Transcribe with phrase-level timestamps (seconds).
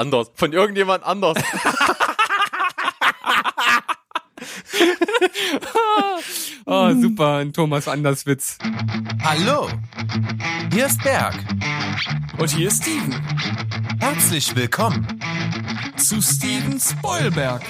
[0.00, 0.30] Anders.
[0.34, 1.36] Von irgendjemand anders.
[6.64, 8.56] oh, super, ein Thomas Anderswitz.
[9.22, 9.68] Hallo,
[10.72, 11.34] hier ist Berg.
[12.38, 13.14] Und hier ist Steven.
[14.00, 15.20] Herzlich willkommen
[15.98, 17.60] zu Steven Spoilberg.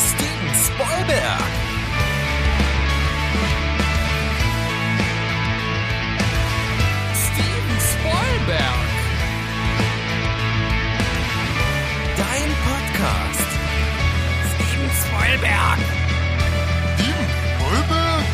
[0.00, 1.57] Steven Spoilberg.
[8.48, 8.88] Spoilberg.
[12.16, 13.48] Dein Podcast.
[14.54, 15.78] Steven Spoilberg.
[16.94, 18.24] Steven Spoilberg?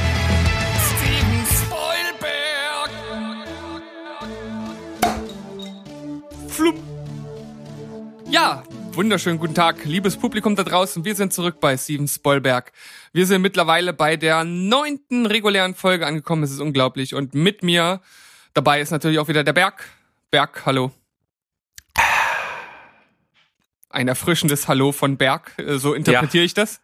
[0.87, 2.91] Steven Spoilberg.
[6.49, 6.77] Flup.
[8.31, 11.05] Ja, wunderschönen guten Tag, liebes Publikum da draußen.
[11.05, 12.71] Wir sind zurück bei Steven Spoilberg.
[13.13, 16.45] Wir sind mittlerweile bei der neunten regulären Folge angekommen.
[16.45, 17.17] Es ist unglaublich.
[17.17, 18.01] Und mit mir
[18.53, 19.85] dabei ist natürlich auch wieder der Berg.
[20.35, 20.91] Berg, hallo.
[23.89, 26.47] Ein erfrischendes Hallo von Berg, äh, so interpretiere Ja.
[26.47, 26.81] ich das.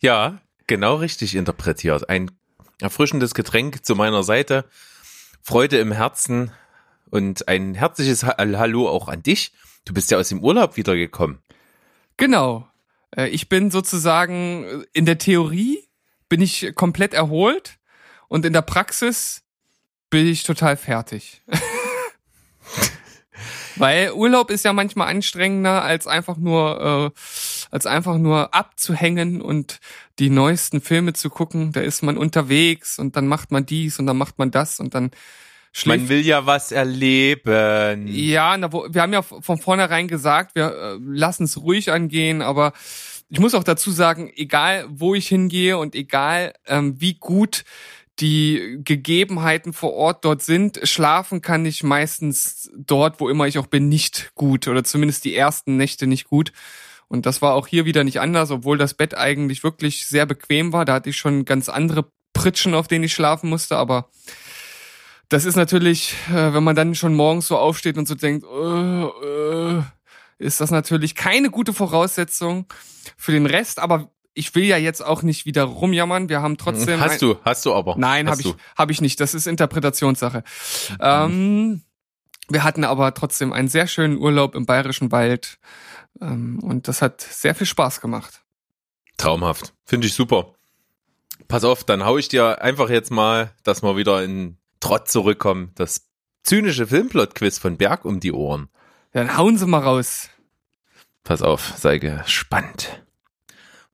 [0.00, 2.08] Ja, genau richtig interpretiert.
[2.08, 2.30] Ein
[2.80, 4.64] erfrischendes Getränk zu meiner Seite.
[5.42, 6.50] Freude im Herzen
[7.10, 9.52] und ein herzliches Ha- Hallo auch an dich.
[9.84, 11.42] Du bist ja aus dem Urlaub wiedergekommen.
[12.16, 12.66] Genau.
[13.14, 15.86] Äh, Ich bin sozusagen äh, in der Theorie
[16.30, 17.78] bin ich komplett erholt
[18.28, 19.42] und in der Praxis
[20.08, 21.42] bin ich total fertig.
[23.78, 27.20] Weil Urlaub ist ja manchmal anstrengender als einfach nur äh,
[27.70, 29.80] als einfach nur abzuhängen und
[30.18, 31.72] die neuesten Filme zu gucken.
[31.72, 34.94] Da ist man unterwegs und dann macht man dies und dann macht man das und
[34.94, 35.10] dann
[35.72, 38.06] schläft Man will ja was erleben.
[38.08, 42.42] ja, na, wo, wir haben ja von vornherein gesagt, wir äh, lassen es ruhig angehen,
[42.42, 42.72] aber
[43.30, 47.64] ich muss auch dazu sagen, egal wo ich hingehe und egal ähm, wie gut
[48.20, 53.66] die Gegebenheiten vor Ort dort sind, schlafen kann ich meistens dort, wo immer ich auch
[53.66, 56.52] bin, nicht gut oder zumindest die ersten Nächte nicht gut.
[57.08, 60.72] Und das war auch hier wieder nicht anders, obwohl das Bett eigentlich wirklich sehr bequem
[60.72, 60.84] war.
[60.84, 64.10] Da hatte ich schon ganz andere Pritschen, auf denen ich schlafen musste, aber
[65.28, 69.04] das ist natürlich, äh, wenn man dann schon morgens so aufsteht und so denkt, äh,
[69.04, 69.82] äh,
[70.38, 72.66] ist das natürlich keine gute Voraussetzung
[73.16, 73.78] für den Rest.
[73.78, 76.28] Aber ich will ja jetzt auch nicht wieder rumjammern.
[76.28, 77.00] Wir haben trotzdem.
[77.00, 77.96] Hast du, hast du aber.
[77.98, 79.18] Nein, habe ich, hab ich nicht.
[79.18, 80.44] Das ist Interpretationssache.
[81.00, 81.82] Ähm,
[82.48, 85.58] wir hatten aber trotzdem einen sehr schönen Urlaub im Bayerischen Wald.
[86.20, 88.42] Ähm, und das hat sehr viel Spaß gemacht.
[89.16, 89.74] Traumhaft.
[89.84, 90.54] Finde ich super.
[91.48, 95.72] Pass auf, dann hau ich dir einfach jetzt mal, dass wir wieder in Trott zurückkommen,
[95.74, 96.06] das
[96.44, 98.68] zynische Filmplot-Quiz von Berg um die Ohren.
[99.12, 100.28] Dann hauen Sie mal raus.
[101.24, 103.02] Pass auf, sei gespannt.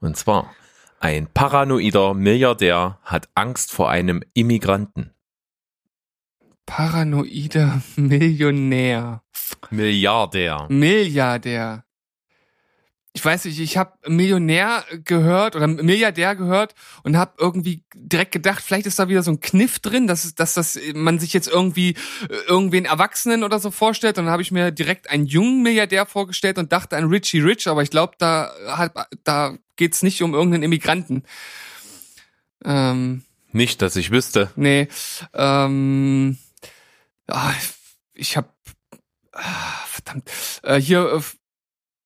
[0.01, 0.55] Und zwar,
[1.01, 5.11] ein paranoider Milliardär hat Angst vor einem Immigranten.
[6.67, 9.23] Paranoider Millionär.
[9.71, 10.67] Milliardär.
[10.71, 11.84] Milliardär.
[13.17, 18.61] Ich weiß nicht, ich habe Millionär gehört oder Milliardär gehört und habe irgendwie direkt gedacht,
[18.61, 21.47] vielleicht ist da wieder so ein Kniff drin, dass, es- dass das man sich jetzt
[21.47, 21.91] irgendwie
[22.29, 24.19] äh, irgendwen Erwachsenen oder so vorstellt.
[24.19, 27.69] Und dann habe ich mir direkt einen jungen Milliardär vorgestellt und dachte an Richie Rich,
[27.69, 28.93] aber ich glaube, da hat,
[29.23, 31.23] da geht's nicht um irgendeinen Immigranten.
[32.65, 34.51] Ähm, Nicht, dass ich wüsste.
[34.57, 34.89] Nee,
[35.35, 36.37] ähm,
[37.29, 37.53] ah,
[38.13, 38.53] ich hab,
[39.33, 39.43] ah,
[39.87, 40.29] verdammt,
[40.65, 41.21] äh, hier, äh,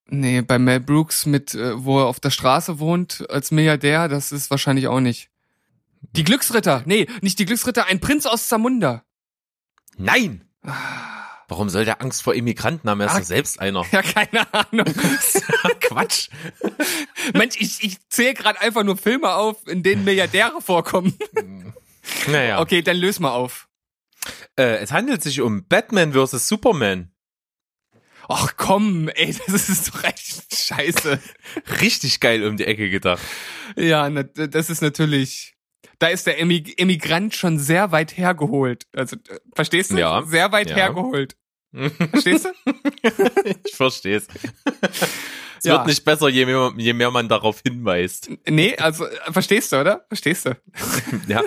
[0.09, 4.33] nee, bei Mel Brooks mit, äh, wo er auf der Straße wohnt als Milliardär, das
[4.33, 5.31] ist wahrscheinlich auch nicht.
[6.13, 9.05] Die Glücksritter, nee, nicht die Glücksritter, ein Prinz aus Zamunda.
[9.97, 10.45] Nein!
[11.51, 13.01] Warum soll der Angst vor Immigranten haben?
[13.01, 13.19] Er ist Ah.
[13.21, 13.85] doch selbst einer.
[13.91, 14.85] Ja, keine Ahnung.
[15.81, 16.29] Quatsch.
[17.33, 21.17] Mensch, ich, ich zähle gerade einfach nur Filme auf, in denen Milliardäre vorkommen.
[22.27, 22.61] Naja.
[22.61, 23.67] Okay, dann löse mal auf.
[24.59, 26.49] Äh, es handelt sich um Batman vs.
[26.49, 27.13] Superman.
[28.29, 31.19] Ach komm, ey, das ist doch echt scheiße.
[31.81, 33.23] Richtig geil um die Ecke gedacht.
[33.77, 35.55] Ja, das ist natürlich.
[35.99, 38.85] Da ist der Emig Emigrant schon sehr weit hergeholt.
[38.95, 39.17] Also,
[39.55, 39.97] verstehst du?
[39.99, 40.23] Ja.
[40.25, 40.77] Sehr weit Ja.
[40.77, 41.37] hergeholt.
[42.11, 42.51] Verstehst du?
[43.67, 44.27] ich versteh's.
[45.59, 45.73] Es Ja.
[45.75, 48.31] wird nicht besser, je mehr, je mehr man darauf hinweist.
[48.49, 50.05] Nee, also, verstehst du, oder?
[50.09, 50.57] Verstehst du?
[51.29, 51.43] Ja.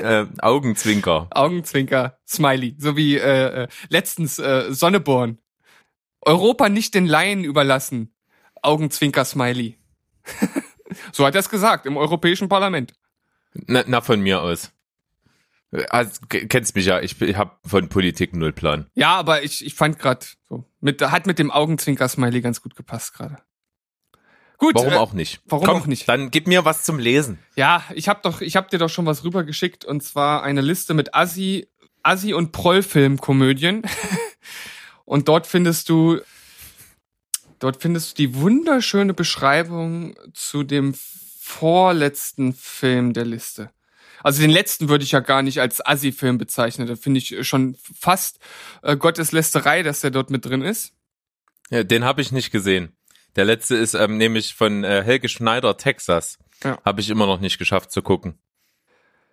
[0.00, 1.28] äh, Augenzwinker.
[1.30, 2.74] Augenzwinker, Smiley.
[2.78, 5.38] So wie äh, äh, letztens äh, Sonneborn.
[6.22, 8.14] Europa nicht den Laien überlassen.
[8.62, 9.78] Augenzwinker, Smiley.
[11.12, 12.92] so hat er es gesagt im Europäischen Parlament.
[13.54, 14.72] Na, na von mir aus.
[15.90, 18.86] Also, kennst mich ja, ich, ich habe von Politik null Plan.
[18.94, 23.14] Ja, aber ich, ich fand gerade so, mit, hat mit dem Augenzwinker-Smiley ganz gut gepasst
[23.14, 23.38] gerade.
[24.58, 24.74] Gut.
[24.74, 25.40] Warum äh, auch nicht?
[25.46, 26.08] warum Komm, auch nicht?
[26.08, 27.38] Dann gib mir was zum Lesen.
[27.54, 30.92] Ja, ich habe doch, ich habe dir doch schon was rübergeschickt und zwar eine Liste
[30.92, 31.68] mit Assi
[32.02, 33.82] Assi- und Prollfilm-Komödien.
[35.10, 36.20] und dort findest du,
[37.58, 43.72] dort findest du die wunderschöne Beschreibung zu dem vorletzten Film der Liste.
[44.22, 46.86] Also den letzten würde ich ja gar nicht als Assi-Film bezeichnen.
[46.86, 48.38] Da finde ich schon fast
[48.82, 50.92] äh, Gotteslästerei, dass der dort mit drin ist.
[51.70, 52.96] Ja, den habe ich nicht gesehen.
[53.34, 56.38] Der letzte ist ähm, nämlich von äh, Helge Schneider, Texas.
[56.62, 56.78] Ja.
[56.84, 58.38] Habe ich immer noch nicht geschafft zu gucken.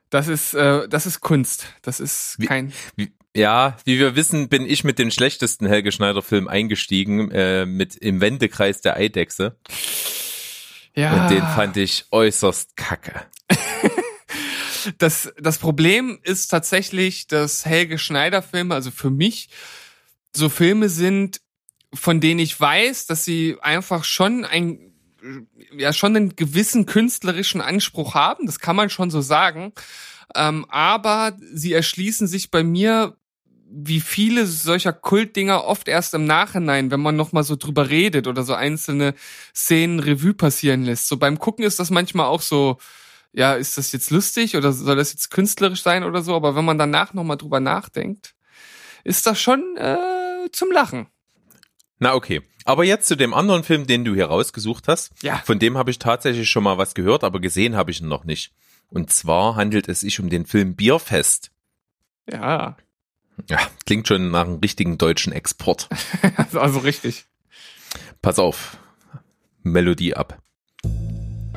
[0.10, 1.68] Das ist, äh, das ist Kunst.
[1.82, 2.74] Das ist Wie- kein.
[2.96, 7.66] Wie, ja, wie wir wissen, bin ich mit den schlechtesten Helge Schneider Film eingestiegen, äh,
[7.66, 9.58] mit im Wendekreis der Eidechse.
[10.96, 11.24] Ja.
[11.26, 13.28] Und den fand ich äußerst kacke.
[14.98, 19.50] das, das Problem ist tatsächlich, dass Helge Schneider Filme, also für mich,
[20.36, 21.42] so Filme sind,
[21.94, 24.94] von denen ich weiß, dass sie einfach schon ein,
[25.78, 28.46] ja, schon einen gewissen künstlerischen Anspruch haben.
[28.46, 29.74] Das kann man schon so sagen.
[30.36, 33.18] Ähm, aber sie erschließen sich bei mir
[33.70, 38.28] wie viele solcher Kultdinger oft erst im Nachhinein, wenn man noch mal so drüber redet
[38.28, 39.14] oder so einzelne
[39.54, 41.08] Szenen Revue passieren lässt.
[41.08, 42.78] So beim Gucken ist das manchmal auch so,
[43.34, 46.34] ja, ist das jetzt lustig oder soll das jetzt künstlerisch sein oder so?
[46.36, 48.36] Aber wenn man danach noch mal drüber nachdenkt,
[49.04, 51.08] ist das schon äh, zum Lachen.
[52.00, 52.42] Na okay.
[52.66, 55.12] Aber jetzt zu dem anderen Film, den du hier rausgesucht hast.
[55.22, 55.42] Ja.
[55.46, 58.26] Von dem habe ich tatsächlich schon mal was gehört, aber gesehen habe ich ihn noch
[58.26, 58.52] nicht.
[58.90, 61.52] Und zwar handelt es sich um den Film Bierfest.
[62.30, 62.76] Ja,
[63.50, 65.88] Ja, klingt schon nach einem richtigen deutschen Export.
[66.36, 67.26] also, also richtig.
[68.22, 68.78] Pass auf.
[69.64, 70.40] Melodie ab.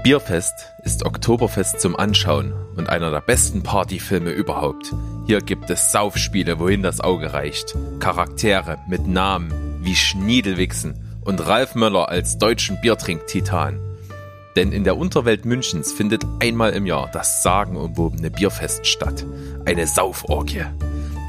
[0.02, 0.54] Bierfest
[0.84, 4.94] ist Oktoberfest zum Anschauen und einer der besten Partyfilme überhaupt.
[5.26, 7.76] Hier gibt es Saufspiele, wohin das Auge reicht.
[7.98, 13.79] Charaktere mit Namen wie Schniedelwichsen und Ralf Möller als deutschen Biertrinktitan.
[14.56, 19.25] Denn in der Unterwelt Münchens findet einmal im Jahr das sagenumwobene Bierfest statt.
[19.65, 20.65] Eine Sauforgie,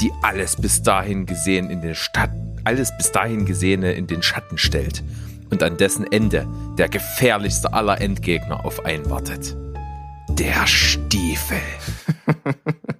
[0.01, 2.31] die alles bis dahin gesehen in den Stadt,
[2.63, 5.03] alles bis dahin Gesehene in den Schatten stellt
[5.49, 9.55] und an dessen Ende der gefährlichste aller Endgegner auf einen wartet.
[10.29, 11.57] Der Stiefel.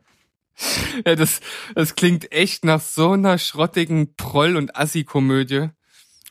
[1.05, 1.39] Ja, das,
[1.75, 5.69] das klingt echt nach so einer schrottigen Proll- und Assi-Komödie.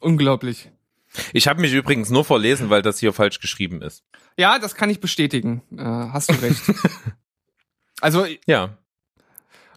[0.00, 0.70] Unglaublich.
[1.32, 4.04] Ich habe mich übrigens nur verlesen, weil das hier falsch geschrieben ist.
[4.36, 5.62] Ja, das kann ich bestätigen.
[5.76, 6.62] Äh, hast du recht.
[8.00, 8.78] also, Ja.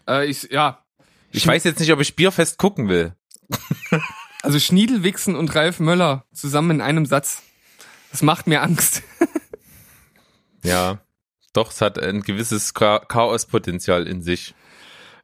[0.08, 0.84] äh, ich, ja.
[1.32, 3.14] Ich weiß jetzt nicht, ob ich Bierfest gucken will.
[4.42, 7.42] Also Schniedelwichsen und Ralf Möller zusammen in einem Satz.
[8.10, 9.02] Das macht mir Angst.
[10.62, 10.98] Ja.
[11.54, 14.54] Doch, es hat ein gewisses Cha Chaospotenzial in sich.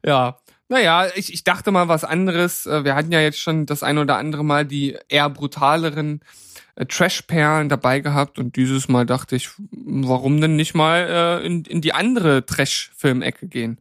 [0.03, 0.39] Ja.
[0.69, 2.65] Naja, ich, ich dachte mal was anderes.
[2.65, 6.21] Äh, Wir hatten ja jetzt schon das ein oder andere Mal die eher brutaleren
[6.75, 11.65] äh, Trash-Perlen dabei gehabt und dieses Mal dachte ich, warum denn nicht mal äh, in,
[11.65, 13.79] in die andere Trash-Film-Ecke gehen?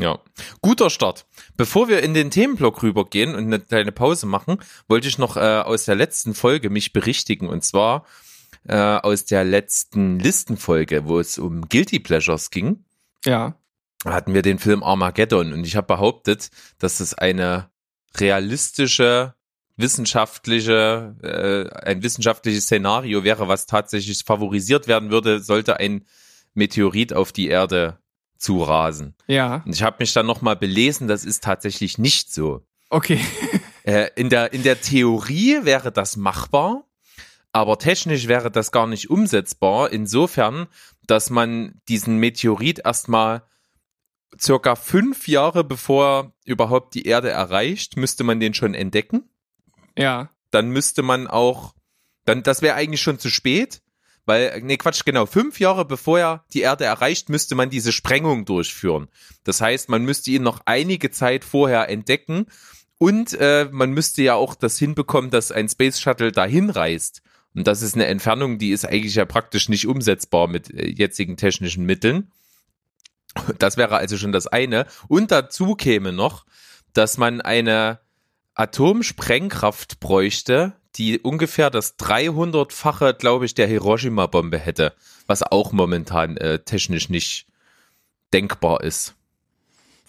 [0.00, 0.18] Ja.
[0.62, 1.26] Guter Start.
[1.58, 4.56] Bevor wir in den Themenblock rübergehen und eine kleine Pause machen,
[4.88, 8.06] wollte ich noch äh, aus der letzten Folge mich berichtigen und zwar
[8.68, 12.84] äh, aus der letzten Listenfolge, wo es um Guilty Pleasures ging.
[13.24, 13.54] Ja.
[14.04, 17.70] hatten wir den Film Armageddon und ich habe behauptet, dass es eine
[18.16, 19.34] realistische,
[19.76, 26.04] wissenschaftliche, äh, ein wissenschaftliches Szenario wäre, was tatsächlich favorisiert werden würde, sollte ein
[26.54, 27.98] Meteorit auf die Erde
[28.36, 29.14] zurasen.
[29.26, 29.62] Ja.
[29.64, 32.66] Und ich habe mich dann nochmal belesen, das ist tatsächlich nicht so.
[32.90, 33.20] Okay.
[33.84, 36.84] Äh, in, der, in der Theorie wäre das machbar,
[37.52, 40.68] aber technisch wäre das gar nicht umsetzbar, insofern,
[41.06, 43.42] dass man diesen Meteorit erstmal
[44.40, 49.28] circa fünf Jahre bevor er überhaupt die Erde erreicht, müsste man den schon entdecken.
[49.96, 50.30] Ja.
[50.50, 51.74] Dann müsste man auch,
[52.24, 53.82] dann, das wäre eigentlich schon zu spät,
[54.24, 58.44] weil, nee, Quatsch, genau, fünf Jahre bevor er die Erde erreicht, müsste man diese Sprengung
[58.44, 59.08] durchführen.
[59.44, 62.46] Das heißt, man müsste ihn noch einige Zeit vorher entdecken
[62.98, 67.22] und äh, man müsste ja auch das hinbekommen, dass ein Space Shuttle dahin reist.
[67.54, 71.36] Und das ist eine Entfernung, die ist eigentlich ja praktisch nicht umsetzbar mit äh, jetzigen
[71.36, 72.30] technischen Mitteln.
[73.58, 74.86] Das wäre also schon das eine.
[75.08, 76.44] Und dazu käme noch,
[76.92, 77.98] dass man eine
[78.54, 84.92] Atomsprengkraft bräuchte, die ungefähr das 300-fache, glaube ich, der Hiroshima-Bombe hätte,
[85.26, 87.46] was auch momentan äh, technisch nicht
[88.32, 89.14] denkbar ist.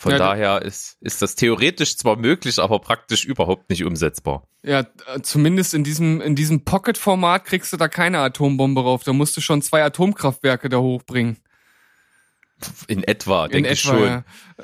[0.03, 4.50] Von Ja, daher ist, ist das theoretisch zwar möglich, aber praktisch überhaupt nicht umsetzbar.
[4.62, 4.86] Ja,
[5.22, 9.05] zumindest in diesem, in diesem Pocket-Format kriegst du da keine Atombombe rauf.
[9.05, 11.38] Da musst du schon zwei Atomkraftwerke da hochbringen.
[12.88, 14.03] In etwa, denke ich etwa, schon.
[14.03, 14.24] ja.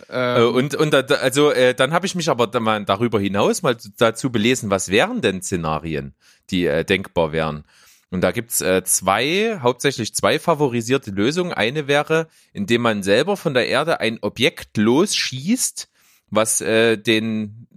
[0.10, 3.78] Äh, Äh, und und da, also äh, dann habe ich mich aber darüber hinaus mal
[3.98, 6.16] dazu belesen, was wären denn Szenarien,
[6.50, 7.64] die äh, denkbar wären.
[8.12, 11.54] Und da gibt's äh, zwei, hauptsächlich zwei favorisierte Lösungen.
[11.54, 15.90] Eine wäre, indem man selber von der Erde ein Objekt losschießt,
[16.30, 17.68] was äh, den,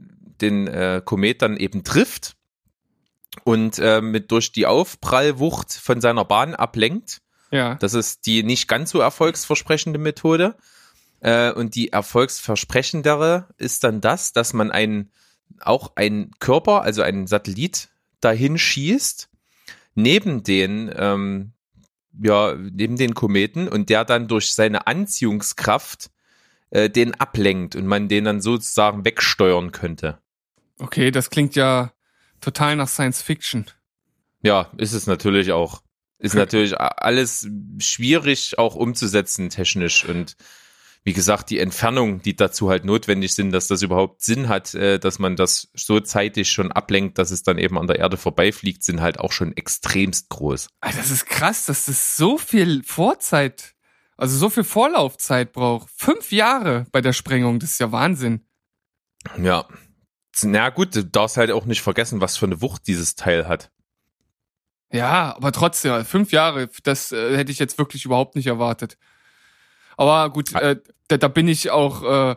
[0.40, 2.36] den äh, Komet dann eben trifft
[3.44, 7.20] und äh, mit durch die Aufprallwucht von seiner Bahn ablenkt.
[7.50, 7.74] Ja.
[7.76, 10.56] Das ist die nicht ganz so erfolgsversprechende Methode.
[11.20, 15.12] Äh, und die erfolgsversprechendere ist dann das, dass man einen,
[15.60, 19.28] auch einen Körper, also einen Satellit, dahin schießt,
[19.94, 21.52] neben den, ähm,
[22.22, 26.10] ja, neben den Kometen und der dann durch seine Anziehungskraft
[26.70, 30.18] äh, den ablenkt und man den dann sozusagen wegsteuern könnte.
[30.78, 31.92] Okay, das klingt ja
[32.40, 33.66] total nach Science Fiction.
[34.42, 35.82] Ja, ist es natürlich auch.
[36.18, 40.36] Ist natürlich alles schwierig auch umzusetzen technisch und
[41.04, 44.98] wie gesagt, die Entfernung, die dazu halt notwendig sind, dass das überhaupt Sinn hat, äh,
[45.00, 48.84] dass man das so zeitig schon ablenkt, dass es dann eben an der Erde vorbeifliegt,
[48.84, 50.68] sind halt auch schon extremst groß.
[50.80, 53.74] Ah, Das ist krass, dass das so viel Vorzeit,
[54.16, 55.90] also so viel Vorlaufzeit braucht.
[55.94, 58.46] Fünf Jahre bei der Sprengung, das ist ja Wahnsinn.
[59.42, 59.66] Ja.
[60.42, 63.70] Na gut, du darfst halt auch nicht vergessen, was für eine Wucht dieses Teil hat.
[64.92, 68.98] Ja, aber trotzdem, fünf Jahre, das äh, hätte ich jetzt wirklich überhaupt nicht erwartet.
[70.02, 70.76] Aber gut, äh,
[71.08, 72.36] da, da bin ich auch äh,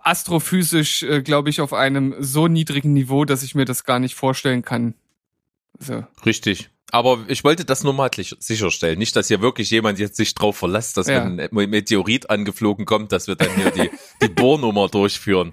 [0.00, 4.14] astrophysisch, äh, glaube ich, auf einem so niedrigen Niveau, dass ich mir das gar nicht
[4.14, 4.94] vorstellen kann.
[5.78, 6.70] Also, Richtig.
[6.90, 8.98] Aber ich wollte das nur mal sicherstellen.
[8.98, 11.24] Nicht, dass hier wirklich jemand jetzt sich drauf verlässt, dass Ja.
[11.24, 13.90] wenn ein Me- Meteorit angeflogen kommt, dass wir dann hier die,
[14.22, 15.52] die Bohrnummer durchführen.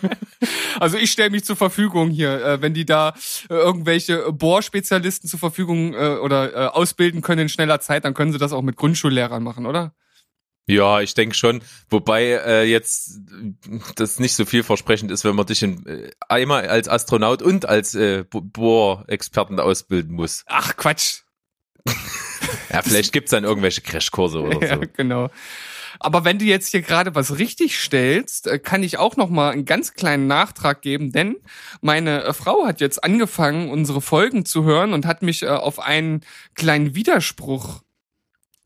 [0.80, 3.10] also ich stelle mich zur Verfügung hier, äh, wenn die da
[3.48, 8.38] äh, irgendwelche Bohrspezialisten zur Verfügung äh, oder ausbilden können in schneller Zeit, dann können sie
[8.38, 9.94] das auch mit Grundschullehrern machen, oder?
[10.68, 11.62] Ja, ich denke schon.
[11.90, 13.20] Wobei äh, jetzt
[13.94, 17.94] das nicht so vielversprechend ist, wenn man dich in, äh, einmal als Astronaut und als
[17.94, 20.42] äh, Bo- Bohrexperten ausbilden muss.
[20.46, 21.20] Ach Quatsch.
[22.72, 24.82] Ja, vielleicht gibt's dann irgendwelche Crashkurse oder Ja, so.
[24.92, 25.30] genau.
[25.98, 29.50] Aber wenn du jetzt hier gerade was richtig stellst, äh, kann ich auch noch mal
[29.52, 31.36] einen ganz kleinen Nachtrag geben, denn
[31.80, 35.78] meine äh, Frau hat jetzt angefangen, unsere Folgen zu hören und hat mich äh, auf
[35.80, 36.20] einen
[36.54, 37.82] kleinen Widerspruch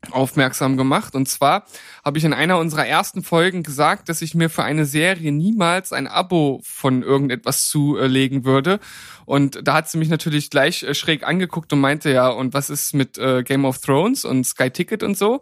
[0.09, 1.13] aufmerksam gemacht.
[1.13, 1.65] Und zwar
[2.03, 5.93] habe ich in einer unserer ersten Folgen gesagt, dass ich mir für eine Serie niemals
[5.93, 8.79] ein Abo von irgendetwas zulegen würde.
[9.25, 12.69] Und da hat sie mich natürlich gleich äh, schräg angeguckt und meinte, ja, und was
[12.69, 15.41] ist mit äh, Game of Thrones und Sky Ticket und so?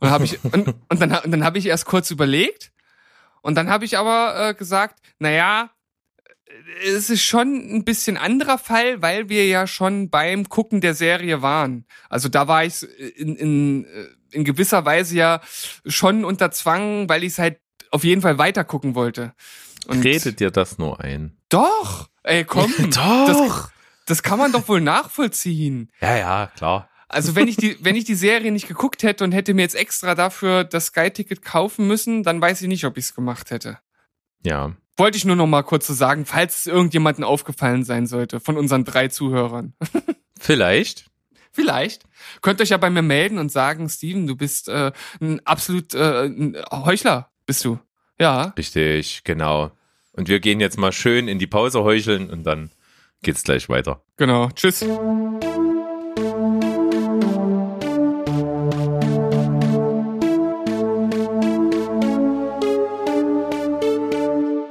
[0.00, 2.72] Und habe ich und, und dann dann habe ich erst kurz überlegt
[3.42, 5.70] und dann habe ich aber äh, gesagt, naja,
[6.84, 11.42] es ist schon ein bisschen anderer Fall, weil wir ja schon beim Gucken der Serie
[11.42, 11.84] waren.
[12.08, 12.82] Also da war ich
[13.16, 13.86] in, in,
[14.30, 15.40] in gewisser Weise ja
[15.86, 17.58] schon unter Zwang, weil ich es halt
[17.90, 19.34] auf jeden Fall weiter gucken wollte.
[19.86, 21.36] Und Redet dir das nur ein?
[21.48, 23.70] Doch, ey, komm, Das,
[24.06, 25.90] das kann man doch wohl nachvollziehen.
[26.00, 26.88] Ja, ja, klar.
[27.08, 29.74] Also wenn ich die, wenn ich die Serie nicht geguckt hätte und hätte mir jetzt
[29.74, 33.78] extra dafür das Sky-Ticket kaufen müssen, dann weiß ich nicht, ob ich es gemacht hätte.
[34.44, 34.72] Ja.
[34.96, 38.56] Wollte ich nur noch mal kurz so sagen, falls es irgendjemandem aufgefallen sein sollte von
[38.56, 39.74] unseren drei Zuhörern.
[40.38, 41.06] Vielleicht.
[41.52, 42.04] Vielleicht.
[42.42, 46.26] Könnt euch ja bei mir melden und sagen, Steven, du bist äh, ein absolut äh,
[46.26, 47.78] ein Heuchler, bist du.
[48.18, 48.52] Ja.
[48.56, 49.72] Richtig, genau.
[50.12, 52.70] Und wir gehen jetzt mal schön in die Pause heucheln und dann
[53.22, 54.02] geht's gleich weiter.
[54.16, 54.50] Genau.
[54.50, 54.84] Tschüss.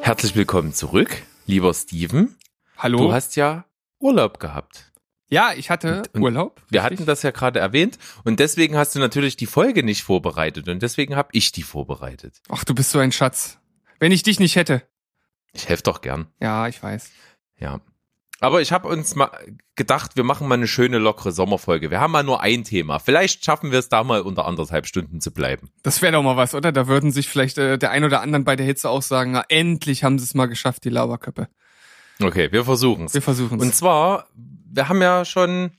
[0.09, 2.35] Herzlich willkommen zurück, lieber Steven.
[2.79, 2.97] Hallo.
[2.97, 3.65] Du hast ja
[3.99, 4.91] Urlaub gehabt.
[5.29, 6.63] ja, ich hatte Und- und Urlaub.
[6.67, 6.97] Wir richtig.
[7.01, 10.81] hatten das ja gerade erwähnt und deswegen hast du natürlich die Folge nicht vorbereitet und
[10.81, 12.41] deswegen habe ich die vorbereitet.
[12.49, 13.59] Ach, du bist so ein Schatz.
[13.99, 14.81] Wenn ich dich nicht hätte.
[15.53, 16.25] Ich helfe doch gern.
[16.41, 17.11] Ja, ich weiß.
[17.59, 17.79] Ja.
[18.41, 19.29] Aber ich habe uns mal
[19.75, 21.91] gedacht, wir machen mal eine schöne, lockere Sommerfolge.
[21.91, 22.99] Wir haben mal nur ein Thema.
[22.99, 25.69] Vielleicht schaffen wir es da mal unter anderthalb Stunden zu bleiben.
[25.83, 26.71] Das wäre doch mal was, oder?
[26.71, 29.43] Da würden sich vielleicht äh, der ein oder anderen bei der Hitze auch sagen, na,
[29.49, 31.49] endlich haben sie es mal geschafft, die Lauberköppe.
[32.21, 33.13] Okay, wir versuchen es.
[33.13, 33.77] Wir versuchen Und es.
[33.77, 35.71] zwar, wir haben ja schon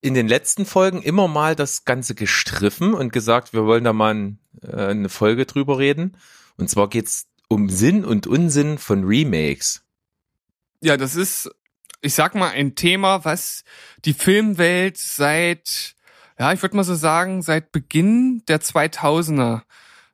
[0.00, 4.14] in den letzten Folgen immer mal das Ganze gestriffen und gesagt, wir wollen da mal
[4.14, 6.16] ein, äh, eine Folge drüber reden.
[6.56, 9.82] Und zwar geht's um Sinn und Unsinn von Remakes.
[10.82, 11.50] Ja, das ist,
[12.00, 13.64] ich sag mal, ein Thema, was
[14.04, 15.94] die Filmwelt seit,
[16.38, 19.62] ja, ich würde mal so sagen, seit Beginn der 2000er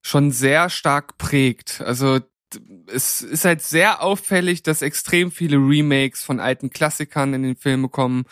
[0.02, 1.80] schon sehr stark prägt.
[1.80, 2.20] Also
[2.86, 7.88] es ist halt sehr auffällig, dass extrem viele Remakes von alten Klassikern in den Filme
[7.88, 8.24] kommen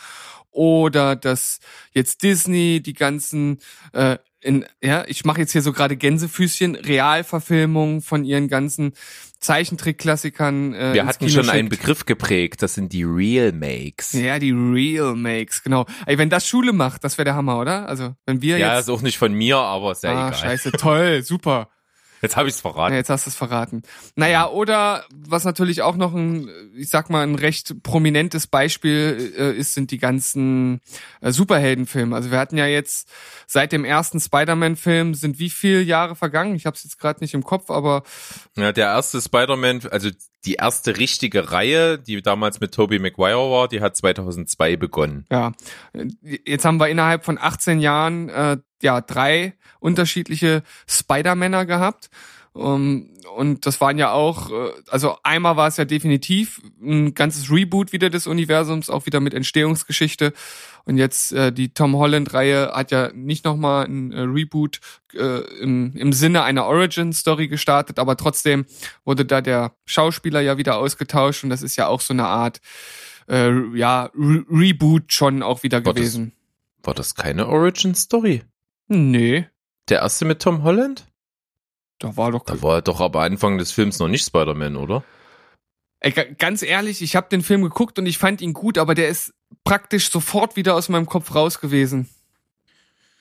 [0.50, 1.58] oder dass
[1.92, 3.58] jetzt Disney die ganzen
[3.92, 8.92] äh, in, ja, ich mache jetzt hier so gerade Gänsefüßchen, Realverfilmungen von ihren ganzen
[9.44, 10.74] Zeichentrick-Klassikern.
[10.74, 11.80] Äh, Wir hatten Kino schon einen schickt.
[11.82, 14.12] Begriff geprägt, das sind die Real Makes.
[14.12, 15.86] Ja, die Real Makes, genau.
[16.06, 17.88] Ey, wenn das Schule macht, das wäre der Hammer, oder?
[17.88, 20.34] Also, wenn wir Ja, jetzt ist auch nicht von mir, aber ist ja Ah, egal.
[20.34, 21.68] scheiße, toll, super.
[22.24, 22.94] Jetzt habe ich es Ja, verraten.
[22.94, 23.82] jetzt hast du es verraten.
[24.16, 29.52] Naja, oder was natürlich auch noch ein, ich sag mal, ein recht prominentes Beispiel äh,
[29.52, 30.80] ist, sind die ganzen
[31.20, 32.16] äh, Superheldenfilme.
[32.16, 33.08] Also wir hatten ja jetzt
[33.46, 36.54] seit dem ersten Spider-Man-Film sind wie viele Jahre vergangen?
[36.54, 38.02] Ich habe es jetzt gerade nicht im Kopf, aber
[38.56, 40.08] Ja, der erste Spider-Man, also
[40.46, 45.24] die erste richtige Reihe, die damals mit Tobey Maguire war, die hat 2002 begonnen.
[45.30, 45.52] ja,
[46.22, 52.10] jetzt haben wir innerhalb von 18 Jahren äh, ja drei unterschiedliche Spider-Männer gehabt.
[52.56, 57.50] Um, und das waren ja auch, äh, also einmal war es ja definitiv ein ganzes
[57.50, 60.32] Reboot wieder des Universums, auch wieder mit Entstehungsgeschichte.
[60.84, 64.78] Und jetzt äh, die Tom Holland-Reihe hat ja nicht nochmal ein äh, Reboot
[65.14, 68.66] äh, im, im Sinne einer Origin-Story gestartet, aber trotzdem
[69.04, 72.60] wurde da der Schauspieler ja wieder ausgetauscht und das ist ja auch so eine Art
[73.28, 76.32] äh, ja, Re Reboot schon auch wieder War das- gewesen.
[76.84, 78.42] War das keine Origin-Story?
[78.88, 79.46] Nee,
[79.88, 81.06] Der erste mit Tom Holland?
[82.00, 85.04] da war doch Da war er doch aber Anfang des Films noch nicht Spider-Man, oder?
[86.00, 88.94] Ey, ga- ganz ehrlich, ich habe den Film geguckt und ich fand ihn gut, aber
[88.94, 89.32] der ist
[89.64, 92.10] praktisch sofort wieder aus meinem Kopf raus gewesen.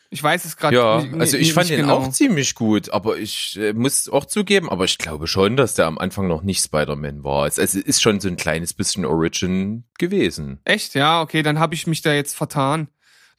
[0.09, 1.97] Ich weiß es gerade Ja, nicht, also ich fand ihn genau.
[1.97, 5.87] auch ziemlich gut, aber ich äh, muss auch zugeben, aber ich glaube schon, dass der
[5.87, 7.47] am Anfang noch nicht Spider-Man war.
[7.47, 10.59] Es, es ist schon so ein kleines bisschen Origin gewesen.
[10.65, 10.93] Echt?
[10.93, 12.89] Ja, okay, dann habe ich mich da jetzt vertan.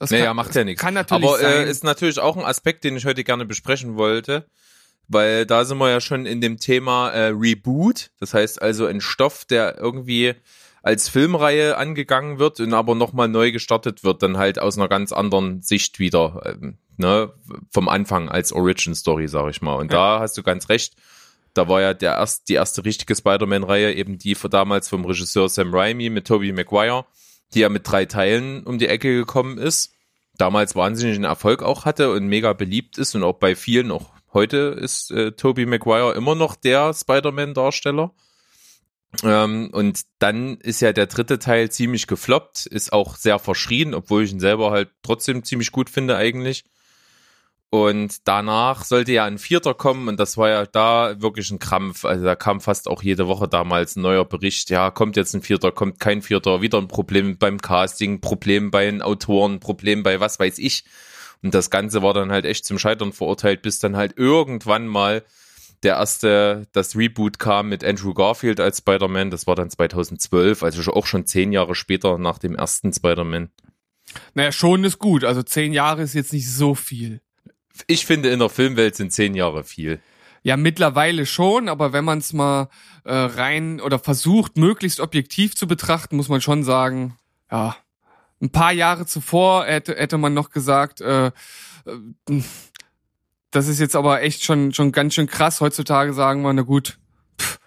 [0.05, 0.81] Das Naja, kann, macht ja nichts.
[0.81, 1.67] Kann natürlich Aber sein.
[1.67, 4.47] äh, ist natürlich auch ein Aspekt, den ich heute gerne besprechen wollte,
[5.09, 8.11] weil da sind wir ja schon in dem Thema äh, Reboot.
[8.21, 10.35] Das heißt also ein Stoff, der irgendwie
[10.83, 15.13] als Filmreihe angegangen wird und aber nochmal neu gestartet wird, dann halt aus einer ganz
[15.13, 17.33] anderen Sicht wieder, ähm, ne,
[17.71, 19.77] vom Anfang als Origin Story, sag ich mal.
[19.77, 20.95] Und da hast du ganz recht.
[21.55, 25.49] Da war ja der erst, die erste richtige Spider-Man-Reihe eben die von damals vom Regisseur
[25.49, 27.07] Sam Raimi mit Tobey Maguire,
[27.55, 29.94] die ja mit drei Teilen um die Ecke gekommen ist.
[30.37, 34.76] Damals wahnsinnigen Erfolg auch hatte und mega beliebt ist und auch bei vielen, auch heute
[34.79, 38.12] ist äh, Tobey Maguire immer noch der Spider-Man-Darsteller.
[39.23, 44.25] Ähm, und dann ist ja der dritte Teil ziemlich gefloppt, ist auch sehr verschrien, obwohl
[44.25, 46.64] ich ihn selber halt trotzdem ziemlich gut finde eigentlich.
[47.75, 52.05] Und danach sollte ja ein vierter kommen und das war ja da wirklich ein Krampf.
[52.05, 54.71] Also da kam fast auch jede Woche damals ein neuer Bericht.
[54.71, 58.85] Ja, kommt jetzt ein vierter, kommt kein vierter, wieder ein Problem beim Casting, Problem bei
[58.85, 60.85] den Autoren, Problem bei was weiß ich.
[61.43, 65.25] Und das Ganze war dann halt echt zum Scheitern verurteilt, bis dann halt irgendwann mal
[65.83, 69.33] der erste, das Reboot kam mit Andrew Garfield als Spider-Man.
[69.33, 73.51] Das war dann 2012, also auch schon zehn Jahre später nach dem ersten Spider-Man.
[74.35, 75.25] naja, schon ist gut.
[75.25, 77.21] Also zehn Jahre ist jetzt nicht so viel.
[77.87, 80.01] Ich finde, in der Filmwelt sind zehn Jahre viel.
[80.43, 82.69] Ja, mittlerweile schon, aber wenn man es mal
[83.05, 87.17] äh, rein oder versucht, möglichst objektiv zu betrachten, muss man schon sagen,
[87.51, 87.77] ja,
[88.43, 91.33] ein paar Jahre zuvor hätte, hätte man noch gesagt, äh, äh,
[93.51, 95.61] das ist jetzt aber echt schon, schon ganz schön krass.
[95.61, 96.99] Heutzutage sagen wir, na gut,
[97.41, 97.59] pff,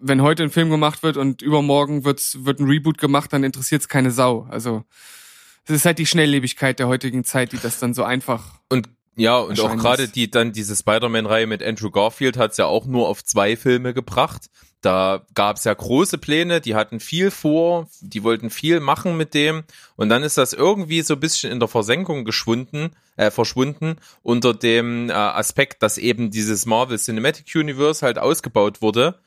[0.00, 3.88] wenn heute ein Film gemacht wird und übermorgen wird's, wird ein Reboot gemacht, dann interessiert's
[3.88, 4.46] keine Sau.
[4.50, 4.84] Also
[5.66, 9.38] es ist halt die Schnelllebigkeit der heutigen Zeit, die das dann so einfach Und ja,
[9.38, 13.24] und auch gerade die dann diese Spider-Man-Reihe mit Andrew Garfield hat's ja auch nur auf
[13.24, 14.48] zwei Filme gebracht.
[14.80, 19.64] Da gab's ja große Pläne, die hatten viel vor, die wollten viel machen mit dem
[19.96, 24.54] und dann ist das irgendwie so ein bisschen in der Versenkung geschwunden, äh, verschwunden unter
[24.54, 29.18] dem äh, Aspekt, dass eben dieses Marvel Cinematic Universe halt ausgebaut wurde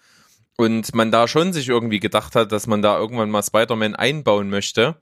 [0.56, 4.50] und man da schon sich irgendwie gedacht hat, dass man da irgendwann mal Spider-Man einbauen
[4.50, 4.96] möchte.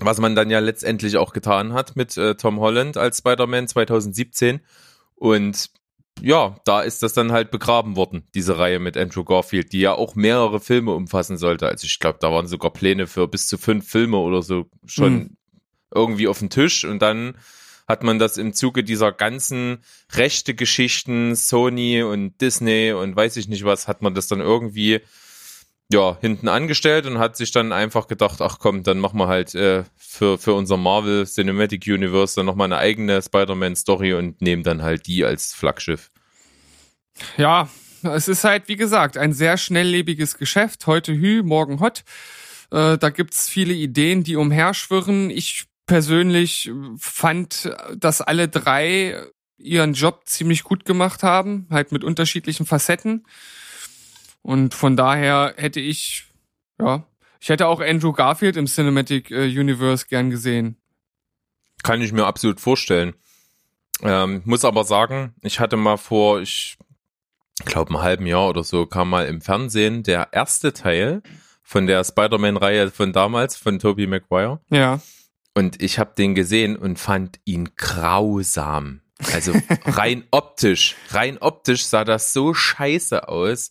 [0.00, 4.60] Was man dann ja letztendlich auch getan hat mit äh, Tom Holland als Spider-Man 2017.
[5.14, 5.70] Und
[6.20, 9.92] ja, da ist das dann halt begraben worden, diese Reihe mit Andrew Garfield, die ja
[9.94, 11.68] auch mehrere Filme umfassen sollte.
[11.68, 15.14] Also ich glaube, da waren sogar Pläne für bis zu fünf Filme oder so schon
[15.14, 15.36] Mhm.
[15.94, 16.84] irgendwie auf dem Tisch.
[16.84, 17.36] Und dann
[17.86, 19.78] hat man das im Zuge dieser ganzen
[20.12, 25.00] rechte Geschichten, Sony und Disney und weiß ich nicht was, hat man das dann irgendwie
[25.92, 29.54] ja, hinten angestellt und hat sich dann einfach gedacht, ach komm, dann machen wir halt
[29.54, 34.82] äh, für, für unser Marvel Cinematic Universe dann nochmal eine eigene Spider-Man-Story und nehmen dann
[34.82, 36.10] halt die als Flaggschiff.
[37.36, 37.68] Ja,
[38.02, 40.86] es ist halt, wie gesagt, ein sehr schnelllebiges Geschäft.
[40.86, 42.02] Heute Hü, morgen Hot.
[42.70, 45.30] Äh, da gibt's viele Ideen, die umherschwirren.
[45.30, 49.22] Ich persönlich fand, dass alle drei
[49.58, 53.24] ihren Job ziemlich gut gemacht haben, halt mit unterschiedlichen Facetten.
[54.44, 56.26] Und von daher hätte ich,
[56.78, 57.02] ja,
[57.40, 60.76] ich hätte auch Andrew Garfield im Cinematic äh, Universe gern gesehen.
[61.82, 63.14] Kann ich mir absolut vorstellen.
[64.02, 66.76] Ähm, muss aber sagen, ich hatte mal vor, ich
[67.64, 71.22] glaube, einem halben Jahr oder so, kam mal im Fernsehen der erste Teil
[71.62, 74.60] von der Spider-Man-Reihe von damals, von Tobey Maguire.
[74.68, 75.00] Ja.
[75.54, 79.00] Und ich habe den gesehen und fand ihn grausam.
[79.32, 79.54] Also
[79.86, 83.70] rein optisch, rein optisch sah das so scheiße aus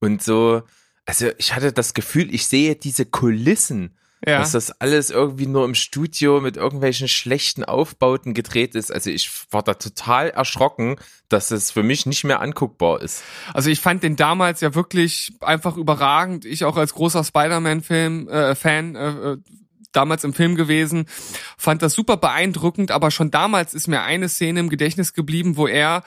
[0.00, 0.62] und so,
[1.06, 4.38] also ich hatte das Gefühl, ich sehe diese Kulissen, Ja.
[4.38, 8.92] dass das alles irgendwie nur im Studio mit irgendwelchen schlechten Aufbauten gedreht ist.
[8.92, 10.96] Also ich war da total erschrocken,
[11.30, 13.22] dass es für mich nicht mehr anguckbar ist.
[13.54, 16.44] Also ich fand den damals ja wirklich einfach überragend.
[16.44, 19.36] Ich auch als großer Spider-Man-Film äh, Fan äh, äh,
[19.92, 21.06] damals im Film gewesen,
[21.56, 22.90] fand das super beeindruckend.
[22.90, 26.02] Aber schon damals ist mir eine Szene im Gedächtnis geblieben, wo er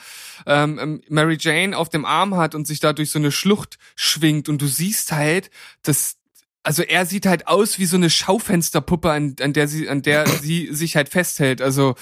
[0.46, 3.78] ähm, ähm, Mary Jane auf dem Arm hat und sich da durch so eine Schlucht
[3.96, 5.50] schwingt und du siehst halt,
[5.84, 6.18] dass
[6.64, 10.26] also er sieht halt aus wie so eine Schaufensterpuppe, an, an der sie, an der
[10.42, 11.62] sie sich halt festhält.
[11.62, 11.96] Also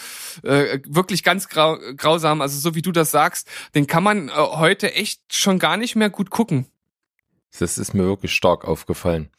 [0.44, 2.42] äh, wirklich ganz grau, grausam.
[2.42, 5.96] Also so wie du das sagst, den kann man äh, heute echt schon gar nicht
[5.96, 6.68] mehr gut gucken.
[7.60, 9.30] Das ist mir wirklich stark aufgefallen.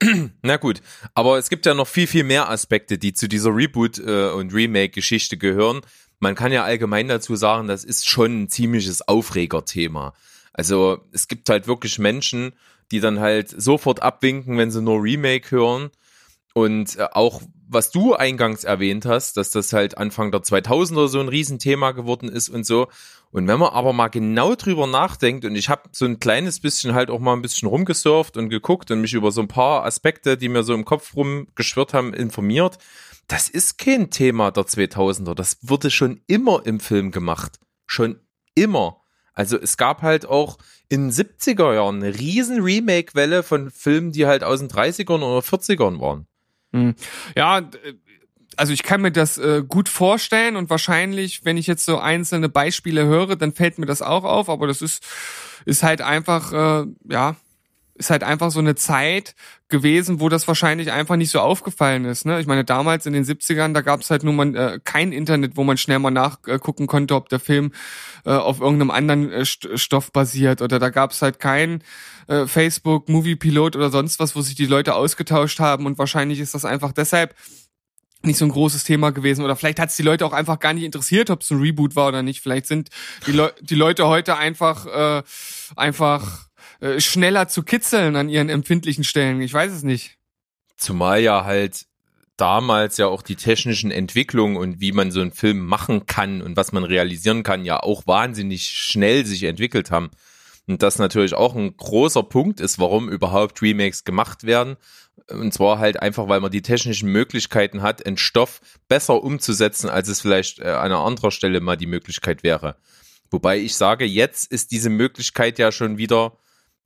[0.42, 0.80] Na gut,
[1.14, 4.54] aber es gibt ja noch viel, viel mehr Aspekte, die zu dieser Reboot- äh, und
[4.54, 5.80] Remake-Geschichte gehören.
[6.20, 10.14] Man kann ja allgemein dazu sagen, das ist schon ein ziemliches Aufregerthema.
[10.52, 12.52] Also es gibt halt wirklich Menschen,
[12.90, 15.90] die dann halt sofort abwinken, wenn sie nur Remake hören.
[16.54, 21.20] Und äh, auch was du eingangs erwähnt hast, dass das halt Anfang der 2000er so
[21.20, 22.88] ein Riesenthema geworden ist und so.
[23.30, 26.94] Und wenn man aber mal genau drüber nachdenkt, und ich habe so ein kleines bisschen
[26.94, 30.38] halt auch mal ein bisschen rumgesurft und geguckt und mich über so ein paar Aspekte,
[30.38, 32.78] die mir so im Kopf rumgeschwirrt haben, informiert,
[33.26, 35.34] das ist kein Thema der 2000er.
[35.34, 37.60] Das wurde schon immer im Film gemacht.
[37.86, 38.20] Schon
[38.54, 39.02] immer.
[39.34, 40.56] Also es gab halt auch
[40.88, 45.40] in den 70er Jahren eine riesen Remake-Welle von Filmen, die halt aus den 30ern oder
[45.40, 46.27] 40ern waren.
[47.36, 47.78] Ja, d-
[48.56, 52.48] also ich kann mir das äh, gut vorstellen und wahrscheinlich, wenn ich jetzt so einzelne
[52.48, 55.04] Beispiele höre, dann fällt mir das auch auf, aber das ist,
[55.64, 57.36] ist halt einfach, äh, ja,
[57.98, 59.34] ist halt einfach so eine Zeit
[59.68, 62.24] gewesen, wo das wahrscheinlich einfach nicht so aufgefallen ist.
[62.24, 62.40] Ne?
[62.40, 65.56] Ich meine, damals in den 70ern, da gab es halt nur mal äh, kein Internet,
[65.56, 67.72] wo man schnell mal nachgucken konnte, ob der Film
[68.24, 70.62] äh, auf irgendeinem anderen äh, St Stoff basiert.
[70.62, 71.82] Oder da gab es halt kein
[72.28, 75.84] äh, Facebook, Movie Pilot oder sonst was, wo sich die Leute ausgetauscht haben.
[75.84, 77.34] Und wahrscheinlich ist das einfach deshalb
[78.22, 79.44] nicht so ein großes Thema gewesen.
[79.44, 81.94] Oder vielleicht hat es die Leute auch einfach gar nicht interessiert, ob es ein Reboot
[81.94, 82.40] war oder nicht.
[82.40, 82.90] Vielleicht sind
[83.26, 85.22] die, Leu die Leute heute einfach, äh,
[85.76, 86.47] einfach
[86.80, 89.40] äh, schneller zu kitzeln an ihren empfindlichen Stellen.
[89.40, 90.16] Ich weiß es nicht.
[90.76, 91.86] Zumal ja halt
[92.36, 96.56] damals ja auch die technischen Entwicklungen und wie man so einen Film machen kann und
[96.56, 100.10] was man realisieren kann, ja auch wahnsinnig schnell sich entwickelt haben.
[100.68, 104.76] Und das natürlich auch ein großer Punkt ist, warum überhaupt Remakes gemacht werden.
[105.30, 110.08] Und zwar halt einfach, weil man die technischen Möglichkeiten hat, einen Stoff besser umzusetzen, als
[110.08, 112.76] es vielleicht äh, an einer anderen Stelle mal die Möglichkeit wäre.
[113.30, 116.38] Wobei ich sage, jetzt ist diese Möglichkeit ja schon wieder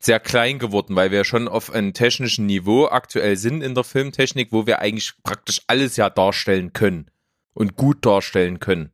[0.05, 4.49] sehr klein geworden, weil wir schon auf einem technischen Niveau aktuell sind in der Filmtechnik,
[4.51, 7.11] wo wir eigentlich praktisch alles ja darstellen können
[7.55, 8.91] und gut darstellen können.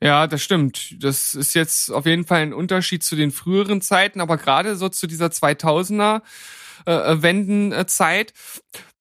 [0.00, 1.02] Ja, das stimmt.
[1.02, 4.88] Das ist jetzt auf jeden Fall ein Unterschied zu den früheren Zeiten, aber gerade so
[4.88, 6.22] zu dieser 2000er
[6.86, 8.32] äh, Wendenzeit,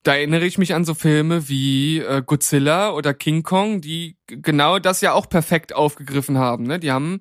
[0.01, 4.79] da erinnere ich mich an so Filme wie äh, Godzilla oder King Kong, die genau
[4.79, 6.63] das ja auch perfekt aufgegriffen haben.
[6.63, 6.79] Ne?
[6.79, 7.19] Die haben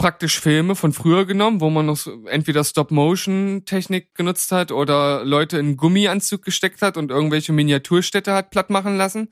[0.00, 5.76] praktisch Filme von früher genommen, wo man noch entweder Stop-Motion-Technik genutzt hat oder Leute in
[5.76, 9.28] Gummianzug gesteckt hat und irgendwelche Miniaturstädte hat platt machen lassen.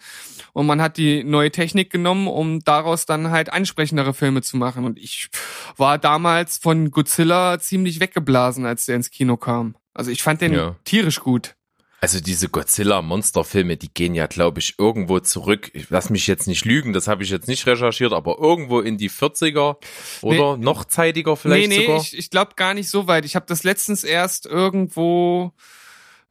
[0.52, 4.85] Und man hat die neue Technik genommen, um daraus dann halt ansprechendere Filme zu machen.
[4.85, 5.31] Und ich
[5.78, 9.74] war damals von Godzilla ziemlich weggeblasen, als der ins Kino kam.
[9.94, 10.76] Also ich fand den Ja.
[10.85, 11.54] tierisch gut.
[12.00, 15.70] Also diese Godzilla-Monsterfilme, die gehen ja, glaube ich, irgendwo zurück.
[15.74, 18.98] Ich lass mich jetzt nicht lügen, das habe ich jetzt nicht recherchiert, aber irgendwo in
[18.98, 19.76] die 40er
[20.22, 22.00] oder noch zeitiger vielleicht nee, nee, sogar.
[22.00, 23.24] ich, ich glaube gar nicht so weit.
[23.24, 25.52] Ich habe das letztens erst irgendwo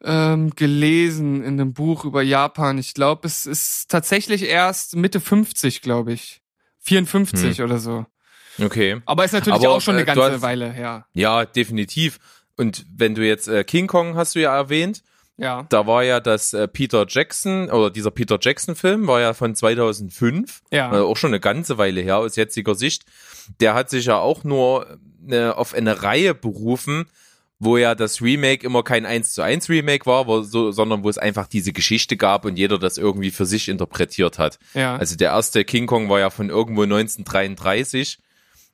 [0.03, 2.77] ähm, gelesen in einem Buch über Japan.
[2.77, 6.41] Ich glaube, es ist tatsächlich erst Mitte 50, glaube ich.
[6.79, 8.05] 54 oder so.
[8.63, 9.01] okay.
[9.05, 11.07] Aber ist natürlich Aber, auch schon eine äh, ganze hast- Weile her.
[11.13, 12.19] Ja, definitiv.
[12.55, 15.03] Und wenn du jetzt äh, King Kong hast du ja erwähnt,
[15.37, 15.65] Ja.
[15.69, 19.55] da war ja das äh, Peter Jackson oder dieser Peter Jackson Film war ja von
[19.55, 20.63] 2005.
[20.71, 20.89] Ja.
[20.89, 23.05] Also auch schon eine ganze Weile her aus jetziger Sicht.
[23.59, 24.97] Der hat sich ja auch nur
[25.29, 27.05] äh, auf eine Reihe berufen,
[27.59, 31.09] wo ja das Remake immer kein 1 zu 1 Remake war, wo so, sondern wo
[31.09, 34.59] es einfach diese Geschichte gab und jeder das irgendwie für sich interpretiert hat.
[34.73, 34.95] Ja.
[34.95, 38.19] Also der erste King Kong war ja von irgendwo 1933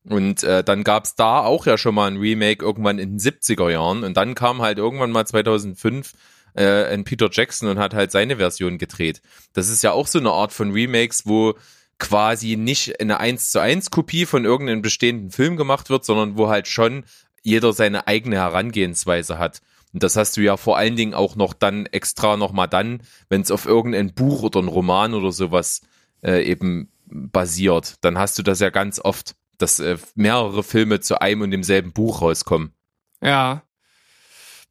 [0.06, 3.70] und äh, dann gab's da auch ja schon mal ein Remake irgendwann in den 70er
[3.72, 6.14] Jahren und dann kam halt irgendwann mal 2005
[6.54, 9.22] äh, ein Peter Jackson und hat halt seine Version gedreht.
[9.54, 11.56] Das ist ja auch so eine Art von Remakes, wo
[12.00, 16.50] quasi nicht eine 1 zu 1 Kopie von irgendeinem bestehenden Film gemacht wird, sondern wo
[16.50, 17.06] halt schon
[17.44, 19.62] jeder seine eigene Herangehensweise hat.
[19.94, 23.42] Und das hast du ja vor allen Dingen auch noch dann extra nochmal dann, wenn
[23.42, 25.82] es auf irgendein Buch oder ein Roman oder sowas
[26.24, 31.22] äh, eben basiert, dann hast du das ja ganz oft, dass äh, mehrere Filme zu
[31.22, 32.74] einem und demselben Buch rauskommen.
[33.22, 33.64] Ja.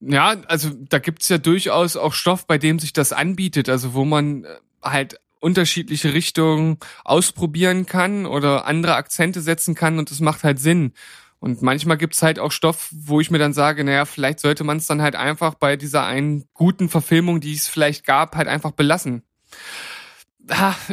[0.04, 4.04] Ja, also da gibt's ja durchaus auch Stoff, bei dem sich das anbietet, also wo
[4.04, 4.48] man äh,
[4.82, 10.92] halt unterschiedliche Richtungen ausprobieren kann oder andere Akzente setzen kann und das macht halt Sinn.
[11.38, 14.76] Und manchmal gibt's halt auch Stoff, wo ich mir dann sage, naja, vielleicht sollte man
[14.76, 18.70] es dann halt einfach bei dieser einen guten Verfilmung, die es vielleicht gab, halt einfach
[18.70, 19.22] belassen.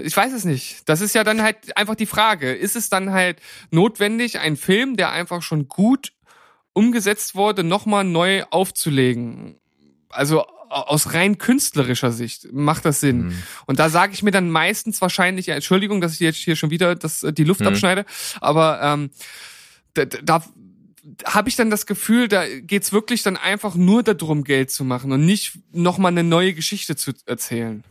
[0.03, 0.87] Ich weiß es nicht.
[0.89, 2.51] Das ist ja dann halt einfach die Frage.
[2.53, 3.39] Ist es dann halt
[3.71, 6.13] notwendig, einen Film, der einfach schon gut
[6.73, 9.55] umgesetzt wurde, nochmal neu aufzulegen?
[10.10, 13.27] Also aus rein künstlerischer Sicht macht das Sinn.
[13.27, 13.43] Mhm.
[13.65, 16.69] Und da sage ich mir dann meistens wahrscheinlich, ja, Entschuldigung, dass ich jetzt hier schon
[16.69, 17.67] wieder das, die Luft Mhm.
[17.67, 18.05] abschneide,
[18.39, 19.10] aber ähm,
[19.95, 20.43] da, da
[21.25, 25.12] habe ich dann das Gefühl, da geht's wirklich dann einfach nur darum, Geld zu machen
[25.12, 27.84] und nicht nochmal eine neue Geschichte zu erzählen.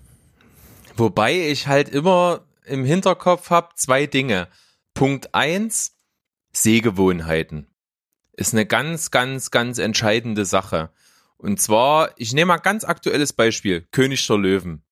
[0.96, 4.48] Wobei ich halt immer im Hinterkopf habe zwei Dinge.
[4.94, 5.96] Punkt eins
[6.52, 7.66] Sehgewohnheiten.
[8.38, 10.90] Ist eine ganz, ganz, ganz entscheidende Sache.
[11.38, 13.80] Und zwar, ich nehme mal ein ganz aktuelles Beispiel.
[13.90, 14.82] König der Löwen.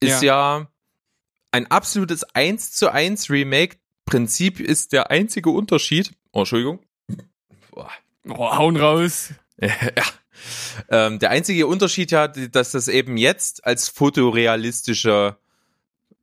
[0.00, 0.68] Ist ja,
[1.52, 3.78] ein absolutes 1 zu 1 Remake.
[4.04, 6.12] Prinzip ist der einzige Unterschied.
[6.32, 6.80] Oh, Entschuldigung.
[7.70, 7.90] Boah.
[8.28, 9.30] Oh, hauen raus.
[9.58, 9.70] ja.
[10.90, 15.38] Ähm, der einzige Unterschied ja, dass das eben jetzt als fotorealistische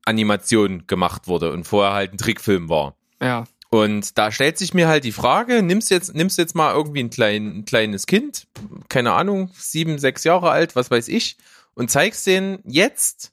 [0.05, 2.95] Animation gemacht wurde und vorher halt ein Trickfilm war.
[3.19, 3.45] Ja.
[3.73, 7.09] Und da stellt sich mir halt die Frage, nimmst jetzt, nimmst jetzt mal irgendwie ein,
[7.09, 8.45] klein, ein kleines Kind,
[8.87, 11.37] keine Ahnung, sieben, sechs Jahre alt, was weiß ich,
[11.73, 13.31] und zeigst denen jetzt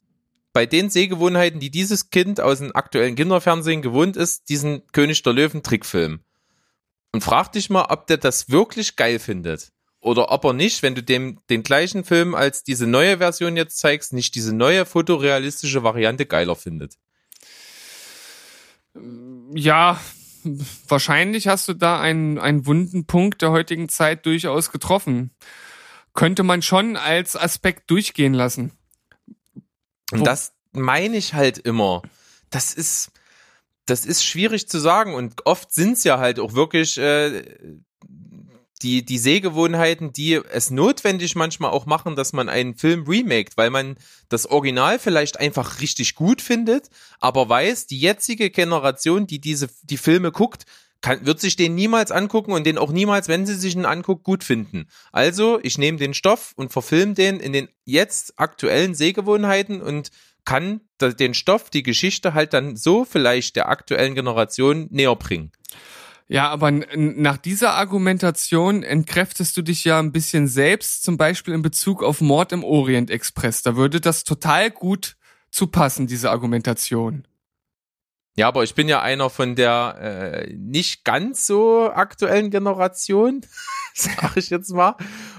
[0.55, 5.35] bei den Sehgewohnheiten, die dieses Kind aus dem aktuellen Kinderfernsehen gewohnt ist, diesen König der
[5.35, 6.20] Löwen Trickfilm.
[7.12, 9.72] Und frag dich mal, ob der das wirklich geil findet.
[10.00, 13.76] Oder ob er nicht, wenn du dem den gleichen Film als diese neue Version jetzt
[13.76, 16.94] zeigst, nicht diese neue fotorealistische Variante geiler findet.
[19.55, 20.00] Ja,
[20.88, 25.31] wahrscheinlich hast du da einen, einen wunden Punkt der heutigen Zeit durchaus getroffen.
[26.14, 28.72] Könnte man schon als Aspekt durchgehen lassen.
[30.12, 32.03] Und das meine ich halt immer.
[32.50, 33.12] Das ist,
[33.87, 37.42] das ist schwierig zu sagen und oft sind's ja halt auch wirklich äh,
[38.83, 43.71] die, die Sehgewohnheiten, die es notwendig manchmal auch machen, dass man einen Film remaked, weil
[43.71, 43.97] man
[44.29, 46.88] das Original vielleicht einfach richtig gut findet,
[47.19, 50.64] aber weiß, die jetzige Generation, die diese, die Filme guckt,
[51.01, 54.25] kann, wird sich den niemals angucken und den auch niemals, wenn sie sich ihn anguckt,
[54.25, 54.87] gut finden.
[55.12, 60.11] Also, ich nehme den Stoff und verfilme den in den jetzt aktuellen Sehgewohnheiten und
[60.45, 65.53] kann den Stoff, die Geschichte halt dann so vielleicht der aktuellen Generation näher bringen.
[66.33, 71.62] Ja, aber nach dieser Argumentation entkräftest du dich ja ein bisschen selbst, zum Beispiel in
[71.62, 73.62] Bezug auf Mord im Orient Express.
[73.62, 75.16] Da würde das total gut
[75.51, 77.27] zu passen, diese Argumentation.
[78.37, 83.40] Ja, aber ich bin ja einer von der äh, nicht ganz so aktuellen Generation,
[83.95, 84.95] sag ich jetzt mal,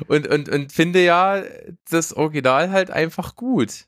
[0.10, 1.42] und, und, und finde ja
[1.90, 3.86] das Original halt einfach gut.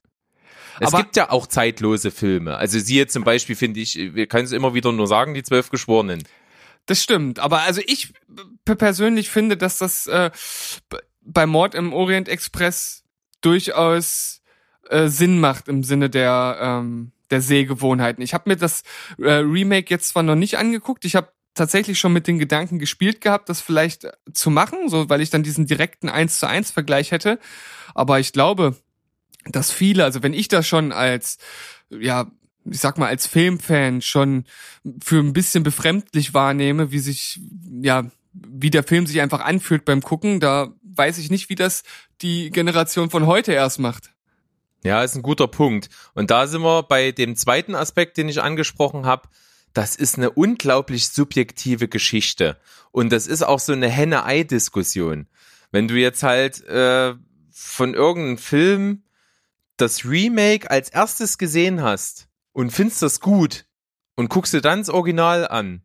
[0.80, 2.56] Es Aber- gibt ja auch zeitlose Filme.
[2.56, 5.70] Also siehe zum Beispiel, finde ich, wir können es immer wieder nur sagen, die zwölf
[5.70, 6.24] Geschworenen.
[6.86, 7.39] Das stimmt.
[7.39, 8.13] Aber also ich
[8.65, 10.32] persönlich finde, dass das äh,
[11.22, 13.04] bei Mord im Orient Express
[13.41, 14.41] durchaus
[14.89, 18.24] äh, Sinn macht im Sinne der ähm, der Sehgewohnheiten.
[18.24, 18.84] Ich habe mir das
[19.17, 23.22] äh, Remake jetzt zwar noch nicht angeguckt, ich habe tatsächlich schon mit den Gedanken gespielt
[23.22, 26.72] gehabt, das vielleicht äh, zu machen, so weil ich dann diesen direkten 1 zu 1
[26.72, 27.39] Vergleich hätte.
[27.96, 28.76] Aber ich glaube,
[29.46, 31.38] dass viele, also wenn ich das schon als
[31.89, 32.32] ja
[32.65, 34.45] ich sag mal, als Filmfan schon
[35.02, 37.41] für ein bisschen befremdlich wahrnehme, wie sich,
[37.82, 41.84] ja, wie der Film sich einfach anfühlt beim Gucken, da weiß ich nicht, wie das
[42.21, 44.12] die Generation von heute erst macht.
[44.84, 45.89] Ja, ist ein guter Punkt.
[46.13, 49.30] Und da sind wir bei dem zweiten Aspekt, den ich angesprochen habe.
[49.73, 52.58] Das ist eine unglaublich subjektive Geschichte.
[52.91, 55.28] Und das ist auch so eine Henne-Ei-Diskussion.
[55.71, 57.15] Wenn du jetzt halt äh,
[57.52, 59.04] von irgendeinem Film
[59.78, 63.66] das Remake als erstes gesehen hast und findest das gut
[64.16, 65.84] und guckst dir dann das Original an,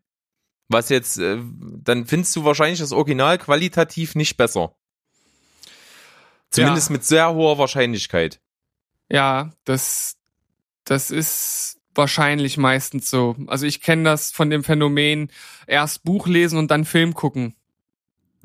[0.68, 1.38] was jetzt, äh,
[1.82, 4.74] dann findest du wahrscheinlich das Original qualitativ nicht besser.
[6.50, 6.92] Zumindest Ja.
[6.92, 8.40] mit sehr hoher Wahrscheinlichkeit.
[9.10, 10.16] Ja, das,
[10.84, 13.36] das ist wahrscheinlich meistens so.
[13.46, 15.30] Also ich kenne das von dem Phänomen,
[15.66, 17.54] erst Buch lesen und dann Film gucken.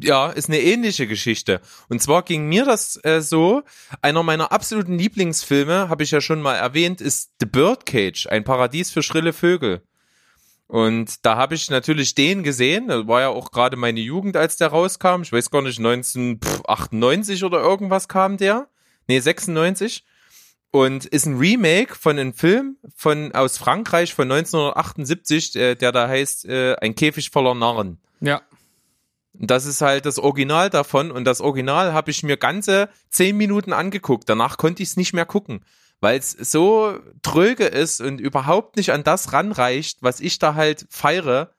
[0.04, 1.62] Ja, ist eine ähnliche Geschichte.
[1.90, 3.64] Und zwar ging mir das äh, so,
[4.02, 8.92] einer meiner absoluten Lieblingsfilme, habe ich ja schon mal erwähnt, ist The Birdcage, ein Paradies
[8.92, 9.82] für schrille Vögel.
[10.68, 14.58] Und da habe ich natürlich den gesehen, das war ja auch gerade meine Jugend, als
[14.58, 15.22] der rauskam.
[15.22, 18.68] Ich weiß gar nicht, 1998 oder irgendwas kam der.
[19.08, 20.04] Nee, 96.
[20.72, 26.08] und ist ein Remake von einem Film von aus Frankreich von 1978, äh, der da
[26.08, 28.00] heißt äh, Ein Käfig voller Narren.
[28.22, 28.42] Ja.
[29.34, 33.74] Das ist halt das Original davon und das Original habe ich mir ganze zehn Minuten
[33.74, 34.30] angeguckt.
[34.30, 35.66] Danach konnte ich es nicht mehr gucken,
[36.00, 40.86] weil es so tröge ist und überhaupt nicht an das ranreicht, was ich da halt
[40.90, 41.54] feiere.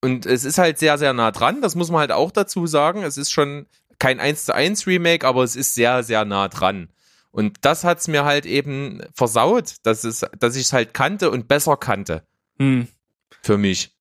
[0.00, 3.02] Und es ist halt sehr, sehr nah dran, das muss man halt auch dazu sagen.
[3.02, 3.66] Es ist schon
[3.98, 6.90] kein 1 zu 1 Remake, aber es ist sehr, sehr nah dran.
[7.32, 11.48] Und das hat's mir halt eben versaut, dass, es, dass ich es halt kannte und
[11.48, 12.22] besser kannte
[12.58, 12.88] Hm.
[13.42, 13.95] für mich.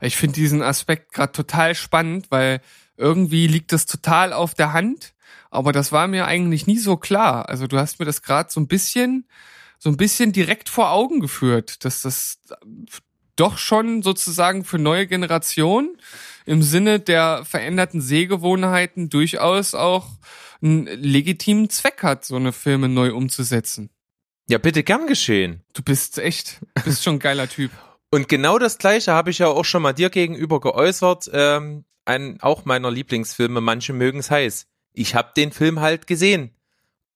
[0.00, 2.60] Ich finde diesen Aspekt gerade total spannend, weil
[2.96, 5.14] irgendwie liegt das total auf der Hand,
[5.50, 7.48] aber das war mir eigentlich nie so klar.
[7.48, 9.26] Also du hast mir das gerade so ein bisschen,
[9.78, 12.38] so ein bisschen direkt vor Augen geführt, dass das
[13.36, 15.96] doch schon sozusagen für neue Generationen
[16.46, 20.08] im Sinne der veränderten Sehgewohnheiten durchaus auch
[20.62, 23.90] einen legitimen Zweck hat, so eine Filme neu umzusetzen.
[24.48, 25.62] Ja, bitte gern geschehen.
[25.74, 27.70] Du bist echt, bist schon ein geiler Typ.
[28.10, 32.40] Und genau das gleiche habe ich ja auch schon mal dir gegenüber geäußert, ähm, ein,
[32.40, 34.66] auch meiner Lieblingsfilme, manche mögen's heiß.
[34.92, 36.54] Ich habe den Film halt gesehen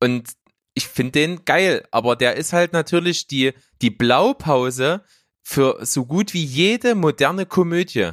[0.01, 0.31] und
[0.75, 5.05] ich finde den geil, aber der ist halt natürlich die, die Blaupause
[5.43, 8.11] für so gut wie jede moderne Komödie,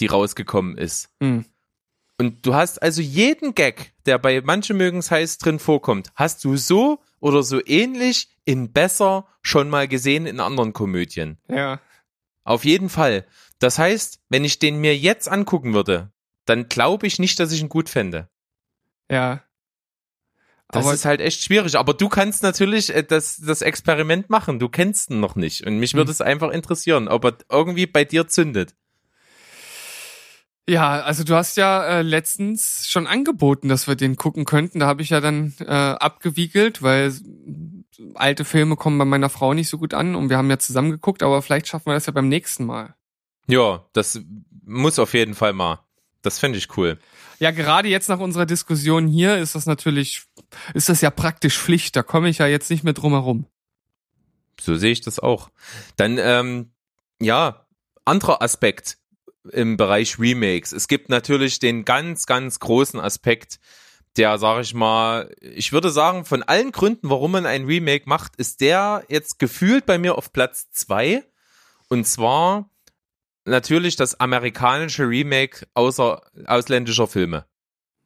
[0.00, 1.10] die rausgekommen ist.
[1.20, 1.44] Hm.
[2.18, 6.56] Und du hast also jeden Gag, der bei manche mögen's heiß drin vorkommt, hast du
[6.56, 11.38] so oder so ähnlich in besser schon mal gesehen in anderen Komödien.
[11.48, 11.80] Ja.
[12.44, 13.26] Auf jeden Fall.
[13.58, 16.10] Das heißt, wenn ich den mir jetzt angucken würde,
[16.44, 18.28] dann glaube ich nicht, dass ich ihn gut fände.
[19.10, 19.42] Ja.
[20.68, 21.76] Das Aber- ist halt echt schwierig.
[21.76, 24.58] Aber du kannst natürlich äh, das, das Experiment machen.
[24.58, 25.66] Du kennst ihn noch nicht.
[25.66, 26.12] Und mich würde Hm.
[26.12, 28.74] es einfach interessieren, ob er irgendwie bei dir zündet.
[30.68, 34.78] Ja, also du hast ja äh, letztens schon angeboten, dass wir den gucken könnten.
[34.78, 37.12] Da habe ich ja dann äh, abgewiegelt, weil
[38.14, 40.90] alte Filme kommen bei meiner Frau nicht so gut an und wir haben ja zusammen
[40.90, 42.94] geguckt, aber vielleicht schaffen wir das ja beim nächsten Mal.
[43.46, 44.20] Ja, das
[44.64, 45.80] muss auf jeden Fall mal.
[46.22, 46.98] Das fände ich cool.
[47.40, 50.22] Ja, gerade jetzt nach unserer Diskussion hier ist das natürlich,
[50.74, 51.96] ist das ja praktisch Pflicht.
[51.96, 53.46] Da komme ich ja jetzt nicht mehr drum herum.
[54.60, 55.50] So sehe ich das auch.
[55.96, 56.70] Dann, ähm,
[57.20, 57.66] ja,
[58.04, 58.98] anderer Aspekt
[59.50, 60.70] im Bereich Remakes.
[60.70, 63.58] Es gibt natürlich den ganz, ganz großen Aspekt,
[64.16, 68.36] der, sage ich mal, ich würde sagen, von allen Gründen, warum man ein Remake macht,
[68.36, 71.24] ist der jetzt gefühlt bei mir auf Platz zwei.
[71.88, 72.70] Und zwar
[73.44, 77.46] natürlich das amerikanische Remake außer ausländischer Filme.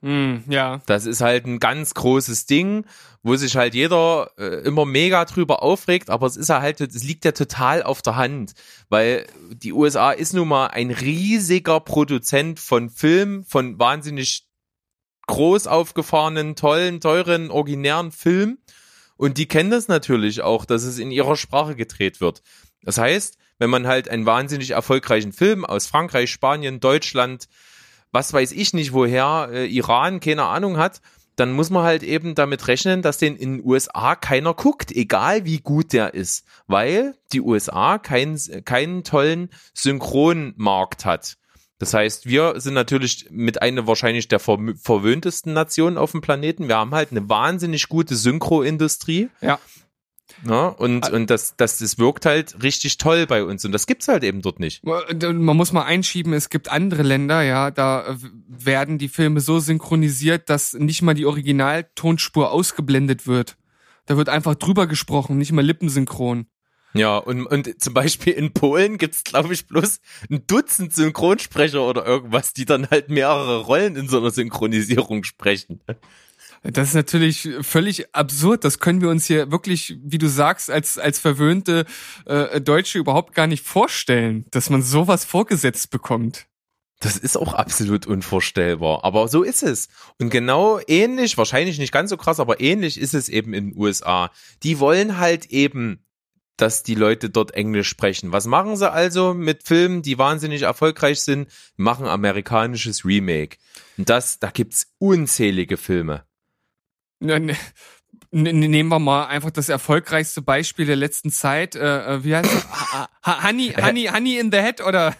[0.03, 0.83] Hm, ja.
[0.87, 2.85] Das ist halt ein ganz großes Ding,
[3.23, 7.25] wo sich halt jeder äh, immer mega drüber aufregt, aber es ist halt, es liegt
[7.25, 8.53] ja total auf der Hand,
[8.89, 14.46] weil die USA ist nun mal ein riesiger Produzent von Film, von wahnsinnig
[15.27, 18.59] groß aufgefahrenen, tollen, teuren, originären Film
[19.17, 22.43] und die kennen das natürlich auch, dass es in ihrer Sprache gedreht wird.
[22.83, 27.49] Das heißt, wenn man halt einen wahnsinnig erfolgreichen Film aus Frankreich, Spanien, Deutschland,
[28.13, 31.01] was weiß ich nicht woher, äh, Iran, keine Ahnung hat,
[31.37, 35.45] dann muss man halt eben damit rechnen, dass den in den USA keiner guckt, egal
[35.45, 41.37] wie gut der ist, weil die USA keinen keinen tollen Synchronmarkt hat.
[41.79, 46.69] Das heißt, wir sind natürlich mit einer wahrscheinlich der ver verwöhntesten Nationen auf dem Planeten.
[46.69, 49.29] Wir haben halt eine wahnsinnig gute Synchroindustrie.
[49.41, 49.59] Ja.
[50.45, 53.65] Ja, und, und das, das, das wirkt halt richtig toll bei uns.
[53.65, 54.85] Und das gibt's halt eben dort nicht.
[54.85, 58.17] Man muss mal einschieben, es gibt andere Länder, ja, da äh,
[58.49, 63.57] werden die Filme so synchronisiert, dass nicht mal die Originaltonspur ausgeblendet wird.
[64.07, 66.47] Da wird einfach drüber gesprochen, nicht mal lippensynchron.
[66.99, 72.07] Ja, und, und zum Beispiel in Polen gibt's glaube ich, bloß ein Dutzend Synchronsprecher oder
[72.07, 75.81] irgendwas, die dann halt mehrere Rollen in so einer Synchronisierung sprechen.
[76.63, 78.65] Das ist natürlich völlig absurd.
[78.65, 81.85] Das können wir uns hier wirklich, wie du sagst, als, als verwöhnte
[82.25, 86.47] äh, Deutsche überhaupt gar nicht vorstellen, dass man sowas vorgesetzt bekommt.
[87.01, 89.05] Das ist auch absolut unvorstellbar.
[89.05, 89.89] Aber so ist es.
[90.19, 93.79] Und genau ähnlich, wahrscheinlich nicht ganz so krass, aber ähnlich ist es eben in den
[93.79, 94.31] USA.
[94.63, 96.06] Die wollen halt eben,
[96.57, 98.33] dass die Leute dort Englisch sprechen.
[98.33, 101.49] Was machen sie also mit Filmen, die wahnsinnig erfolgreich sind?
[101.77, 103.59] Machen amerikanisches Remake.
[103.99, 106.25] Und das, da gibt's unzählige Filme.
[107.21, 107.57] Ne- ne-
[108.31, 111.75] ne- Nehmen wir mal einfach das erfolgreichste Beispiel der letzten Zeit.
[111.75, 112.65] Äh, äh, wie heißt es?
[112.93, 115.15] Ha- ha- Honey, Honey, Honey in the Head oder?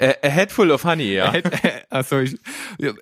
[0.00, 1.32] A, a Head Full of Honey, ja.
[1.90, 2.38] Achso, ich,
[2.78, 2.92] äh,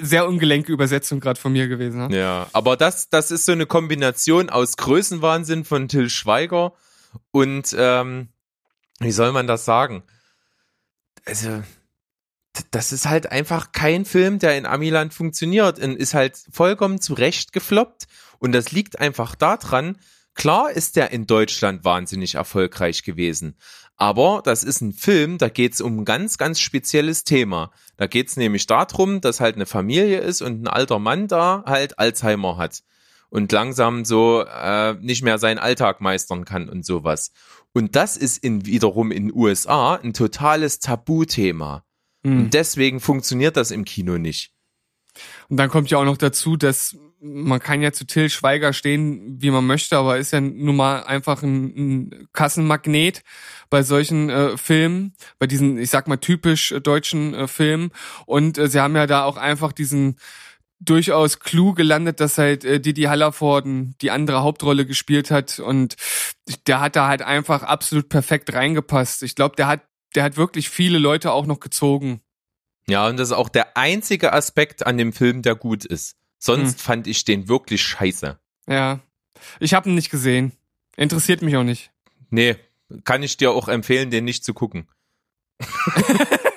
[0.00, 2.08] sehr ungelenke Übersetzung gerade von mir gewesen.
[2.08, 2.18] Ne?
[2.18, 6.72] Ja, aber das, das ist so eine Kombination aus Größenwahnsinn von Till Schweiger
[7.30, 8.28] und, ähm,
[8.98, 10.02] wie soll man das sagen?
[11.24, 11.62] Also,
[12.70, 17.52] das ist halt einfach kein Film, der in Amiland funktioniert und ist halt vollkommen zurecht
[17.52, 18.06] gefloppt.
[18.38, 19.98] Und das liegt einfach daran,
[20.34, 23.56] klar ist der in Deutschland wahnsinnig erfolgreich gewesen.
[23.96, 27.70] Aber das ist ein Film, da geht's um ein ganz, ganz spezielles Thema.
[27.96, 31.98] Da geht's nämlich darum, dass halt eine Familie ist und ein alter Mann da halt
[31.98, 32.82] Alzheimer hat
[33.30, 37.32] und langsam so äh, nicht mehr seinen Alltag meistern kann und sowas.
[37.72, 41.84] Und das ist in, wiederum in USA ein totales Tabuthema.
[42.24, 42.38] Hm.
[42.38, 44.52] Und deswegen funktioniert das im Kino nicht.
[45.48, 49.42] Und dann kommt ja auch noch dazu, dass man kann ja zu Till Schweiger stehen,
[49.42, 53.22] wie man möchte, aber ist ja nun mal einfach ein, ein Kassenmagnet
[53.68, 57.90] bei solchen äh, Filmen, bei diesen, ich sag mal, typisch äh, deutschen äh, Filmen.
[58.24, 60.16] Und äh, sie haben ja da auch einfach diesen
[60.80, 65.96] durchaus Clou gelandet, dass halt äh, Didi Hallervorden die andere Hauptrolle gespielt hat und
[66.66, 69.22] der hat da halt einfach absolut perfekt reingepasst.
[69.22, 69.82] Ich glaube, der hat
[70.16, 72.20] der hat wirklich viele Leute auch noch gezogen.
[72.88, 76.16] Ja, und das ist auch der einzige Aspekt an dem Film, der gut ist.
[76.38, 76.78] Sonst Hm.
[76.78, 78.36] fand ich den wirklich scheiße.
[78.68, 78.98] Ja.
[79.60, 80.52] Ich habe ihn nicht gesehen.
[80.96, 81.92] Interessiert mich auch nicht.
[82.30, 82.56] Nee,
[83.04, 84.88] kann ich dir auch empfehlen, den nicht zu gucken.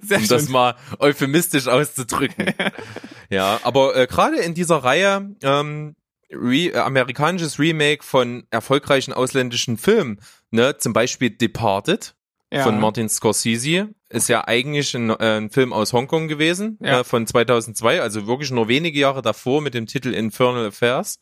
[0.00, 0.52] Sehr um das schön.
[0.52, 2.52] mal euphemistisch auszudrücken.
[3.30, 5.94] ja, aber äh, gerade in dieser Reihe ähm,
[6.32, 10.20] Re äh, amerikanisches Remake von erfolgreichen ausländischen Filmen,
[10.50, 12.14] ne, zum Beispiel Departed
[12.50, 12.62] ja.
[12.62, 17.00] von Martin Scorsese, ist ja eigentlich ein, äh, ein Film aus Hongkong gewesen, Ja.
[17.00, 21.20] äh, von 2002, also wirklich nur wenige Jahre davor mit dem Titel Infernal Affairs,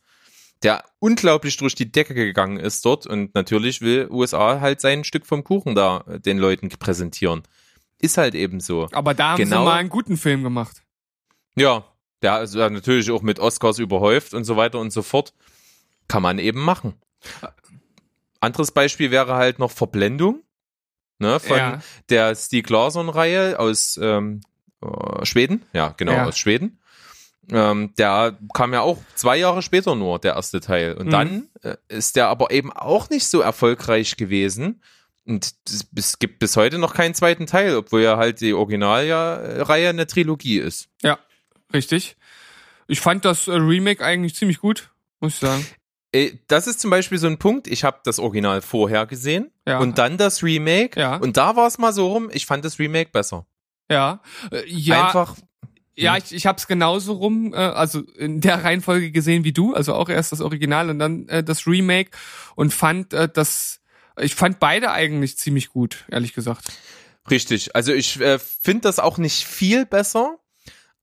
[0.63, 5.27] der unglaublich durch die Decke gegangen ist dort und natürlich will USA halt sein Stück
[5.27, 7.43] vom Kuchen da äh, den Leuten präsentieren.
[8.01, 8.89] Ist halt eben so.
[8.93, 9.59] Aber da haben Genau.
[9.61, 10.83] sie mal einen guten Film gemacht.
[11.55, 11.85] Ja,
[12.23, 15.35] der ist ja natürlich auch mit Oscars überhäuft und so weiter und so fort.
[16.09, 16.95] Kann man eben machen.
[18.41, 20.43] Anderes Beispiel wäre halt noch Verblendung.
[21.19, 21.81] Ne, von Ja.
[22.09, 24.41] der Stieg Larsson-Reihe aus ähm,
[24.83, 25.67] äh, Schweden.
[25.75, 26.25] Ja, genau, Ja.
[26.27, 26.79] aus Schweden.
[27.51, 30.95] Ähm, der kam ja auch zwei Jahre später nur, der erste Teil.
[30.95, 31.11] Und Mhm.
[31.11, 34.83] dann äh, ist der aber eben auch nicht so erfolgreich gewesen.
[35.31, 35.55] Und
[35.97, 40.59] es- gibt bis heute noch keinen zweiten Teil, obwohl ja halt die Originalreihe eine Trilogie
[40.59, 40.89] ist.
[41.03, 41.19] Ja,
[41.73, 42.17] richtig.
[42.89, 45.65] Ich fand das äh, Remake eigentlich ziemlich gut, muss ich sagen.
[46.13, 49.79] Äh, Das ist zum Beispiel so ein Punkt, ich habe das Original vorher gesehen Ja.
[49.79, 50.99] und dann das Remake.
[50.99, 51.17] Ja.
[51.17, 53.47] Und da war es mal so rum, ich fand das Remake besser.
[53.91, 54.21] Ja,
[54.51, 55.37] äh, ja, Einfach,
[55.97, 59.75] ja, ich, ich habe es genauso rum, äh, also in der Reihenfolge gesehen wie du,
[59.75, 62.11] also auch erst das Original und dann äh, das Remake
[62.57, 63.80] und fand äh, das,
[64.21, 66.73] ich fand beide eigentlich ziemlich gut, ehrlich gesagt.
[67.31, 67.75] richtig.
[67.75, 70.39] Also ich äh, finde das auch nicht viel besser,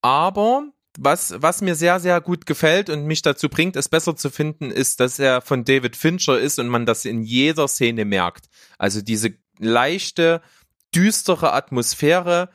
[0.02, 4.30] aber was, was mir sehr, sehr gut gefällt und mich dazu bringt, es besser zu
[4.30, 8.48] finden, ist, dass er von David Fincher ist und man das in jeder Szene merkt.
[8.78, 10.42] Also diese leichte,
[10.96, 12.50] düstere Atmosphäre,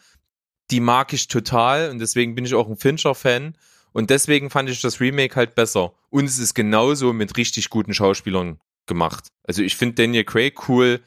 [0.70, 3.56] die mag ich total und deswegen bin ich auch ein Fincher-Fan.
[3.92, 5.92] Und deswegen fand ich das Remake halt besser.
[6.08, 8.58] Und es ist genauso mit richtig guten Schauspielern
[8.92, 9.28] gemacht.
[9.44, 11.00] Also ich finde Daniel Craig cool.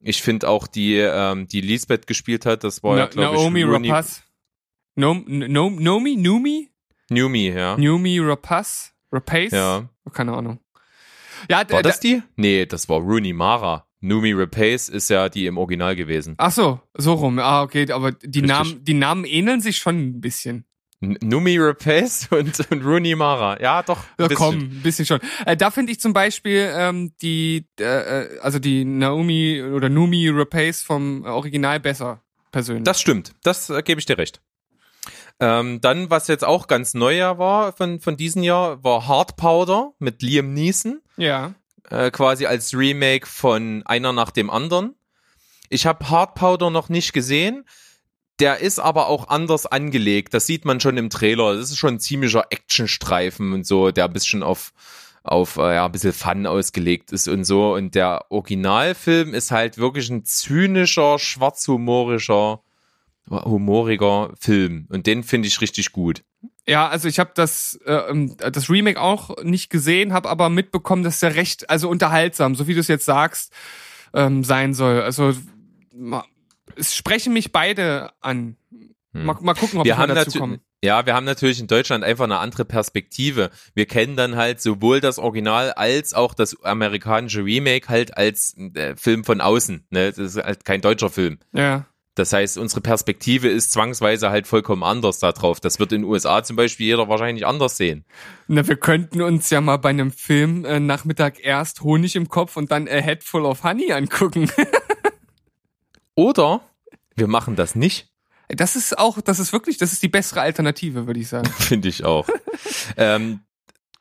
[0.00, 3.42] Ich finde auch die, ähm, die Lisbeth gespielt hat, das war ja, Na, glaube ich,
[3.42, 4.22] Naomi Rapaz.
[4.94, 6.16] Nom, Nom, Nomi?
[6.16, 6.70] Numi?
[7.08, 7.76] Numi, ja.
[7.76, 8.92] Numi Rapaz?
[9.12, 9.52] Rapace?
[9.52, 9.88] Ja.
[10.12, 10.58] Keine Ahnung.
[11.50, 12.22] Ja, War das die?
[12.36, 13.86] Nee, das war Rooney Mara.
[14.00, 16.34] Numi Rapace ist ja die im Original gewesen.
[16.38, 17.38] Ach so, so rum.
[17.38, 18.42] Ah, okay, aber die Richtig.
[18.42, 20.64] Namen, die Namen ähneln sich schon ein bisschen.
[21.02, 23.60] Numi Rapace und, und Rooney Mara.
[23.60, 23.98] Ja, doch.
[24.18, 24.36] Ja, bisschen.
[24.36, 25.20] komm, ein bisschen schon.
[25.44, 30.28] Äh, da finde ich zum Beispiel ähm, die, äh, äh, also die Naomi oder Numi
[30.30, 32.22] Rapace vom Original besser,
[32.52, 32.84] persönlich.
[32.84, 33.32] Das stimmt.
[33.42, 34.40] Das äh, gebe ich dir recht.
[35.40, 39.36] Ähm, dann, was jetzt auch ganz neu ja war von, von diesem Jahr, war Hard
[39.36, 41.02] Powder mit Liam Neeson.
[41.16, 41.54] ja.
[41.90, 44.94] äh, quasi als Remake von einer nach dem anderen.
[45.68, 47.64] Ich habe Hard Powder noch nicht gesehen.
[48.42, 50.34] Der ist aber auch anders angelegt.
[50.34, 51.54] Das sieht man schon im Trailer.
[51.54, 54.72] Das ist schon ein ziemlicher Actionstreifen und so, der ein bisschen auf
[55.22, 57.74] auf äh, ja, ein bisschen Fun ausgelegt ist und so.
[57.74, 62.60] Und der Originalfilm ist halt wirklich ein zynischer, schwarzhumorischer,
[63.30, 64.88] humoriger Film.
[64.88, 66.24] Und den finde ich richtig gut.
[66.66, 71.04] Ja, also ich habe das äh, ähm, das Remake auch nicht gesehen, habe aber mitbekommen,
[71.04, 73.52] dass der recht also unterhaltsam, so wie du es jetzt sagst,
[74.12, 75.00] ähm, sein soll.
[75.00, 75.32] Also
[76.76, 78.56] es sprechen mich beide an.
[79.12, 80.60] Mal, mal gucken, ob wir mal haben dazu natürlich, komme.
[80.82, 83.50] ja, wir haben natürlich in Deutschland einfach eine andere Perspektive.
[83.74, 88.96] Wir kennen dann halt sowohl das Original als auch das amerikanische Remake halt als äh,
[88.96, 89.86] Film von außen.
[89.90, 90.12] Ne?
[90.12, 91.38] Das ist halt kein deutscher Film.
[91.52, 91.86] Ja.
[92.14, 95.60] Das heißt, unsere Perspektive ist zwangsweise halt vollkommen anders da drauf.
[95.60, 98.04] Das wird in den USA zum Beispiel jeder wahrscheinlich anders sehen.
[98.48, 102.58] Na, wir könnten uns ja mal bei einem Film äh, Nachmittag erst Honig im Kopf
[102.58, 104.50] und dann A Head Full of Honey angucken.
[106.14, 106.60] Oder
[107.14, 108.08] wir machen das nicht.
[108.48, 111.48] Das ist auch, das ist wirklich, das ist die bessere Alternative, würde ich sagen.
[111.58, 112.28] Finde ich auch.
[112.96, 113.40] ähm,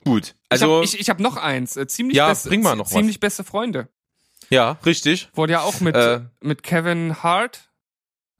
[0.03, 1.77] gut, also ich habe ich, ich hab noch eins.
[1.77, 2.91] Äh, ziemlich Ja, beste, bring mal noch was.
[2.91, 3.87] ziemlich beste Freunde.
[4.49, 5.29] ja, richtig.
[5.33, 7.69] Wurde ja auch mit Äh, mit Kevin Hart,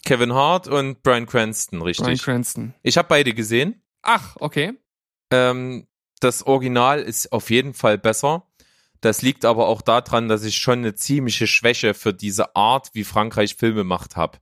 [0.03, 2.05] Kevin Hart und Brian Cranston, richtig.
[2.05, 2.73] Bryan Cranston.
[2.83, 3.81] ich habe beide gesehen.
[4.01, 4.73] Ach, okay.
[5.31, 5.87] Ähm,
[6.19, 8.45] das Original ist auf jeden Fall besser.
[9.01, 13.03] Das liegt aber auch daran, dass ich schon eine ziemliche Schwäche für diese Art, wie
[13.03, 14.37] Frankreich Filme macht, habe.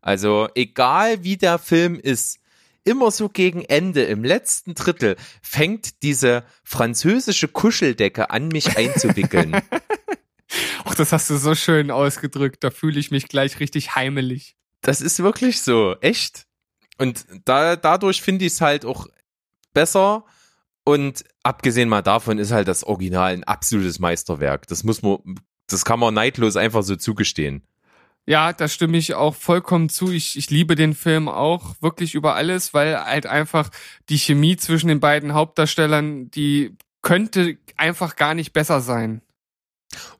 [0.00, 2.38] Also egal wie der Film ist,
[2.84, 9.60] immer so gegen Ende, im letzten Drittel, fängt diese französische Kuscheldecke an, mich einzuwickeln.
[10.84, 12.62] Ach, das hast du so schön ausgedrückt.
[12.62, 14.56] Da fühle ich mich gleich richtig heimelig.
[14.82, 16.46] Das ist wirklich so, echt.
[16.98, 19.08] Und da, dadurch finde ich es halt auch
[19.72, 20.24] besser.
[20.84, 24.66] Und abgesehen mal davon ist halt das Original ein absolutes Meisterwerk.
[24.66, 25.18] Das muss man,
[25.66, 27.62] das kann man neidlos einfach so zugestehen.
[28.26, 30.10] Ja, da stimme ich auch vollkommen zu.
[30.10, 33.70] Ich, ich liebe den Film auch wirklich über alles, weil halt einfach
[34.08, 39.20] die Chemie zwischen den beiden Hauptdarstellern, die könnte einfach gar nicht besser sein.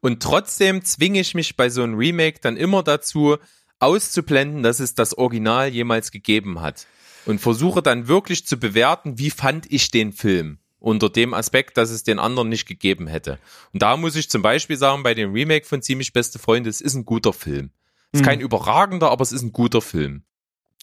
[0.01, 3.39] Und trotzdem zwinge ich mich bei so einem Remake dann immer dazu,
[3.81, 6.87] auszublenden, dass es das Original jemals gegeben hat.
[7.27, 10.59] Und versuche dann wirklich zu bewerten, wie fand ich den Film.
[10.79, 13.39] Unter dem Aspekt, dass es den anderen nicht gegeben hätte.
[13.72, 16.83] Und da muss ich zum Beispiel sagen, bei dem Remake von Ziemlich Beste Freunde, es
[16.83, 17.70] ist ein guter Film.
[18.12, 18.29] Es ist Mhm.
[18.29, 20.25] kein überragender, aber es ist ein guter Film.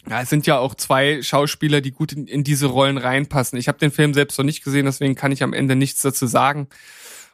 [0.09, 3.59] Ja, es sind ja auch zwei Schauspieler, die gut in, in diese Rollen reinpassen.
[3.59, 6.25] Ich habe den Film selbst noch nicht gesehen, deswegen kann ich am Ende nichts dazu
[6.25, 6.67] sagen.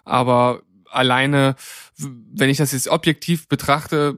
[0.04, 1.56] Aber alleine,
[1.98, 4.18] wenn ich das jetzt objektiv betrachte,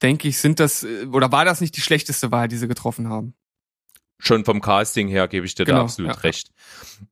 [0.00, 3.08] denke ich, sind das äh, oder war das nicht die schlechteste Wahl, die sie getroffen
[3.08, 3.34] haben?
[4.24, 6.20] Schon vom Casting her gebe ich dir da Genau, absolut ja.
[6.20, 6.52] recht.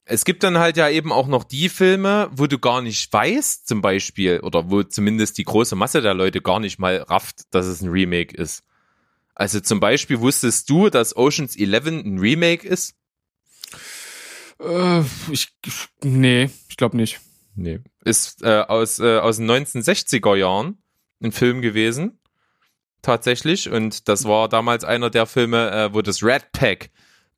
[0.05, 3.67] Es gibt dann halt ja eben auch noch die Filme, wo du gar nicht weißt,
[3.67, 7.67] zum Beispiel, oder wo zumindest die große Masse der Leute gar nicht mal rafft, dass
[7.67, 8.63] es ein Remake ist.
[9.35, 12.95] Also zum Beispiel wusstest du, dass Oceans 11 ein Remake ist?
[14.61, 15.01] Äh,
[15.33, 15.49] ich,
[16.05, 17.19] nee, ich glaube nicht.
[17.57, 17.81] Nee.
[18.05, 20.81] Ist äh, aus, äh, aus den 1960er Jahren
[21.21, 22.20] ein Film gewesen.
[23.03, 23.71] Tatsächlich.
[23.71, 26.91] Und das war damals einer der Filme, äh, wo das Red Pack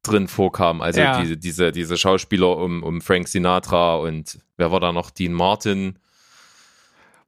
[0.03, 0.81] drin vorkam.
[0.81, 1.21] Also Ja.
[1.21, 5.11] diese, diese, diese Schauspieler um, um Frank Sinatra und wer war da noch?
[5.11, 5.99] Dean Martin.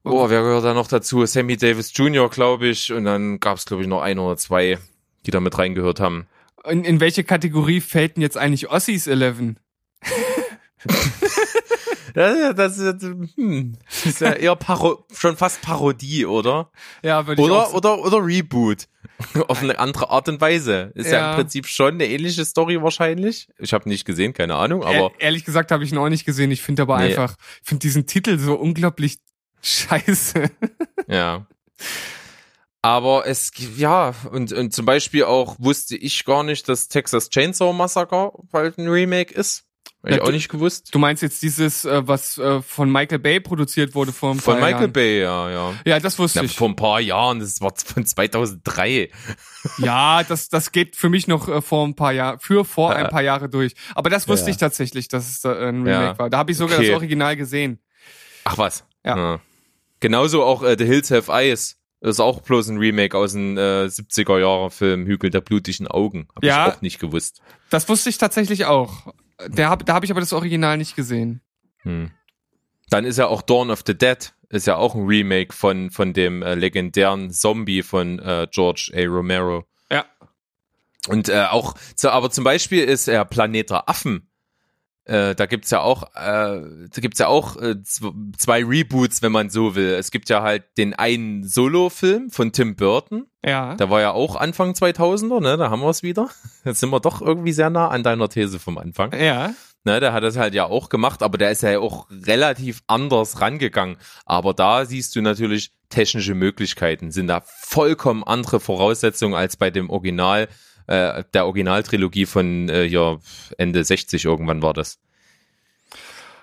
[0.03, 1.25] Oh, wer gehört da noch dazu?
[1.25, 2.91] Sammy Davis Jr., glaube ich.
[2.93, 4.77] Und dann gab es, glaube ich, noch ein oder zwei,
[5.25, 6.27] die da mit reingehört haben.
[6.69, 9.55] In, in welche Kategorie fällt denn jetzt eigentlich Ossis 11?
[12.15, 16.71] Das, das, das, hm, das ist ja eher Paro schon fast Parodie, oder?
[17.03, 18.87] Ja, würde ich Oder, oder, oder Reboot.
[19.47, 20.91] Auf eine andere Art und Weise.
[20.95, 21.29] Ist ja, Ja.
[21.31, 23.47] im Prinzip schon eine ähnliche Story wahrscheinlich.
[23.59, 26.25] Ich habe nicht gesehen, keine Ahnung, aber E- ehrlich gesagt habe ich ihn auch nicht
[26.25, 26.51] gesehen.
[26.51, 27.05] Ich finde aber Nee.
[27.09, 29.17] einfach, ich finde diesen Titel so unglaublich
[29.61, 30.49] scheiße.
[31.07, 31.45] ja.
[32.81, 37.29] Aber es, gibt- ja, und, und zum Beispiel auch wusste ich gar nicht, dass Texas
[37.29, 39.64] Chainsaw Massacre bald ein Remake ist.
[40.05, 40.93] Hab ich Ja, auch nicht gewusst.
[40.93, 44.55] Du meinst jetzt dieses, äh, was äh, von Michael Bay produziert wurde vor ein Von
[44.55, 44.93] Michael Jahren.
[44.93, 45.73] Bay, ja, ja.
[45.85, 46.55] Ja, das wusste Na, ich.
[46.55, 49.09] vor ein paar Jahren, das war von 2003.
[49.79, 53.09] Ja, das, das geht für mich noch äh, vor ein paar Jahren, für vor ein
[53.09, 53.73] paar Jahre durch.
[53.95, 54.51] Aber das wusste ja.
[54.51, 55.99] ich tatsächlich, dass es ein Ja.
[56.01, 56.29] Remake war.
[56.29, 56.87] Da habe ich sogar Okay.
[56.89, 57.79] das Original gesehen.
[58.43, 58.85] Ach was.
[59.03, 59.39] Ja.
[59.99, 61.77] Genauso auch äh, The Hills Have Eyes.
[62.01, 65.87] Das ist auch bloß ein Remake aus dem äh, 70er Jahre Film Hügel der blutigen
[65.87, 66.27] Augen.
[66.35, 66.67] Hab Ja.
[66.67, 67.41] ich auch nicht gewusst.
[67.71, 69.13] Das wusste ich tatsächlich auch.
[69.47, 71.41] Der hab, da habe ich aber das Original nicht gesehen.
[71.79, 72.11] Hm.
[72.89, 76.13] Dann ist ja auch Dawn of the Dead, ist ja auch ein Remake von, von
[76.13, 79.03] dem äh, legendären Zombie von äh, George A.
[79.05, 79.65] Romero.
[79.91, 80.05] Ja.
[81.07, 84.29] Und äh, auch, so, aber zum Beispiel ist er Planet der Affen.
[85.05, 89.31] Äh, da gibt's ja auch, äh, da gibt's ja auch äh, zw- zwei Reboots, wenn
[89.31, 89.93] man so will.
[89.93, 93.27] Es gibt ja halt den einen Solo-Film von Tim Burton.
[93.45, 93.75] Ja.
[93.75, 95.57] Der war ja auch Anfang 2000er, ne?
[95.57, 96.29] Da haben wir es wieder.
[96.63, 99.13] Jetzt sind wir doch irgendwie sehr nah an deiner These vom Anfang.
[99.13, 99.53] Ja.
[99.83, 103.39] Ne, der hat das halt ja auch gemacht, aber der ist ja auch relativ anders
[103.41, 103.97] rangegangen.
[104.25, 109.91] Aber da siehst du natürlich technische Möglichkeiten, sind da vollkommen andere Voraussetzungen als bei dem
[109.91, 110.47] Original,
[110.87, 113.17] äh, der Originaltrilogie von äh, ja,
[113.57, 114.99] Ende 60 irgendwann war das.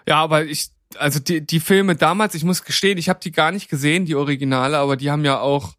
[0.08, 3.52] Ja, aber ich, also die, die Filme damals, ich muss gestehen, ich habe die gar
[3.52, 5.74] nicht gesehen, die Originale, aber die haben ja auch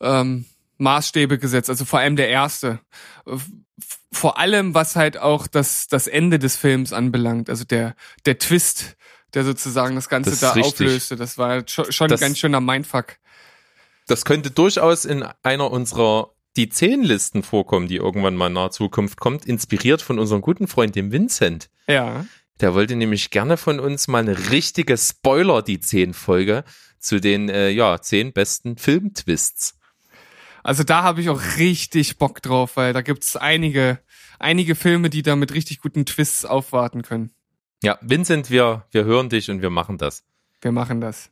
[0.00, 0.44] ähm,
[0.78, 2.80] Maßstäbe gesetzt, also vor allem der erste.
[3.26, 3.48] F-
[4.12, 7.94] Vor allem, was halt auch das, das Ende des Films anbelangt, also der,
[8.26, 8.96] der Twist,
[9.34, 10.72] der sozusagen das Ganze Das da richtig.
[10.86, 13.16] auflöste, das war schon, schon Das- ganz schöner Mindfuck.
[14.06, 18.70] Das könnte durchaus in einer unserer die zehn Listen vorkommen, die irgendwann mal in naher
[18.70, 21.70] Zukunft kommt, inspiriert von unserem guten Freund, dem Vincent.
[21.86, 22.24] Ja.
[22.60, 26.64] Der wollte nämlich gerne von uns mal eine richtige Spoiler, die zehn Folge,
[26.98, 29.78] zu den äh, ja, zehn besten Filmtwists.
[30.62, 34.00] Also da habe ich auch richtig Bock drauf, weil da gibt's einige,
[34.38, 37.30] einige Filme, die da mit richtig guten Twists aufwarten können.
[37.82, 40.24] Ja, Vincent, wir, wir hören dich und wir machen das.
[40.60, 41.30] Wir machen das.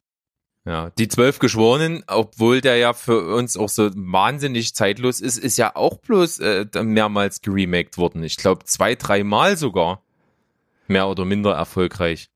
[0.66, 5.58] Ja, die zwölf Geschworenen, obwohl der ja für uns auch so wahnsinnig zeitlos ist, ist
[5.58, 8.22] ja auch bloß äh, mehrmals geremaked worden.
[8.22, 10.02] Ich glaube zwei, dreimal sogar.
[10.86, 12.30] Mehr oder minder erfolgreich.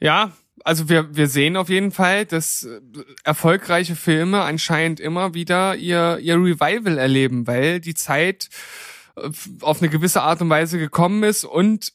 [0.00, 0.32] Ja,
[0.64, 2.80] also wir, wir sehen auf jeden Fall, dass äh,
[3.24, 8.50] erfolgreiche Filme anscheinend immer wieder ihr, ihr Revival erleben, weil die Zeit
[9.16, 9.30] äh,
[9.62, 11.92] auf eine gewisse Art und Weise gekommen ist und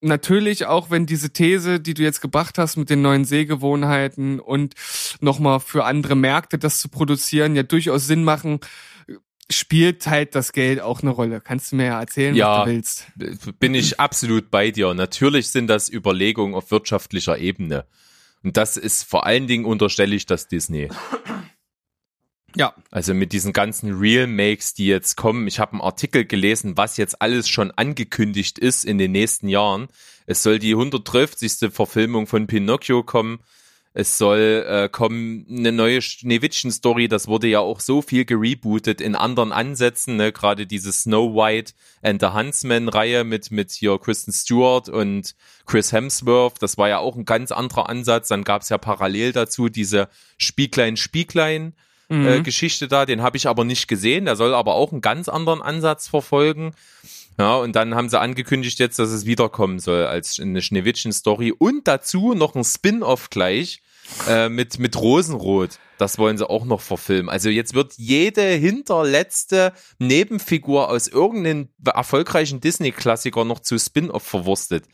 [0.00, 4.74] natürlich auch, wenn diese These, die du jetzt gebracht hast mit den neuen Sehgewohnheiten und
[5.20, 8.60] nochmal für andere Märkte das zu produzieren, ja durchaus Sinn machen,
[9.50, 11.40] spielt halt das Geld auch eine Rolle.
[11.40, 12.58] Kannst du mir ja erzählen, Ja.
[12.60, 13.06] was du willst?
[13.60, 14.92] Bin ich absolut bei dir.
[14.94, 17.86] Natürlich sind das Überlegungen auf wirtschaftlicher Ebene.
[18.42, 20.88] Und das ist vor allen Dingen unterstelle ich das Disney.
[22.56, 22.74] Ja.
[22.90, 25.46] Also mit diesen ganzen Real-Makes, die jetzt kommen.
[25.46, 29.88] Ich habe einen Artikel gelesen, was jetzt alles schon angekündigt ist in den nächsten Jahren.
[30.24, 31.70] Es soll die 130.
[31.70, 33.40] Verfilmung von Pinocchio kommen.
[33.92, 37.08] Es soll äh, kommen eine neue Schneewittchen-Story.
[37.08, 40.16] Das wurde ja auch so viel gerebootet in anderen Ansätzen.
[40.16, 40.32] Ne?
[40.32, 45.34] Gerade diese Snow White and the Huntsman-Reihe mit, mit hier Kristen Stewart und
[45.64, 46.60] Chris Hemsworth.
[46.60, 48.28] Das war ja auch ein ganz anderer Ansatz.
[48.28, 51.74] Dann gab es ja parallel dazu diese Spieglein-Spieglein
[52.08, 52.26] Mhm.
[52.26, 54.26] äh, Geschichte da, den habe ich aber nicht gesehen.
[54.26, 56.72] Der soll aber auch einen ganz anderen Ansatz verfolgen.
[57.38, 61.86] Ja, und dann haben sie angekündigt jetzt, dass es wiederkommen soll als eine Schneewittchen-Story und
[61.86, 63.82] dazu noch ein Spin-off gleich
[64.28, 65.78] äh, mit, mit Rosenrot.
[65.98, 67.28] Das wollen sie auch noch verfilmen.
[67.28, 74.84] Also jetzt wird jede hinterletzte Nebenfigur aus irgendeinem erfolgreichen Disney-Klassiker noch zu Spin-off verwurstet.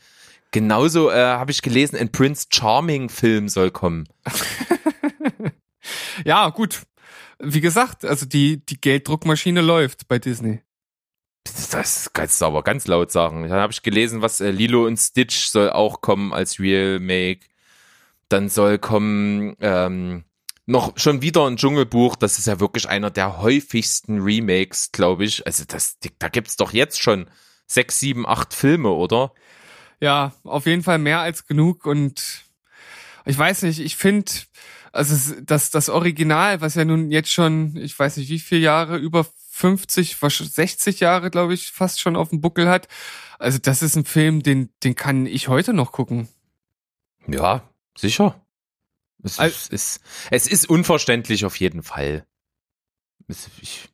[0.51, 4.07] Genauso äh, habe ich gelesen, ein Prince Charming-Film soll kommen.
[6.25, 6.83] ja, gut.
[7.43, 10.61] Wie gesagt, also die, die Gelddruckmaschine läuft bei Disney.
[11.71, 13.49] Das kannst du aber ganz laut sagen.
[13.49, 17.41] Dann habe ich gelesen, was äh, Lilo und Stitch soll auch kommen als Real Make.
[18.29, 20.23] Dann soll kommen ähm,
[20.65, 22.15] noch schon wieder ein Dschungelbuch.
[22.15, 25.45] Das ist ja wirklich einer der häufigsten Remakes, glaube ich.
[25.45, 27.29] Also das, da gibt's doch jetzt schon
[27.67, 29.33] sechs, sieben, acht Filme, oder?
[29.99, 32.43] Ja, auf jeden Fall mehr als genug und
[33.25, 34.31] ich weiß nicht, ich finde,
[34.93, 38.61] also es- das, das Original, was ja nun jetzt schon, ich weiß nicht wie viele
[38.61, 42.87] Jahre, über 50, wahrsch- 60 Jahre, glaube ich, fast schon auf dem Buckel hat.
[43.39, 46.29] Also das ist ein Film, den, den kann ich heute noch gucken.
[47.27, 47.67] Ja,
[47.97, 48.39] sicher.
[49.23, 52.25] Es, Al- es, ist, es ist unverständlich auf jeden Fall.
[53.27, 53.89] Es, ich,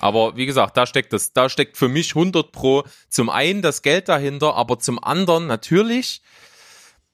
[0.00, 3.82] aber wie gesagt, da steckt das, da steckt für mich 100 pro zum einen das
[3.82, 6.22] Geld dahinter, aber zum anderen natürlich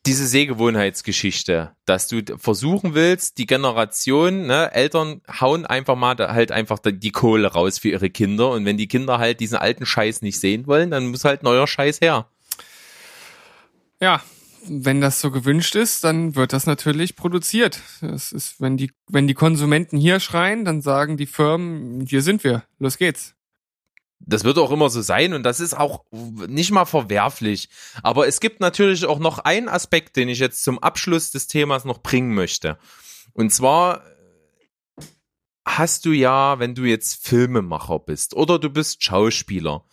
[0.06, 6.78] diese Sehgewohnheitsgeschichte, dass du versuchen willst, die Generation, ne, Eltern hauen einfach mal halt einfach
[6.82, 10.40] die Kohle raus für ihre Kinder und wenn die Kinder halt diesen alten Scheiß nicht
[10.40, 12.28] sehen wollen, dann muss halt neuer Scheiß her.
[14.00, 14.22] Ja,
[14.66, 17.80] wenn das so gewünscht ist, dann wird das natürlich produziert.
[18.00, 22.42] Das ist, wenn die, wenn die Konsumenten hier schreien, dann sagen die Firmen, hier sind
[22.44, 23.34] wir, los geht's.
[24.20, 27.70] Das wird auch immer so sein und das ist auch nicht mal verwerflich.
[28.02, 31.84] Aber es gibt natürlich auch noch einen Aspekt, den ich jetzt zum Abschluss des Themas
[31.84, 32.78] noch bringen möchte.
[33.32, 34.04] Und zwar
[35.66, 39.84] hast du ja, wenn du jetzt Filmemacher bist oder du bist Schauspieler,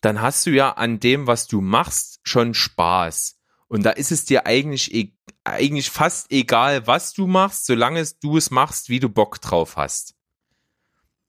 [0.00, 3.38] dann hast du ja an dem, was du machst, schon Spaß.
[3.68, 5.12] Und da ist es dir eigentlich, e
[5.44, 10.14] eigentlich fast egal, was du machst, solange du es machst, wie du Bock drauf hast.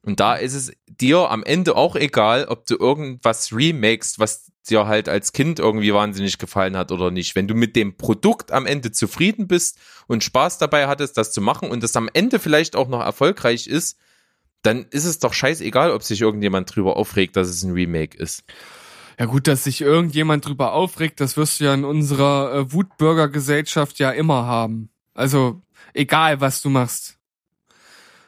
[0.04, 4.88] Und da ist es dir am Ende auch egal, ob du irgendwas remakest, was dir
[4.88, 7.36] halt als Kind irgendwie wahnsinnig gefallen hat oder nicht.
[7.36, 9.78] Wenn du mit dem Produkt am Ende zufrieden bist
[10.08, 13.68] und Spaß dabei hattest, das zu machen und es am Ende vielleicht auch noch erfolgreich
[13.68, 13.98] ist,
[14.64, 18.44] dann ist es doch scheißegal, ob sich irgendjemand drüber aufregt, dass es ein Remake ist.
[19.20, 24.00] Ja gut, dass sich irgendjemand drüber aufregt, das wirst du ja in unserer äh, Wutbürgergesellschaft
[24.00, 24.90] ja immer haben.
[25.14, 25.62] Also
[25.94, 27.18] egal, was du machst.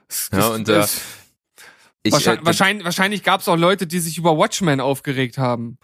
[0.07, 1.01] Es- Ja, und, äh, es-
[2.03, 5.77] Ich, wahrscheinlich äh, wahrscheinlich, wahrscheinlich gab es auch Leute, die sich über Watchmen aufgeregt haben.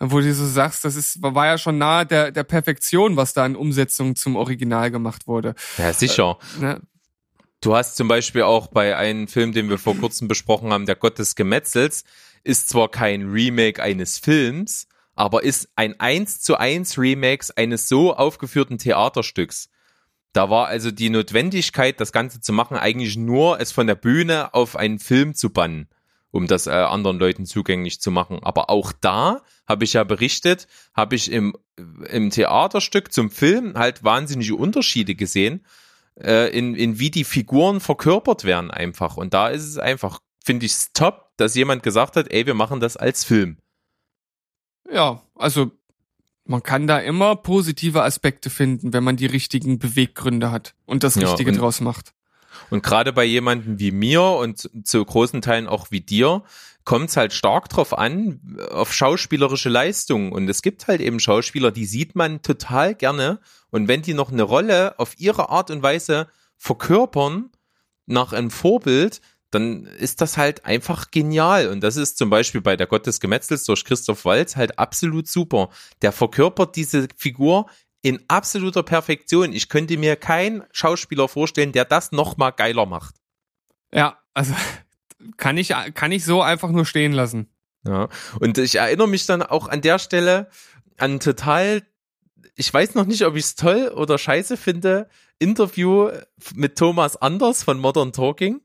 [0.00, 3.46] Wo du so sagst, das ist, war ja schon nahe der, der Perfektion, was da
[3.46, 5.54] in Umsetzung zum Original gemacht wurde.
[5.78, 6.38] ja, sicher.
[6.60, 6.80] Ne?
[7.60, 10.96] Du hast zum Beispiel auch bei einem Film, den wir vor kurzem besprochen haben, Der
[10.96, 12.04] Gott des Gemetzels,
[12.42, 18.14] ist zwar kein Remake eines Films, aber ist ein 1 zu 1 Remake eines so
[18.14, 19.70] aufgeführten Theaterstücks.
[20.34, 24.52] Da war also die Notwendigkeit, das Ganze zu machen, eigentlich nur, es von der Bühne
[24.52, 25.88] auf einen Film zu bannen,
[26.32, 28.40] um das äh, anderen Leuten zugänglich zu machen.
[28.42, 31.56] Aber auch da, habe ich ja berichtet, habe ich im,
[32.10, 35.64] im Theaterstück zum Film halt wahnsinnige Unterschiede gesehen
[36.20, 39.16] äh, in, in wie die Figuren verkörpert werden einfach.
[39.16, 42.80] Und da ist es einfach, finde ich top, dass jemand gesagt hat, ey, wir machen
[42.80, 43.58] das als Film.
[44.90, 45.70] Ja, also
[46.44, 51.14] man kann da immer positive Aspekte finden, wenn man die richtigen Beweggründe hat und das
[51.14, 52.12] Ja, Richtige und- draus macht.
[52.70, 56.42] Und gerade bei jemandem wie mir und zu großen Teilen auch wie dir,
[56.84, 60.32] kommt es halt stark drauf an, auf schauspielerische Leistungen.
[60.32, 63.40] Und es gibt halt eben Schauspieler, die sieht man total gerne.
[63.70, 67.50] Und wenn die noch eine Rolle auf ihre Art und Weise verkörpern,
[68.06, 69.20] nach einem Vorbild,
[69.54, 71.68] dann ist das halt einfach genial.
[71.68, 75.28] Und das ist zum Beispiel bei Der Gott des Gemetzels durch Christoph Waltz halt absolut
[75.28, 75.70] super.
[76.02, 77.66] Der verkörpert diese Figur
[78.02, 79.52] in absoluter Perfektion.
[79.52, 83.14] Ich könnte mir keinen Schauspieler vorstellen, der das noch mal geiler macht.
[83.92, 84.54] Ja, also
[85.36, 87.48] kann ich, kann ich so einfach nur stehen lassen.
[87.86, 88.08] Ja.
[88.40, 90.48] Und ich erinnere mich dann auch an der Stelle
[90.96, 91.82] an total,
[92.56, 96.10] ich weiß noch nicht, ob ich es toll oder scheiße finde, Interview
[96.54, 98.60] mit Thomas Anders von Modern Talking.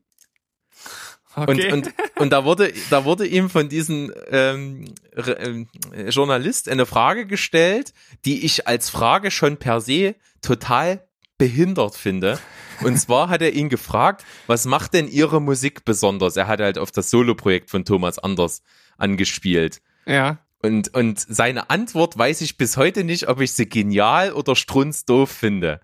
[1.34, 1.72] Okay.
[1.72, 5.68] Und, und, und da wurde, da wurde ihm von diesem ähm, ähm,
[6.08, 11.06] Journalist eine Frage gestellt, die ich als Frage schon per se total
[11.38, 12.38] behindert finde.
[12.82, 16.36] Und zwar hat er ihn gefragt, was macht denn Ihre Musik besonders?
[16.36, 18.62] Er hat halt auf das Soloprojekt von Thomas Anders
[18.98, 19.80] angespielt.
[20.06, 20.38] ja.
[20.62, 25.30] Und, und seine Antwort weiß ich bis heute nicht, ob ich sie genial oder strunzdoof
[25.30, 25.80] finde.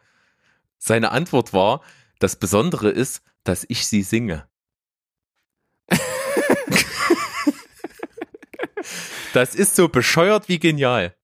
[0.77, 1.81] Seine Antwort war,
[2.19, 4.47] das Besondere ist, dass ich sie singe.
[9.33, 11.15] das ist so bescheuert wie genial.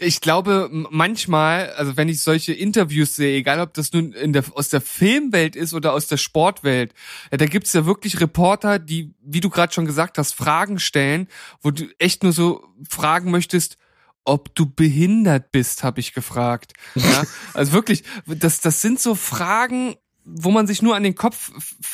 [0.00, 4.68] Ich glaube, manchmal, also wenn ich solche Interviews sehe, egal ob das nun der, aus
[4.68, 6.94] der Filmwelt ist oder aus der Sportwelt,
[7.32, 11.26] ja, da gibt's ja wirklich Reporter, die, wie du gerade schon gesagt hast, Fragen stellen,
[11.62, 13.76] wo du echt nur so fragen möchtest,
[14.24, 16.74] ob du behindert bist, habe ich gefragt.
[16.94, 17.24] Ja,
[17.54, 19.96] also wirklich, das, das sind so Fragen,
[20.30, 21.52] wo man sich nur an den Kopf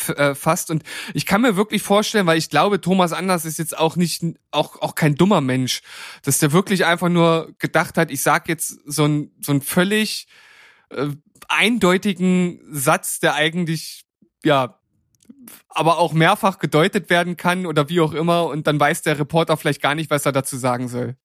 [0.09, 0.83] äh, fasst und
[1.13, 4.81] ich kann mir wirklich vorstellen, weil ich glaube, Thomas Anders ist jetzt auch nicht auch
[4.83, 5.83] auch kein dummer Mensch,
[6.23, 10.27] dass der wirklich einfach nur gedacht hat, ich sag jetzt so ein so ein völlig
[10.91, 11.09] äh,
[11.49, 14.05] eindeutigen Satz, der eigentlich
[14.45, 14.79] ja
[15.69, 19.57] aber auch mehrfach gedeutet werden kann oder wie auch immer und dann weiß der Reporter
[19.57, 21.17] vielleicht gar nicht, was er dazu sagen soll.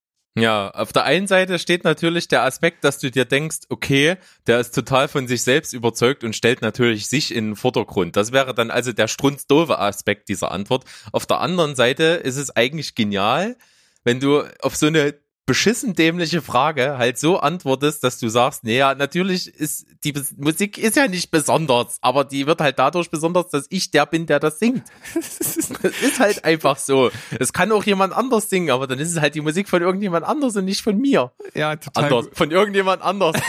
[0.41, 4.17] Ja, auf der einen Seite steht natürlich der Aspekt, dass du dir denkst, okay,
[4.47, 8.15] der ist total von sich selbst überzeugt und stellt natürlich sich in den Vordergrund.
[8.15, 10.85] Das wäre dann also der strunzdove Aspekt dieser Antwort.
[11.11, 13.57] Auf der anderen Seite ist es eigentlich genial,
[14.03, 15.15] wenn du auf so eine
[15.49, 20.77] beschissen dämliche Frage halt so antwortest, dass du sagst, naja, natürlich ist die Bes- Musik
[20.77, 24.39] ist ja nicht besonders, aber die wird halt dadurch besonders, dass ich der bin, der
[24.39, 24.83] das singt.
[25.15, 25.57] Es
[26.01, 27.09] ist halt einfach so.
[27.39, 30.23] Es kann auch jemand anders singen, aber dann ist es halt die Musik von irgendjemand
[30.23, 31.31] anders und nicht von mir.
[31.55, 32.03] Ja, total.
[32.05, 32.27] Anders.
[32.33, 33.35] Von irgendjemand anders.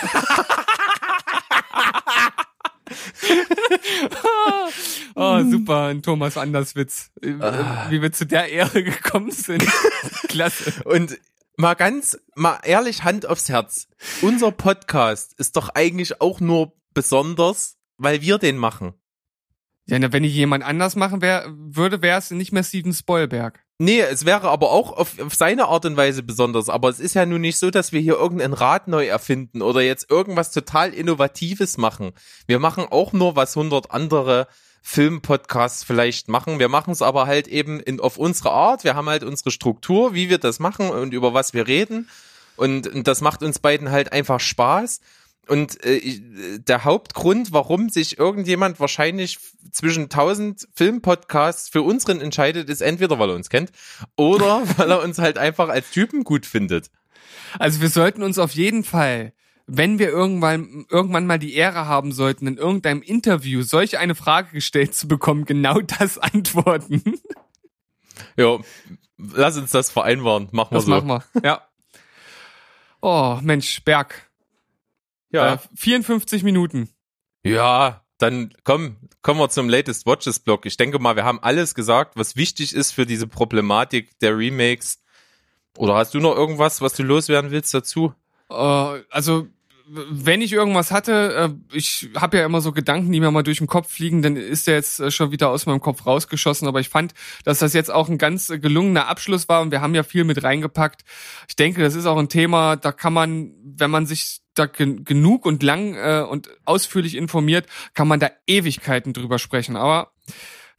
[5.14, 7.10] Oh, super, ein Thomas Anders Witz.
[7.22, 7.34] Äh,
[7.88, 9.64] Wie wir zu der Ehre gekommen sind.
[10.28, 10.72] Klasse.
[10.84, 11.18] Und
[11.60, 13.86] mal ganz, mal ehrlich Hand aufs Herz.
[14.22, 18.94] Unser Podcast ist doch eigentlich auch nur besonders, weil wir den machen.
[19.86, 23.64] Ja, na, wenn ich jemand anders machen wär, würde, wäre es nicht mehr Steven Spoilberg.
[23.78, 26.68] Nee, es wäre aber auch auf, auf seine Art und Weise besonders.
[26.68, 29.80] Aber es ist ja nun nicht so, dass wir hier irgendein Rad neu erfinden oder
[29.80, 32.12] jetzt irgendwas total Innovatives machen.
[32.46, 34.48] Wir machen auch nur, was hundert andere
[34.82, 36.58] Filmpodcasts vielleicht machen.
[36.58, 38.84] Wir machen es aber halt eben in, auf unsere Art.
[38.84, 42.08] Wir haben halt unsere Struktur, wie wir das machen und über was wir reden.
[42.56, 45.00] Und, und das macht uns beiden halt einfach Spaß.
[45.46, 46.20] Und äh,
[46.60, 49.38] der Hauptgrund, warum sich irgendjemand wahrscheinlich
[49.72, 53.72] zwischen 1000 Filmpodcasts für unseren entscheidet, ist entweder, weil er uns kennt
[54.16, 56.90] oder weil er uns halt einfach als Typen gut findet.
[57.58, 59.32] Also wir sollten uns auf jeden Fall,
[59.72, 64.52] wenn wir irgendwann, irgendwann mal die Ehre haben sollten, in irgendeinem Interview solch eine Frage
[64.52, 67.02] gestellt zu bekommen, genau das antworten.
[68.36, 68.58] Ja,
[69.16, 70.48] lass uns das vereinbaren.
[70.52, 70.90] Machen wir Das so.
[70.90, 71.24] machen wir.
[71.44, 71.62] Ja.
[73.00, 74.30] Oh, Mensch, Berg.
[75.30, 75.54] Ja.
[75.54, 76.90] Äh, 54 Minuten.
[77.44, 80.66] ja, dann komm, kommen wir zum Latest Watches Blog.
[80.66, 85.00] Ich denke mal, wir haben alles gesagt, was wichtig ist für diese Problematik der Remakes.
[85.78, 88.12] Oder hast du noch irgendwas, was du loswerden willst dazu?
[88.50, 89.46] Äh, also
[89.92, 93.58] wenn ich irgendwas hatte, äh, ich habe ja immer so Gedanken, die mir mal durch
[93.58, 96.68] den Kopf fliegen, dann ist der jetzt äh, schon wieder aus meinem Kopf rausgeschossen.
[96.68, 97.12] Aber ich fand,
[97.44, 100.24] dass das jetzt auch ein ganz äh, gelungener Abschluss war und wir haben ja viel
[100.24, 101.02] mit reingepackt.
[101.48, 105.04] Ich denke, das ist auch ein Thema, da kann man, wenn man sich da gen
[105.04, 109.76] genug und lang äh, und ausführlich informiert, kann man da Ewigkeiten drüber sprechen.
[109.76, 110.12] Aber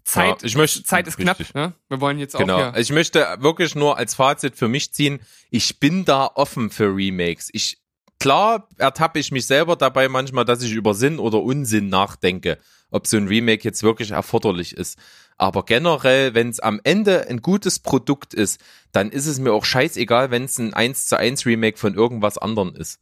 [0.03, 1.37] Zeit, Ja, ich möchte- Zeit ist knapp.
[1.53, 1.73] Ne?
[1.89, 2.55] Wir wollen jetzt Genau.
[2.69, 2.81] auch hier.
[2.81, 7.49] Ich möchte wirklich nur als Fazit für mich ziehen, ich bin da offen für Remakes.
[7.53, 7.80] Ich
[8.21, 12.59] klar ertappe ich mich selber dabei manchmal, dass ich über Sinn oder Unsinn nachdenke,
[12.91, 14.99] ob so ein Remake jetzt wirklich erforderlich ist.
[15.39, 18.61] Aber generell, wenn es am Ende ein gutes Produkt ist,
[18.91, 22.37] dann ist es mir auch scheißegal, wenn es ein 1 zu 1 Remake von irgendwas
[22.37, 22.99] anderem ist.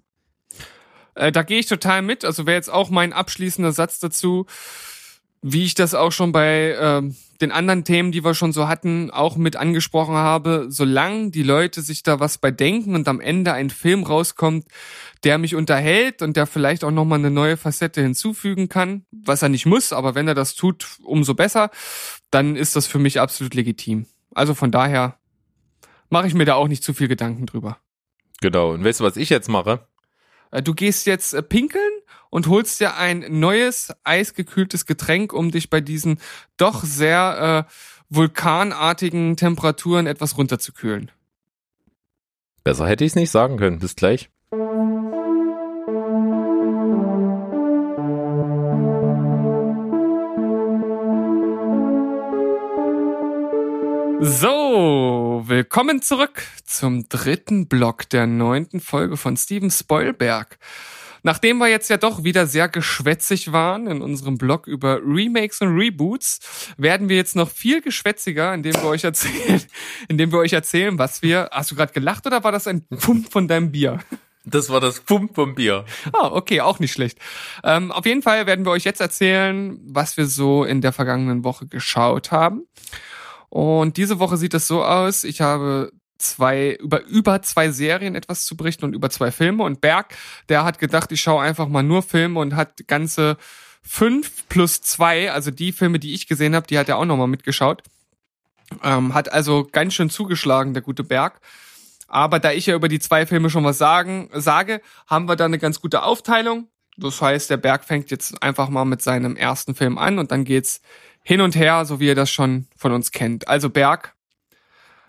[1.16, 2.24] Äh, da gehe ich total mit.
[2.24, 4.46] Also wäre jetzt auch mein abschließender Satz dazu,
[5.42, 9.12] wie ich das auch schon bei ähm, den anderen Themen, die wir schon so hatten,
[9.12, 10.68] auch mit angesprochen habe.
[10.70, 14.66] Solange die Leute sich da was bei denken und am Ende ein Film rauskommt,
[15.24, 19.50] der mich unterhält und der vielleicht auch nochmal eine neue Facette hinzufügen kann, was er
[19.50, 21.72] nicht muss, aber wenn er das tut, umso besser,
[22.32, 24.06] dann ist das für mich absolut legitim.
[24.34, 25.18] Also von daher
[26.10, 27.78] mache ich mir da auch nicht zu viel Gedanken drüber.
[28.42, 28.72] Genau.
[28.72, 29.88] Und weißt du, was ich jetzt mache?
[30.52, 31.92] Äh, Du gehst jetzt äh, pinkeln
[32.30, 36.20] und holst dir ein neues eisgekühltes Getränk, um dich bei diesen
[36.58, 37.72] doch sehr äh,
[38.10, 41.12] vulkanartigen Temperaturen etwas runterzukühlen.
[42.64, 43.80] Besser hätte ich es nicht sagen können.
[43.80, 44.30] Bis gleich.
[54.22, 60.58] So, willkommen zurück zum dritten Block der neunten Folge von Steven Spoilberg.
[61.24, 65.78] Nachdem wir jetzt ja doch wieder sehr geschwätzig waren in unserem Blog über Remakes und
[65.78, 66.40] Reboots,
[66.78, 69.62] werden wir jetzt noch viel geschwätziger, indem wir euch erzählen,
[70.08, 71.50] indem wir euch erzählen, was wir.
[71.52, 74.00] Hast du gerade gelacht oder war das ein Pump von deinem Bier?
[74.46, 75.86] Das war das Pump vom Bier.
[76.14, 77.20] Ah, okay, auch nicht schlecht.
[77.64, 81.44] Ähm, auf jeden Fall werden wir euch jetzt erzählen, was wir so in der vergangenen
[81.44, 82.66] Woche geschaut haben.
[83.50, 88.46] Und diese Woche sieht es so aus, ich habe zwei, über, über zwei Serien etwas
[88.46, 89.64] zu berichten und über zwei Filme.
[89.64, 90.16] Und Berg,
[90.50, 93.38] der hat gedacht, ich schaue einfach mal nur Filme und hat ganze
[93.82, 97.28] fünf plus zwei, also die Filme, die ich gesehen habe, die hat er auch nochmal
[97.28, 97.82] mitgeschaut.
[98.84, 101.42] Ähm, hat also ganz schön zugeschlagen, der gute Berg.
[102.08, 105.46] Aber da ich ja über die zwei Filme schon was sagen, sage, haben wir da
[105.46, 106.68] eine ganz gute Aufteilung.
[106.98, 110.44] Das heißt, der Berg fängt jetzt einfach mal mit seinem ersten Film an und dann
[110.44, 110.82] geht's
[111.24, 113.48] hin und her, so wie ihr das schon von uns kennt.
[113.48, 114.16] Also Berg,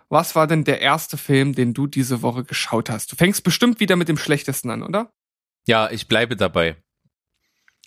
[0.08, 3.12] was war denn der erste Film, den du diese Woche geschaut hast?
[3.12, 5.12] Du fängst bestimmt wieder mit dem schlechtesten an, oder?
[5.66, 6.76] Ja, ich bleibe dabei.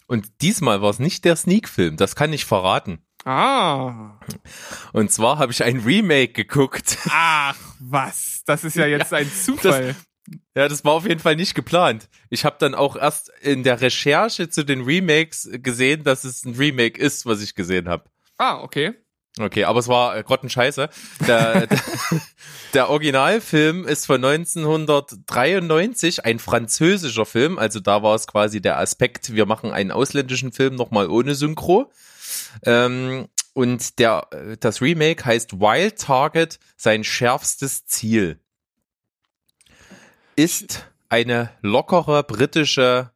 [0.07, 3.05] Und diesmal war es nicht der Sneak-Film, das kann ich verraten.
[3.25, 4.19] Ah.
[4.91, 6.97] Und zwar habe ich ein Remake geguckt.
[7.09, 8.43] Ach, was?
[8.45, 9.95] Das ist ja jetzt Ja, ein Zufall.
[10.55, 12.09] Ja, das war auf jeden Fall nicht geplant.
[12.29, 16.55] Ich habe dann auch erst in der Recherche zu den Remakes gesehen, dass es ein
[16.55, 18.09] Remake ist, was ich gesehen habe.
[18.37, 18.93] Ah, okay.
[19.39, 20.89] Okay, aber es war äh, grottenscheiße.
[21.27, 21.79] Der, der,
[22.73, 27.57] der Originalfilm ist von 1993, ein französischer Film.
[27.57, 31.91] Also da war es quasi der Aspekt, wir machen einen ausländischen Film nochmal ohne Synchro.
[32.63, 38.39] Ähm, und der, äh, das Remake heißt Wild Target, sein schärfstes Ziel.
[40.35, 43.11] Ist eine lockere britische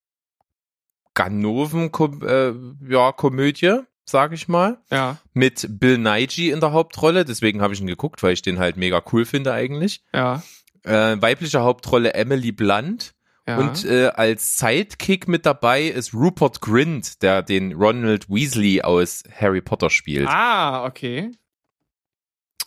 [1.14, 7.74] Ganoven-Komödie, ja, Komödie, sag ich mal Ja, mit Bill Nighy in der Hauptrolle, deswegen habe
[7.74, 10.04] ich ihn geguckt, weil ich den halt mega cool finde eigentlich.
[10.14, 10.42] ja,
[10.84, 13.14] Äh, weibliche Hauptrolle Emily Blunt
[13.48, 13.58] ja.
[13.58, 19.62] und äh, als Sidekick mit dabei ist Rupert Grint, der den Ronald Weasley aus Harry
[19.62, 20.28] Potter spielt.
[20.28, 21.32] ah, okay.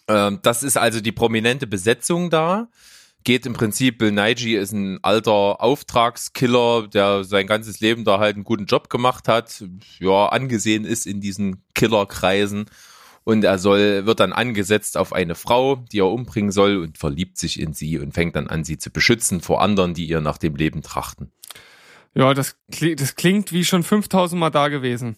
[0.09, 2.69] Ähm, das ist also die prominente Besetzung da.
[3.23, 8.35] Geht im Prinzip, Bill Nighy ist ein alter Auftragskiller, der sein ganzes Leben da halt
[8.37, 9.63] einen guten Job gemacht hat,
[9.99, 12.67] ja, angesehen ist in diesen Killerkreisen.
[13.23, 17.37] Und er soll, wird dann angesetzt auf eine Frau, die er umbringen soll und verliebt
[17.37, 20.39] sich in sie und fängt dann an, sie zu beschützen vor anderen, die ihr nach
[20.39, 21.31] dem Leben trachten.
[22.15, 25.17] Ja, das, kli- das klingt wie schon 5000 Mal da gewesen.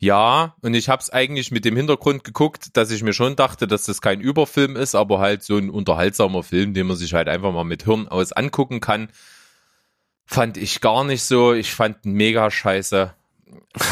[0.00, 3.66] Ja, und ich habe es eigentlich mit dem Hintergrund geguckt, dass ich mir schon dachte,
[3.66, 7.28] dass das kein Überfilm ist, aber halt so ein unterhaltsamer Film, den man sich halt
[7.28, 9.08] einfach mal mit Hirn aus angucken kann.
[10.24, 11.52] Fand ich gar nicht so.
[11.52, 13.12] Ich fand mega scheiße.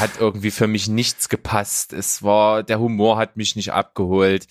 [0.01, 1.93] Hat irgendwie für mich nichts gepasst.
[1.93, 4.47] Es war, der Humor hat mich nicht abgeholt.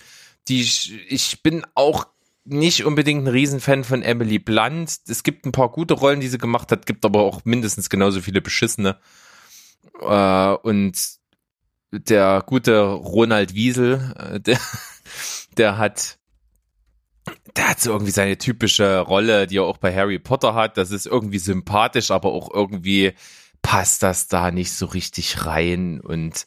[0.48, 0.60] Die,
[1.08, 2.06] ich bin auch
[2.44, 4.98] nicht unbedingt ein Riesenfan von Emily Blunt.
[5.08, 8.20] Es gibt ein paar gute Rollen, die sie gemacht hat, gibt aber auch mindestens genauso
[8.20, 8.98] viele beschissene.
[10.00, 11.15] Äh, und
[12.00, 14.58] der gute Ronald Wiesel, äh, der,
[15.56, 16.18] der hat,
[17.56, 20.76] der hat so irgendwie seine typische Rolle, die er auch bei Harry Potter hat.
[20.76, 23.12] Das ist irgendwie sympathisch, aber auch irgendwie
[23.62, 26.46] passt das da nicht so richtig rein und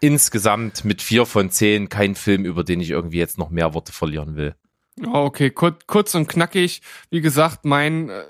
[0.00, 3.92] insgesamt mit vier von zehn kein Film, über den ich irgendwie jetzt noch mehr Worte
[3.92, 4.54] verlieren will.
[5.06, 6.82] Okay, kurz, kurz und knackig.
[7.10, 8.24] Wie gesagt, mein, äh,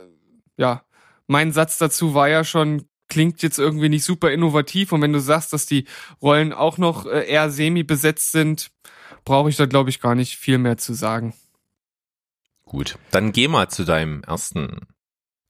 [0.57, 0.85] ja,
[1.27, 4.93] mein Satz dazu war ja schon, klingt jetzt irgendwie nicht super innovativ.
[4.93, 5.85] Und wenn du sagst, dass die
[6.23, 8.71] Rollen auch noch äh, eher semi besetzt sind,
[9.25, 11.35] brauche ich da, glaube ich, gar nicht viel mehr zu sagen.
[12.65, 14.87] Gut, dann geh mal zu deinem ersten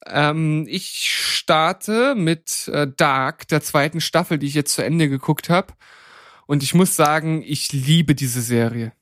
[0.06, 5.50] Ähm, ich starte mit äh, Dark, der zweiten Staffel, die ich jetzt zu Ende geguckt
[5.50, 5.74] habe.
[6.46, 8.92] Und ich muss sagen, ich liebe diese Serie.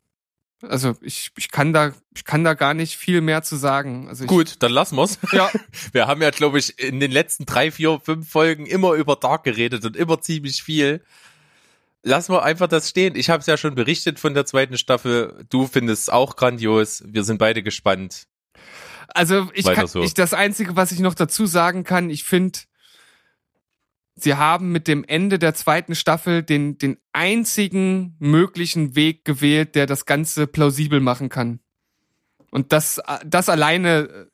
[0.63, 4.09] Also ich, ich kann da ich kann da gar nicht viel mehr zu sagen.
[4.09, 5.19] Also ich, Gut, dann lassen wir's.
[5.33, 5.51] Ja,
[5.93, 9.45] Wir haben ja, glaube ich, in den letzten drei, vier, fünf Folgen immer über Dark
[9.45, 11.03] geredet und immer ziemlich viel.
[12.03, 13.15] Lassen wir einfach das stehen.
[13.15, 15.45] Ich habe es ja schon berichtet von der zweiten Staffel.
[15.49, 17.05] Du findest es auch grandios.
[17.07, 18.27] Wir sind beide gespannt.
[19.09, 20.03] also ich Weiter kann so.
[20.03, 22.59] ich das einzige, was ich noch dazu sagen kann, ich finde
[24.21, 29.87] Sie haben mit dem Ende der zweiten Staffel den, den einzigen möglichen Weg gewählt, der
[29.87, 31.61] das Ganze plausibel machen kann.
[32.51, 34.29] Und das, das alleine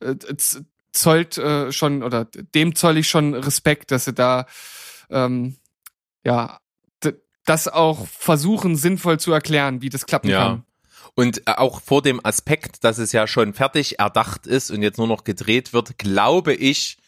[0.00, 4.46] äh, z- zollt äh, schon, oder dem zoll ich schon Respekt, dass sie da
[5.10, 5.56] ähm,
[6.24, 6.60] ja
[7.44, 10.38] das auch versuchen, sinnvoll zu erklären, wie das klappen Ja.
[10.38, 10.64] kann.
[11.14, 14.98] Und äh, auch vor dem Aspekt, dass es ja schon fertig erdacht ist und jetzt
[14.98, 16.98] nur noch gedreht wird, glaube ich,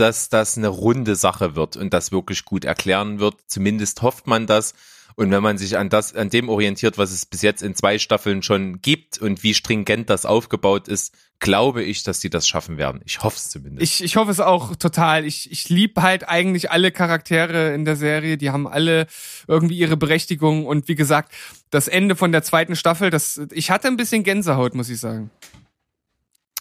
[0.00, 3.36] dass das eine runde Sache wird und das wirklich gut erklären wird.
[3.46, 4.74] Zumindest hofft man das.
[5.16, 7.98] Und wenn man sich an das, an dem orientiert, was es bis jetzt in zwei
[7.98, 12.78] Staffeln schon gibt und wie stringent das aufgebaut ist, glaube ich, dass die das schaffen
[12.78, 13.02] werden.
[13.04, 13.82] Ich hoffe es zumindest.
[13.82, 15.26] Ich, ich hoffe es auch total.
[15.26, 18.38] Ich, ich liebe halt eigentlich alle Charaktere in der Serie.
[18.38, 19.06] Die haben alle
[19.46, 20.64] irgendwie ihre Berechtigung.
[20.66, 21.32] Und wie gesagt,
[21.70, 25.30] das Ende von der zweiten Staffel, das, ich hatte ein bisschen Gänsehaut, muss ich sagen.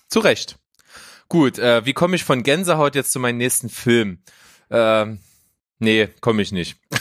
[0.10, 0.58] Zu Recht.
[1.30, 4.24] Gut, äh, wie komme ich von Gänsehaut jetzt zu meinem nächsten Film?
[4.72, 5.20] Ähm,
[5.80, 6.78] nee, komme ich nicht.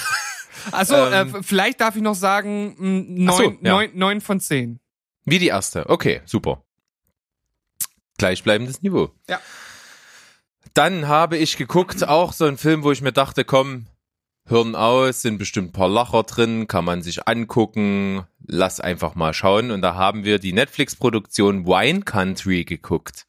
[0.73, 1.35] Also Ähm.
[1.37, 2.75] äh, vielleicht darf ich noch sagen,
[3.17, 3.73] mh, Ach so, neun, ja.
[3.73, 4.81] neun, neun von zehn.
[5.25, 5.89] Wie die erste.
[5.89, 6.63] Okay, super.
[8.19, 9.11] Gleichbleibendes Niveau.
[9.31, 9.41] Ja.
[10.75, 13.87] Dann habe ich geguckt, auch so ein Film, wo ich mir dachte, komm,
[14.47, 19.33] Hirn aus, sind bestimmt ein paar Lacher drin, kann man sich angucken, lass einfach mal
[19.33, 19.71] schauen.
[19.71, 23.27] Und da haben wir die Netflix-Produktion Wine Country geguckt.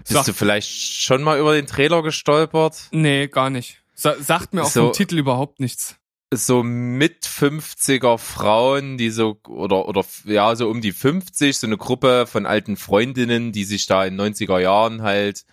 [0.00, 2.88] Bist Sag- du vielleicht schon mal über den Trailer gestolpert?
[2.90, 3.82] Nee, gar nicht.
[3.94, 4.84] Sa sagt mir auch So.
[4.86, 5.96] vom Titel überhaupt nichts.
[6.32, 11.76] so mit 50er Frauen, die so oder oder ja, so um die 50, so eine
[11.76, 15.44] Gruppe von alten Freundinnen, die sich da in 90er Jahren halt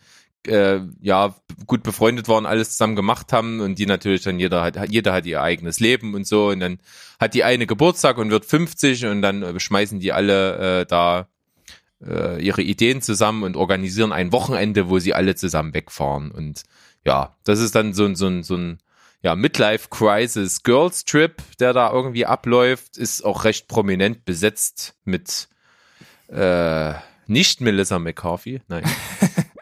[0.48, 1.36] äh, ja
[1.66, 5.26] gut befreundet waren, alles zusammen gemacht haben und die natürlich dann jeder hat jeder hat
[5.26, 6.80] ihr eigenes Leben und so und dann
[7.20, 11.28] hat die eine Geburtstag und wird 50 und dann äh, schmeißen die alle äh, da
[12.06, 16.32] äh, ihre Ideen zusammen und organisieren ein Wochenende, wo sie alle zusammen wegfahren.
[16.32, 16.64] Und
[17.06, 18.80] ja, das ist dann so ein so ein so ein
[19.22, 25.48] ja, Midlife Crisis Girls Trip, der da irgendwie abläuft, ist auch recht prominent besetzt mit
[26.30, 26.94] äh,
[27.26, 28.84] nicht Melissa McCarthy, nein.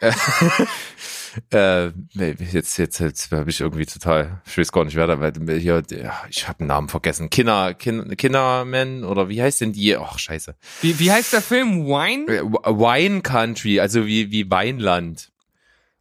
[1.52, 5.32] äh, jetzt, jetzt, jetzt habe ich irgendwie total, ich weiß gar nicht, wer da, weil
[5.58, 5.82] hier,
[6.28, 7.30] ich habe den Namen vergessen.
[7.30, 9.96] Kinder, Kin, Kinderman oder wie heißt denn die?
[9.96, 10.54] Ach, scheiße.
[10.82, 11.86] Wie, wie heißt der Film?
[11.86, 12.26] Wine?
[12.26, 15.30] Äh, Wine Country, also wie, wie Weinland.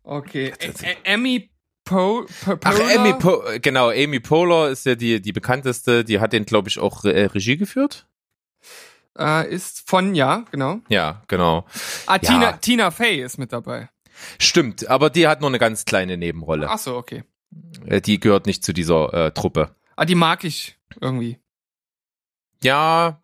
[0.03, 0.53] Okay.
[1.05, 1.49] Amy
[1.83, 2.79] po po Ach?
[2.95, 6.79] Amy po genau, Amy Poehler ist ja die, die bekannteste, die hat den, glaube ich,
[6.79, 8.07] auch äh, Regie geführt.
[9.17, 10.79] äh, ist von, ja, genau.
[10.89, 11.65] Ja, genau.
[12.05, 12.51] Ah, Tina, Ja.
[12.53, 13.89] Tina Fey ist mit dabei.
[14.39, 16.69] Stimmt, aber die hat nur eine ganz kleine Nebenrolle.
[16.69, 17.23] Ach so, okay.
[17.85, 19.75] Äh, Die gehört nicht zu dieser äh, Truppe.
[19.95, 21.39] Ah, die mag ich irgendwie.
[22.63, 23.21] Ja,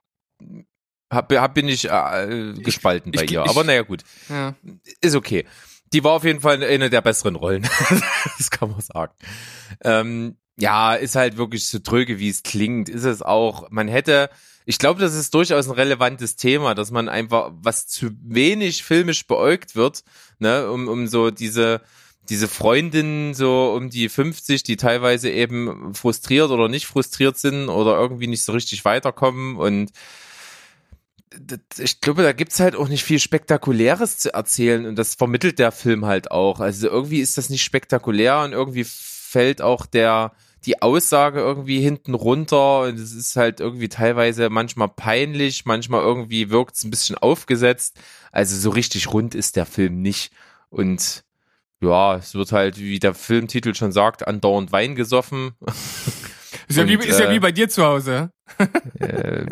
[1.12, 3.44] hab, hab, bin ich äh, gespalten bei ich- ihr.
[3.44, 4.04] ich- aber naja, gut.
[4.30, 4.56] Ja.
[5.02, 5.46] Ist okay.
[5.94, 7.68] Die war auf jeden Fall eine der besseren Rollen.
[8.38, 9.14] das kann man sagen.
[9.84, 12.88] Ähm, ja, ist halt wirklich so tröge, wie es klingt.
[12.88, 13.70] Ist es auch.
[13.72, 14.30] Man hätte,
[14.66, 19.26] ich glaube, das ist durchaus ein relevantes Thema, dass man einfach, was zu wenig filmisch
[19.28, 20.04] beäugt wird,
[20.40, 21.82] ne, um, um so diese,
[22.30, 27.98] diese Freundinnen so um die 50, die teilweise eben frustriert oder nicht frustriert sind oder
[27.98, 29.92] irgendwie nicht so richtig weiterkommen und
[31.78, 35.72] ich glaube, da gibt's halt auch nicht viel Spektakuläres zu erzählen und das vermittelt der
[35.72, 36.60] Film halt auch.
[36.60, 40.34] Also irgendwie ist das nicht spektakulär und irgendwie fällt auch der
[40.66, 46.50] die Aussage irgendwie hinten runter und es ist halt irgendwie teilweise manchmal peinlich, manchmal irgendwie
[46.50, 48.00] wirkt's ein bisschen aufgesetzt.
[48.32, 50.32] Also so richtig rund ist der Film nicht
[50.70, 51.24] und
[51.82, 55.54] ja, es wird halt, wie der Filmtitel schon sagt, andauernd Wein gesoffen.
[56.68, 58.32] Ist ja, wie, ist ja äh, wie bei dir zu Hause.
[59.00, 59.46] Äh,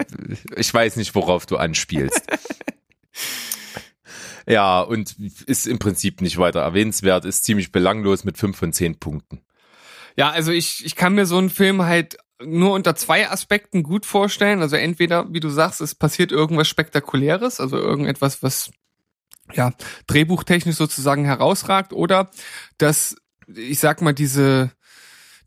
[0.55, 2.21] ich weiß nicht, worauf du anspielst.
[4.47, 8.99] ja, und ist im Prinzip nicht weiter erwähnenswert, ist ziemlich belanglos mit fünf von zehn
[8.99, 9.41] Punkten.
[10.15, 14.05] Ja, also ich, ich kann mir so einen Film halt nur unter zwei Aspekten gut
[14.05, 14.61] vorstellen.
[14.61, 18.71] Also entweder, wie du sagst, es passiert irgendwas Spektakuläres, also irgendetwas, was
[19.53, 19.73] ja
[20.07, 22.29] drehbuchtechnisch sozusagen herausragt, oder
[22.77, 23.15] dass,
[23.47, 24.71] ich sag mal, diese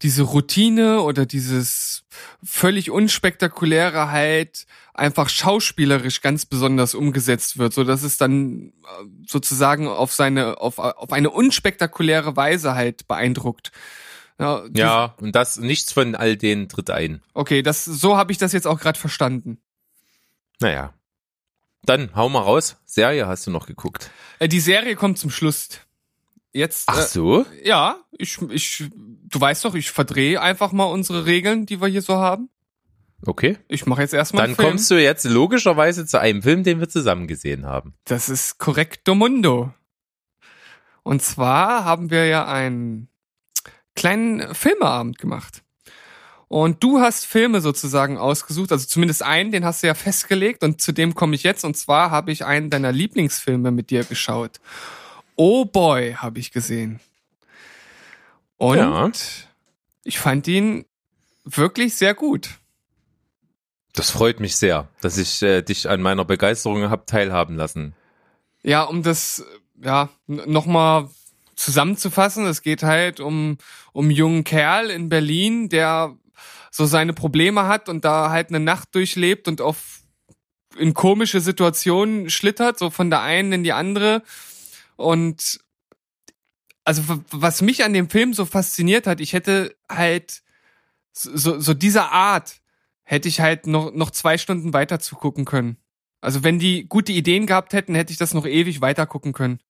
[0.03, 2.05] diese Routine oder dieses
[2.43, 9.87] völlig unspektakuläre halt einfach schauspielerisch ganz besonders umgesetzt wird, so dass es dann äh, sozusagen
[9.87, 13.71] auf seine auf, auf eine unspektakuläre Weise halt beeindruckt.
[14.39, 17.23] Ja, Ja, und das, nichts von all denen tritt ein.
[17.35, 19.59] Okay, das so habe ich das jetzt auch gerade verstanden.
[20.61, 20.95] Naja.
[21.85, 22.77] Dann hau mal raus.
[22.85, 24.11] Serie hast du noch geguckt.
[24.39, 25.69] Äh, die Serie kommt zum Schluss.
[26.53, 27.47] Jetzt Ach äh, so?
[27.65, 32.03] ja, ich ich du weißt doch, ich verdrehe einfach mal unsere Regeln, die wir hier
[32.03, 32.51] so haben.
[33.25, 33.59] Okay.
[33.69, 37.27] Ich mache jetzt erstmal Dann kommst du jetzt logischerweise zu einem Film, den wir zusammen
[37.27, 37.95] gesehen haben.
[38.05, 39.73] Das ist Correcto Mundo.
[41.05, 43.09] Und zwar haben wir ja einen
[43.95, 45.63] kleinen Filmeabend gemacht.
[46.49, 50.83] Und du hast Filme sozusagen ausgesucht, also zumindest einen, den hast du ja festgelegt und
[50.83, 51.65] zu dem komme ich jetzt.
[51.65, 54.61] Und zwar habe ich einen deiner Lieblingsfilme mit dir geschaut.
[55.37, 57.01] Oh Boy, habe ich gesehen.
[58.59, 59.11] Und Ja.
[60.05, 60.85] ich fand ihn
[61.45, 62.51] wirklich sehr gut.
[63.95, 67.95] Das freut mich sehr, dass ich äh, dich an meiner Begeisterung hab teilhaben lassen.
[68.63, 69.45] Ja, um das
[69.83, 71.09] ja nochmal
[71.63, 73.59] zusammenzufassen, es geht halt um
[73.93, 76.17] um jungen Kerl in Berlin, der
[76.71, 80.01] so seine Probleme hat und da halt eine Nacht durchlebt und auf
[80.77, 84.23] in komische Situationen schlittert, so von der einen in die andere
[84.97, 85.61] und
[86.85, 90.43] also was mich an dem Film so fasziniert hat, ich hätte halt
[91.13, 92.61] so so dieser Art
[93.05, 95.77] hätte ich halt noch noch zwei Stunden weiter zugucken können.
[96.21, 99.61] Also wenn die gute Ideen gehabt hätten, hätte ich das noch ewig weiter gucken können.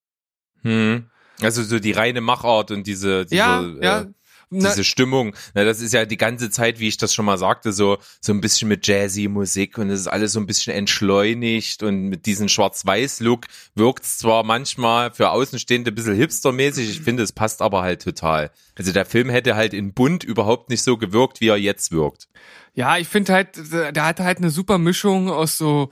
[0.62, 1.10] Hm.
[1.44, 4.06] Also so die reine Machart und diese, diese, ja, äh, ja.
[4.54, 5.34] Na, diese Stimmung.
[5.54, 8.34] Na, das ist ja die ganze Zeit, wie ich das schon mal sagte, so, so
[8.34, 12.26] ein bisschen mit Jazzy Musik und es ist alles so ein bisschen entschleunigt und mit
[12.26, 17.62] diesem Schwarz-Weiß-Look wirkt es zwar manchmal für Außenstehende ein bisschen hipstermäßig, ich finde, es passt
[17.62, 18.50] aber halt total.
[18.76, 22.28] Also der Film hätte halt in bunt überhaupt nicht so gewirkt, wie er jetzt wirkt.
[22.74, 25.88] ja, ich finde halt, der hatte halt eine super Mischung aus so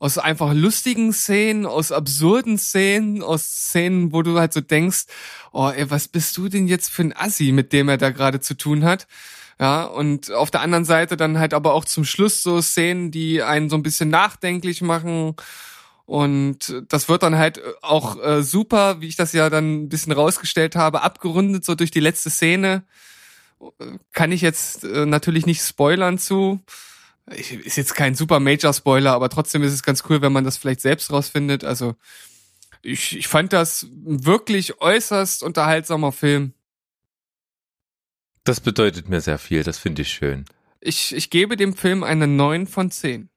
[0.00, 5.04] aus einfach lustigen Szenen, aus absurden Szenen, aus Szenen, wo du halt so denkst,
[5.52, 8.40] oh, ey, was bist du denn jetzt für ein Assi, mit dem er da gerade
[8.40, 9.06] zu tun hat?
[9.60, 13.42] Ja, und auf der anderen Seite dann halt aber auch zum Schluss so Szenen, die
[13.42, 15.36] einen so ein bisschen nachdenklich machen.
[16.06, 20.12] Und das wird dann halt auch äh, super, wie ich das ja dann ein bisschen
[20.12, 22.84] rausgestellt habe, abgerundet so durch die letzte Szene.
[24.12, 26.60] Kann ich jetzt äh, natürlich nicht spoilern zu.
[27.32, 30.44] Ich, ist jetzt kein super Major Spoiler, aber trotzdem ist es ganz cool, wenn man
[30.44, 31.64] das vielleicht selbst rausfindet.
[31.64, 31.94] Also
[32.82, 36.54] ich, ich fand das wirklich äußerst unterhaltsamer Film.
[38.44, 40.44] Das bedeutet mir sehr viel, das finde ich schön.
[40.80, 43.28] Ich, ich gebe dem Film eine 9 von 10.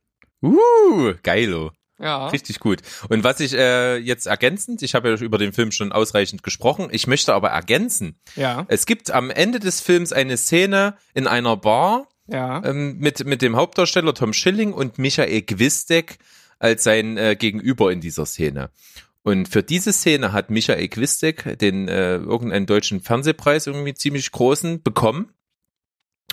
[0.41, 1.71] Uh, geilo.
[1.99, 2.27] Ja.
[2.27, 2.81] Richtig gut.
[3.09, 6.89] Und was ich äh, jetzt ergänzend, ich habe ja über den Film schon ausreichend gesprochen,
[6.91, 8.19] ich möchte aber ergänzen.
[8.35, 8.65] Ja.
[8.67, 12.63] Es gibt am Ende des Films eine Szene in einer Bar Ja.
[12.63, 16.17] ähm, mit, mit dem Hauptdarsteller Tom Schilling und Michael Gwisdek
[16.59, 18.69] als sein äh, Gegenüber in dieser Szene.
[19.23, 24.83] Und für diese Szene hat Michael Gwisdek den äh, irgendeinen deutschen Fernsehpreis irgendwie ziemlich großen
[24.83, 25.31] bekommen.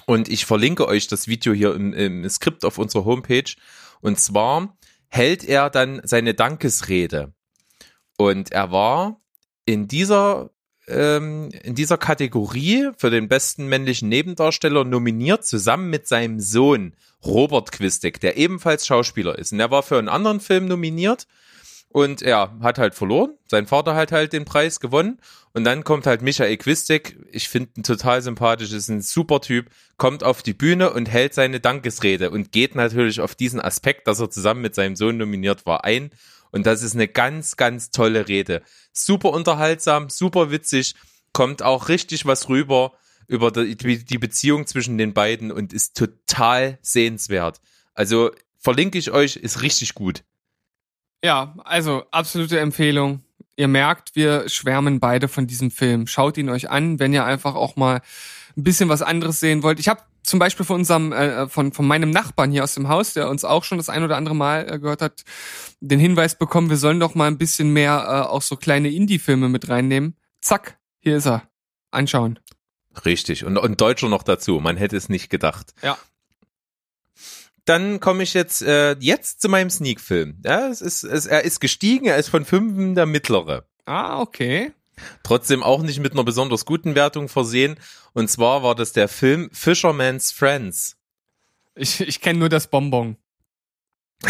[0.07, 3.53] Und ich verlinke euch das Video hier im, im Skript auf unserer Homepage.
[4.01, 4.77] Und zwar
[5.09, 7.33] hält er dann seine Dankesrede.
[8.17, 9.21] Und er war
[9.65, 10.51] in dieser,
[10.91, 17.73] ähm, in dieser Kategorie für den besten männlichen Nebendarsteller nominiert, zusammen mit seinem Sohn Robert
[17.73, 19.53] Quistek, der ebenfalls Schauspieler ist.
[19.53, 21.27] Und er war für einen anderen Film nominiert
[21.93, 23.35] und er hat halt verloren.
[23.49, 25.19] Sein Vater hat halt den Preis gewonnen.
[25.53, 27.17] Und dann kommt halt Michael Quistek.
[27.33, 29.67] Ich finde ihn total sympathisch, ist ein super Typ,
[29.97, 34.21] kommt auf die Bühne und hält seine Dankesrede und geht natürlich auf diesen Aspekt, dass
[34.21, 36.11] er zusammen mit seinem Sohn nominiert war, ein.
[36.51, 38.63] Und das ist eine ganz, ganz tolle Rede.
[38.93, 40.95] Super unterhaltsam, super witzig,
[41.33, 42.93] kommt auch richtig was rüber
[43.29, 47.61] über die, Beziehung zwischen den beiden und ist total sehenswert.
[47.95, 50.25] Also verlinke ich euch, ist richtig gut.
[51.23, 53.23] Ja, also absolute Empfehlung.
[53.57, 56.07] Ihr merkt, wir schwärmen beide von diesem Film.
[56.07, 58.01] Schaut ihn euch an, wenn ihr einfach auch mal
[58.57, 59.79] ein bisschen was anderes sehen wollt.
[59.79, 63.13] Ich habe zum Beispiel von unserem, äh, von, von meinem Nachbarn hier aus dem Haus,
[63.13, 65.25] der uns auch schon das ein oder andere Mal äh, gehört hat,
[65.81, 69.49] den Hinweis bekommen, wir sollen doch mal ein bisschen mehr äh, auch so kleine Indie-Filme
[69.49, 70.17] mit reinnehmen.
[70.41, 71.49] Zack, hier ist er.
[71.91, 72.39] Anschauen.
[73.05, 73.45] Richtig.
[73.45, 74.61] Und, und Deutscher noch dazu.
[74.61, 75.75] Man hätte es nicht gedacht.
[75.83, 75.99] Ja.
[77.65, 80.41] Dann komme ich jetzt, äh, jetzt zu meinem Sneak-Film.
[80.45, 83.67] Ja, es ist, es, er ist gestiegen, er ist von fünf der mittlere.
[83.85, 84.73] Ah, okay.
[85.23, 87.77] Trotzdem auch nicht mit einer besonders guten Wertung versehen.
[88.13, 90.97] Und zwar war das der Film Fisherman's Friends.
[91.75, 93.17] Ich, ich kenne nur das Bonbon.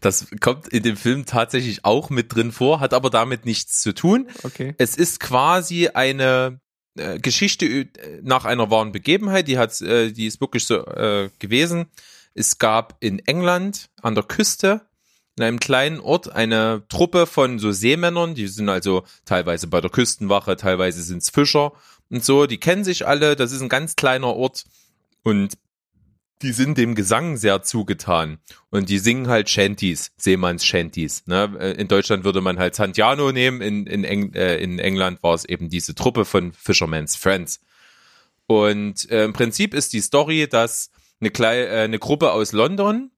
[0.00, 3.94] Das kommt in dem Film tatsächlich auch mit drin vor, hat aber damit nichts zu
[3.94, 4.28] tun.
[4.42, 4.74] Okay.
[4.78, 6.60] Es ist quasi eine,
[6.96, 7.86] äh, Geschichte ü-
[8.22, 11.86] nach einer wahren Begebenheit, die hat, äh, die ist wirklich so äh, gewesen.
[12.34, 14.87] Es gab in England an der Küste
[15.38, 19.90] in einem kleinen Ort eine Truppe von so Seemännern, die sind also teilweise bei der
[19.90, 21.72] Küstenwache, teilweise sind's Fischer
[22.10, 24.64] und so, die kennen sich alle, das ist ein ganz kleiner Ort
[25.22, 25.54] und
[26.42, 28.38] die sind dem Gesang sehr zugetan
[28.70, 31.26] und die singen halt Shanties, Seemanns-Shanties.
[31.26, 31.56] Ne?
[31.58, 35.34] Äh, In Deutschland würde man halt Santiano nehmen, in, in, Eng, äh, in England war
[35.34, 37.60] es eben diese Truppe von Fisherman's Friends.
[38.46, 40.90] Und äh, im Prinzip ist die Story, dass
[41.20, 43.10] eine, Klei äh, eine Gruppe aus London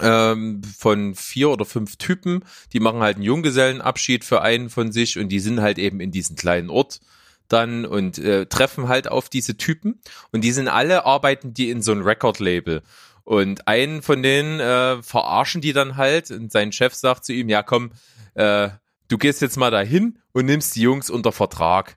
[0.00, 5.18] ähm, von vier oder fünf Typen, die machen halt einen Junggesellenabschied für einen von sich
[5.18, 7.00] und die sind halt eben in diesem kleinen Ort
[7.48, 10.00] dann und äh, treffen halt auf diese Typen
[10.32, 12.82] und die sind alle arbeiten die in so ein Record-Label
[13.24, 17.48] und einen von denen äh, verarschen die dann halt und sein Chef sagt zu ihm,
[17.48, 17.92] ja komm,
[18.34, 18.68] äh,
[19.08, 21.96] du gehst jetzt mal dahin und nimmst die Jungs unter Vertrag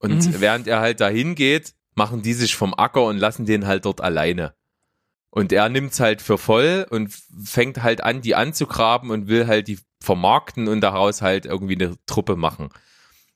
[0.00, 0.40] und Mhm.
[0.40, 4.00] während er halt dahin geht, machen die sich vom Acker und lassen den halt dort
[4.00, 4.54] alleine.
[5.36, 7.12] Und er nimmt's halt für voll und
[7.44, 11.94] fängt halt an, die anzugraben und will halt die vermarkten und daraus halt irgendwie eine
[12.06, 12.70] Truppe machen.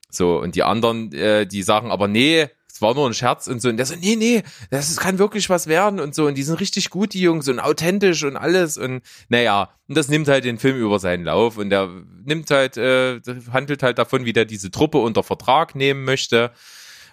[0.08, 3.60] So, und die anderen, äh, die sagen aber, nee, es war nur ein Scherz und
[3.60, 3.68] so.
[3.68, 6.26] Und der so, nee, nee, das kann wirklich was werden und so.
[6.26, 8.78] Und die sind richtig gut, die Jungs, und authentisch und alles.
[8.78, 11.58] Und naja, und das nimmt halt den Film über seinen Lauf.
[11.58, 11.90] Und der
[12.24, 13.20] nimmt halt, äh,
[13.52, 16.50] handelt halt davon, wie der diese Truppe unter Vertrag nehmen möchte.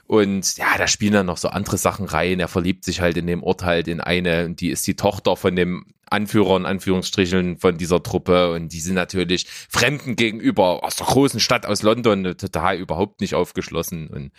[0.08, 2.40] Und ja, da spielen dann noch so andere Sachen rein.
[2.40, 5.36] Er verliebt sich halt in dem Ort halt in eine, und die ist die Tochter
[5.36, 10.96] von dem Anführer in Anführungsstrichen von dieser Truppe und die sind natürlich Fremden gegenüber aus
[10.96, 14.32] der großen Stadt aus London total überhaupt nicht aufgeschlossen und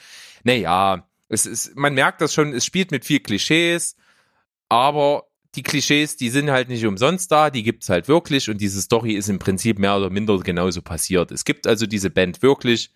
[0.44, 3.96] naja, es ist, man merkt das schon, es spielt mit viel Klischees,
[4.68, 5.24] aber
[5.54, 9.12] die Klischees, die sind halt nicht umsonst da, die gibt's halt wirklich und diese Story
[9.12, 11.32] ist im Prinzip mehr oder minder genauso passiert.
[11.32, 12.92] Es gibt also diese Band wirklich,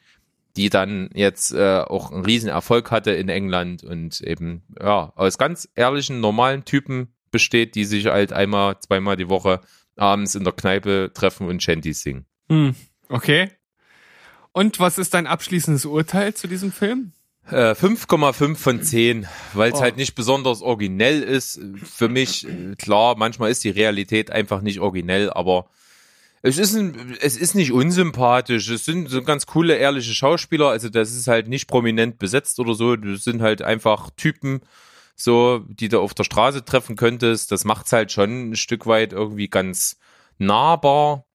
[0.57, 5.39] die dann jetzt äh, auch einen riesen Erfolg hatte in England und eben ja aus
[5.39, 9.61] ganz ehrlichen normalen Typen besteht, die sich halt einmal, zweimal die Woche
[9.97, 12.27] abends in der Kneipe treffen und Shanties singen.
[12.49, 12.75] Hm,
[13.09, 13.51] okay.
[14.53, 17.13] Und was ist dein abschließendes Urteil zu diesem Film?
[17.51, 19.83] Äh, 5,5 von 10, weil es Oh.
[19.83, 21.59] halt nicht besonders originell ist.
[21.83, 25.67] Für mich, äh, klar, manchmal ist die Realität einfach nicht originell, aber
[26.43, 28.69] es ist, ein, es ist nicht unsympathisch.
[28.69, 30.69] Es sind so ganz coole, ehrliche Schauspieler.
[30.69, 32.97] Also das ist halt nicht prominent besetzt oder so.
[32.97, 34.61] Das sind halt einfach Typen,
[35.15, 37.53] so, die du auf der Straße treffen könntest.
[37.53, 39.99] Das macht's halt schon ein Stück weit irgendwie ganz
[40.39, 41.27] nahbar.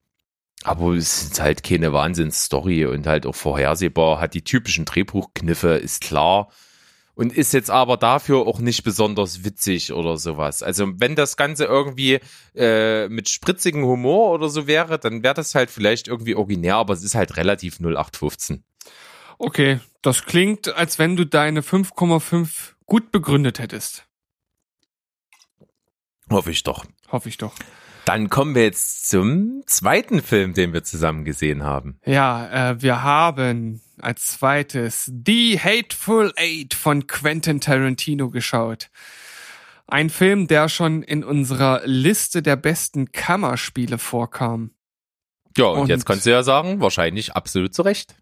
[0.64, 6.02] Aber es ist halt keine Wahnsinnsstory und halt auch vorhersehbar, hat die typischen Drehbuchkniffe, ist
[6.02, 6.50] klar.
[7.18, 10.62] Und ist jetzt aber dafür auch nicht besonders witzig oder sowas.
[10.62, 12.20] Also wenn das Ganze irgendwie
[12.54, 16.94] äh, mit spritzigem Humor oder so wäre, dann wäre das halt vielleicht irgendwie originär, aber
[16.94, 18.64] es ist halt relativ 0815.
[19.40, 24.06] Okay, das klingt, als wenn du deine 5,5 gut begründet hättest.
[26.30, 26.86] Hoffe ich doch.
[27.12, 27.56] Hoffe ich doch.
[28.06, 32.00] Dann kommen wir jetzt zum zweiten Film, den wir zusammen gesehen haben.
[32.06, 38.90] Ja, äh, wir haben als zweites The Hateful Eight von Quentin Tarantino geschaut.
[39.88, 44.72] Ein Film, der schon in unserer Liste der besten Kammerspiele vorkam.
[45.58, 48.16] Ja, und, Und- jetzt kannst du ja sagen, wahrscheinlich absolut zu Recht.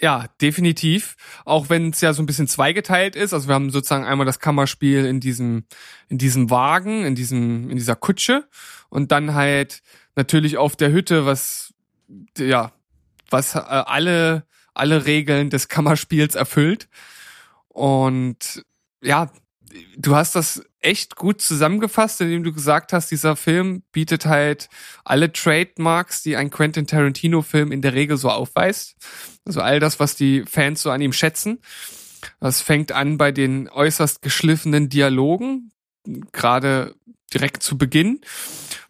[0.00, 1.16] Ja, definitiv.
[1.44, 3.32] Auch wenn es ja so ein bisschen zweigeteilt ist.
[3.32, 5.66] Also wir haben sozusagen einmal das Kammerspiel in diesem,
[6.08, 8.48] in diesem Wagen, in diesem, in dieser Kutsche
[8.88, 9.82] und dann halt
[10.16, 11.74] natürlich auf der Hütte, was,
[12.38, 12.72] ja,
[13.30, 16.88] was äh, alle, alle Regeln des Kammerspiels erfüllt.
[17.68, 18.62] Und
[19.02, 19.30] ja,
[19.96, 24.68] du hast das echt gut zusammengefasst, indem du gesagt hast, dieser Film bietet halt
[25.04, 28.96] alle Trademarks, die ein Quentin Tarantino Film in der Regel so aufweist.
[29.44, 31.60] Also all das, was die Fans so an ihm schätzen.
[32.40, 35.72] Das fängt an bei den äußerst geschliffenen Dialogen,
[36.32, 36.94] gerade
[37.32, 38.20] direkt zu Beginn,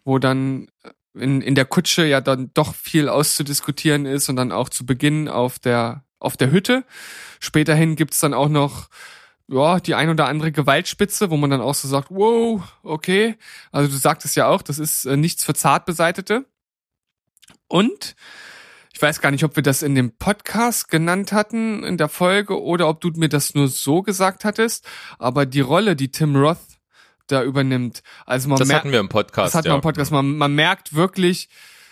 [0.03, 0.67] wo dann
[1.15, 5.27] in, in der Kutsche ja dann doch viel auszudiskutieren ist und dann auch zu Beginn
[5.27, 6.83] auf der, auf der Hütte.
[7.39, 8.89] Späterhin gibt's dann auch noch
[9.47, 13.35] ja, die ein oder andere Gewaltspitze, wo man dann auch so sagt, wow, okay.
[13.71, 16.45] Also du sagtest ja auch, das ist äh, nichts für Zartbeseitete.
[17.67, 18.15] Und
[18.93, 22.61] ich weiß gar nicht, ob wir das in dem Podcast genannt hatten, in der Folge,
[22.61, 24.87] oder ob du mir das nur so gesagt hattest.
[25.19, 26.74] Aber die Rolle, die Tim Roth
[27.27, 29.47] da übernimmt, also man Das hatten wir im Podcast.
[29.47, 29.71] das hat ja.
[29.71, 31.49] man im Podcast, man, man merkt wirklich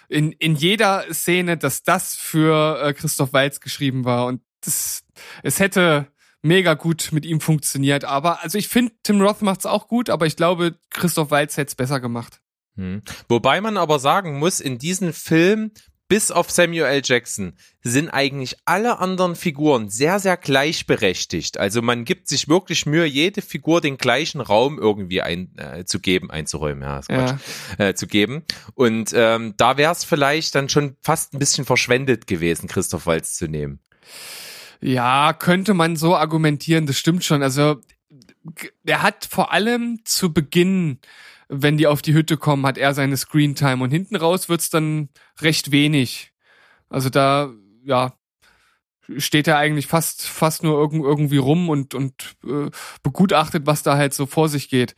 [0.09, 4.27] in, in jeder Szene, dass das für äh, Christoph Walz geschrieben war.
[4.27, 5.03] Und das,
[5.41, 6.07] es hätte
[6.41, 8.05] mega gut mit ihm funktioniert.
[8.05, 11.69] Aber also ich finde, Tim Roth macht's auch gut, aber ich glaube, Christoph Walz hätte
[11.69, 12.41] es besser gemacht.
[12.75, 13.01] Hm.
[13.29, 15.71] Wobei man aber sagen muss, in diesem Film
[16.13, 17.01] bis auf Samuel L.
[17.03, 21.57] Jackson sind eigentlich alle anderen Figuren sehr, sehr gleichberechtigt.
[21.57, 25.99] Also man gibt sich wirklich Mühe, jede Figur den gleichen Raum irgendwie ein, äh, zu
[25.99, 27.39] geben, einzuräumen, ja, ist Quatsch,
[27.79, 28.43] Äh, zu geben.
[28.75, 33.33] Und ähm, da wäre es vielleicht dann schon fast ein bisschen verschwendet gewesen, Christoph Walz
[33.33, 33.79] zu nehmen.
[34.81, 37.41] Ja, könnte man so argumentieren, das stimmt schon.
[37.41, 37.81] Also
[38.85, 40.99] er hat vor allem zu Beginn,
[41.49, 45.09] wenn die auf die Hütte kommen, hat er seine Screentime und hinten raus wird's dann
[45.41, 46.31] recht wenig.
[46.89, 47.51] Also da,
[47.83, 48.13] ja,
[49.17, 52.69] steht er eigentlich fast fast nur irgend, irgendwie rum und und äh,
[53.01, 54.95] begutachtet, was da halt so vor sich geht.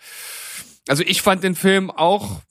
[0.88, 2.42] Also ich fand den Film auch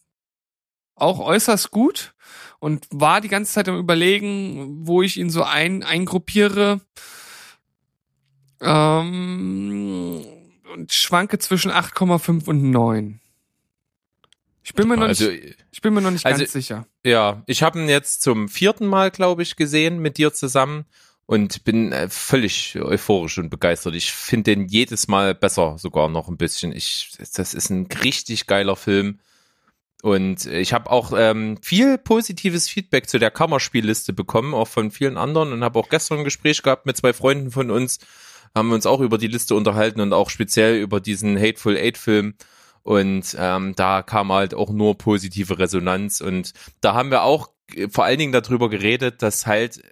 [0.97, 2.15] auch äußerst gut
[2.59, 6.81] und war die ganze Zeit am überlegen, wo ich ihn so ein eingruppiere.
[8.61, 10.25] Ähm,
[10.73, 13.21] und schwanke zwischen 8,5 und 9.
[14.65, 16.87] Ich bin mir noch Also nicht, ich bin mir noch nicht also- ganz sicher.
[17.05, 20.87] Ja, ich habe ihn jetzt zum vierten Mal, glaube ich, gesehen mit dir zusammen
[21.27, 23.95] und bin äh, völlig euphorisch und begeistert.
[23.95, 26.73] Ich finde den jedes Mal besser, sogar noch ein bisschen.
[26.73, 29.21] Ich, das ist ein richtig geiler Film.
[30.03, 35.17] Und ich habe auch ähm, viel positives Feedback zu der Kammerspielliste bekommen, auch von vielen
[35.17, 38.01] anderen und habe auch gestern ein Gespräch gehabt mit zwei Freunden von uns,
[38.55, 41.97] haben wir uns auch über die Liste unterhalten und auch speziell über diesen Hateful Eight
[41.97, 42.35] Film.
[42.85, 46.21] Und ähm, da kam halt auch nur positive Resonanz.
[46.21, 49.83] Und da haben wir auch äh, vor allen Dingen darüber geredet, dass halt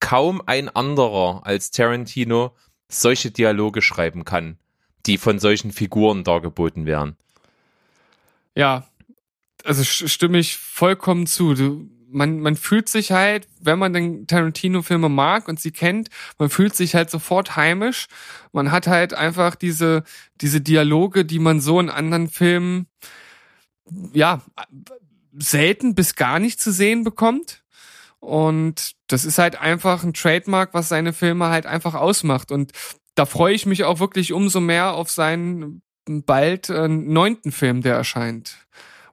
[0.00, 2.54] kaum ein anderer als Tarantino
[2.88, 4.56] solche Dialoge schreiben kann,
[5.04, 7.16] die von solchen Figuren dargeboten werden.
[8.54, 8.88] Ja,
[9.64, 11.54] also stimme ich vollkommen zu.
[11.54, 16.08] Du, man, man fühlt sich halt, wenn man den Tarantino-Filme mag und sie kennt,
[16.38, 18.06] man fühlt sich halt sofort heimisch.
[18.52, 20.04] Man hat halt einfach diese,
[20.40, 22.86] diese Dialoge, die man so in anderen Filmen,
[24.12, 24.42] ja,
[25.38, 27.62] selten bis gar nicht zu sehen bekommt.
[28.20, 32.50] Und das ist halt einfach ein Trademark, was seine Filme halt einfach ausmacht.
[32.50, 32.72] Und
[33.14, 37.94] da freue ich mich auch wirklich umso mehr auf seinen bald äh, neunten Film, der
[37.94, 38.56] erscheint.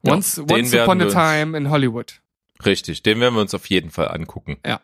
[0.04, 2.22] Ja, Once, den Once Upon a Time in Hollywood.
[2.64, 4.58] Richtig, den werden wir uns auf jeden Fall angucken.
[4.66, 4.82] Ja.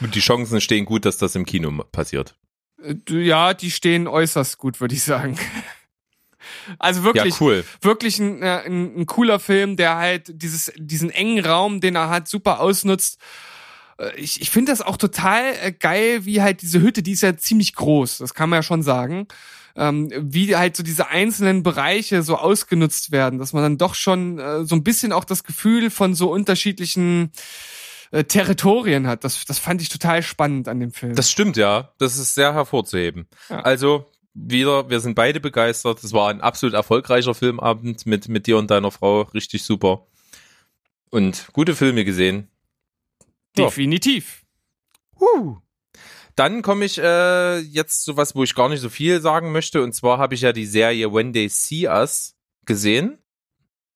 [0.00, 2.34] Und die Chancen stehen gut, dass das im Kino passiert.
[2.82, 5.38] Äh, Ja, die stehen äußerst gut, würde ich sagen.
[6.78, 7.64] Also Ja, wirklich, cool.
[7.80, 12.08] wirklich ein, äh, ein, ein cooler Film, der halt dieses, diesen engen Raum, den er
[12.08, 13.18] hat, super ausnutzt.
[13.98, 17.36] Äh, Ich, ich finde das auch total geil, wie halt diese Hütte, die ist ja
[17.36, 19.26] ziemlich groß, das kann man ja schon sagen.
[19.78, 24.38] Ähm, wie halt so diese einzelnen Bereiche so ausgenutzt werden, dass man dann doch schon
[24.38, 27.30] äh, so ein bisschen auch das Gefühl von so unterschiedlichen
[28.10, 29.24] äh, Territorien hat.
[29.24, 31.14] Das, das fand ich total spannend an dem Film.
[31.14, 31.92] Das stimmt, ja.
[31.98, 33.26] Das ist sehr hervorzuheben.
[33.50, 33.60] Ja.
[33.60, 36.02] Also, wieder, wir sind beide begeistert.
[36.02, 39.22] Es war ein absolut erfolgreicher Filmabend mit, mit dir und deiner Frau.
[39.22, 40.06] Richtig super.
[41.10, 42.48] Und gute Filme gesehen.
[43.56, 43.64] Ja.
[43.64, 44.44] Definitiv.
[45.18, 45.56] Huh.
[46.36, 49.82] Dann komme ich äh, jetzt zu was, wo ich gar nicht so viel sagen möchte.
[49.82, 52.36] Und zwar habe ich ja die Serie When They See Us
[52.66, 53.18] gesehen.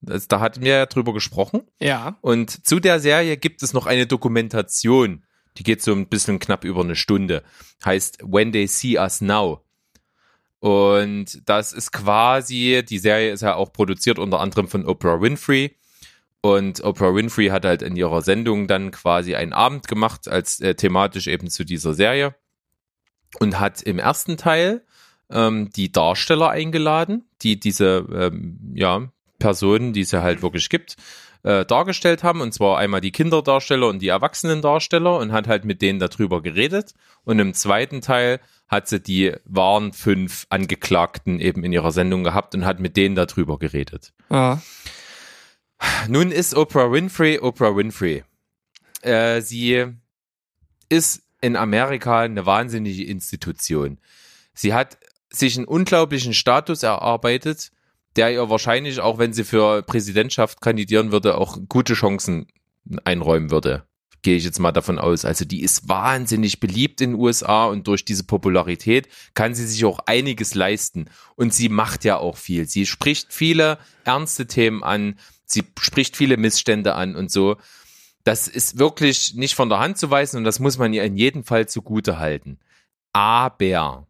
[0.01, 1.63] Das, da hatten wir ja drüber gesprochen.
[1.79, 2.19] Ja.
[2.23, 5.25] Und zu der Serie gibt es noch eine Dokumentation.
[5.59, 7.43] Die geht so ein bisschen knapp über eine Stunde.
[7.85, 9.63] Heißt When They See Us Now.
[10.61, 15.77] Und das ist quasi, die Serie ist ja auch produziert unter anderem von Oprah Winfrey.
[16.43, 20.75] Und Oprah Winfrey hat halt in ihrer Sendung dann quasi einen Abend gemacht, als äh,
[20.75, 22.35] thematisch eben zu dieser Serie.
[23.39, 24.83] Und hat im ersten Teil
[25.31, 29.09] ähm, die Darsteller eingeladen, die diese ähm, ja,
[29.39, 30.97] Personen, die es ja halt wirklich gibt,
[31.43, 32.41] äh, dargestellt haben.
[32.41, 36.95] Und zwar einmal die Kinderdarsteller und die Erwachsenendarsteller und hat halt mit denen darüber geredet.
[37.25, 42.55] Und im zweiten Teil hat sie die wahren fünf Angeklagten eben in ihrer Sendung gehabt
[42.55, 44.13] und hat mit denen darüber geredet.
[44.31, 44.61] Ja.
[46.09, 48.25] Nun ist Oprah Winfrey Oprah Winfrey.
[49.03, 49.87] Äh, sie
[50.89, 53.99] ist in Amerika eine wahnsinnige Institution.
[54.55, 54.99] Sie hat
[55.31, 57.71] sich einen unglaublichen Status erarbeitet,
[58.17, 62.49] der ihr wahrscheinlich, auch wenn sie für Präsidentschaft kandidieren würde, auch gute Chancen
[63.05, 63.85] einräumen würde.
[64.23, 65.25] Gehe ich jetzt mal davon aus.
[65.25, 69.85] Also die ist wahnsinnig beliebt in den USA und durch diese Popularität kann sie sich
[69.87, 71.07] auch einiges leisten.
[71.37, 72.67] Und sie macht ja auch viel.
[72.69, 75.15] Sie spricht viele ernste Themen an.
[75.51, 77.57] Sie spricht viele Missstände an und so.
[78.25, 81.17] Das ist wirklich nicht von der Hand zu weisen und das muss man ihr in
[81.17, 82.59] jedem Fall zugute halten.
[83.13, 84.07] Aber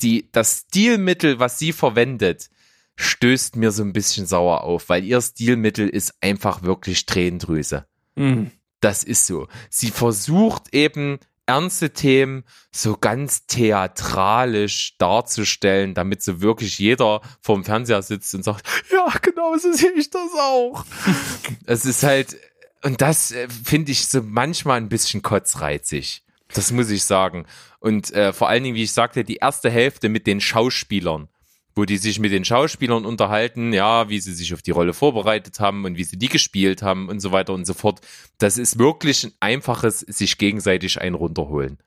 [0.00, 2.50] die, das Stilmittel, was sie verwendet,
[2.96, 7.86] stößt mir so ein bisschen sauer auf, weil ihr Stilmittel ist einfach wirklich Tränendrüse.
[8.16, 8.50] Mhm.
[8.80, 9.48] Das ist so.
[9.70, 18.02] Sie versucht eben ernste Themen so ganz theatralisch darzustellen, damit so wirklich jeder vorm Fernseher
[18.02, 20.84] sitzt und sagt, ja, genau so sehe ich das auch.
[21.66, 22.36] es ist halt,
[22.82, 26.22] und das äh, finde ich so manchmal ein bisschen kotzreizig.
[26.52, 27.46] Das muss ich sagen.
[27.80, 31.28] Und äh, vor allen Dingen, wie ich sagte, die erste Hälfte mit den Schauspielern
[31.74, 35.58] wo die sich mit den Schauspielern unterhalten, ja, wie sie sich auf die Rolle vorbereitet
[35.58, 38.00] haben und wie sie die gespielt haben und so weiter und so fort.
[38.38, 41.78] Das ist wirklich ein einfaches sich gegenseitig ein runterholen.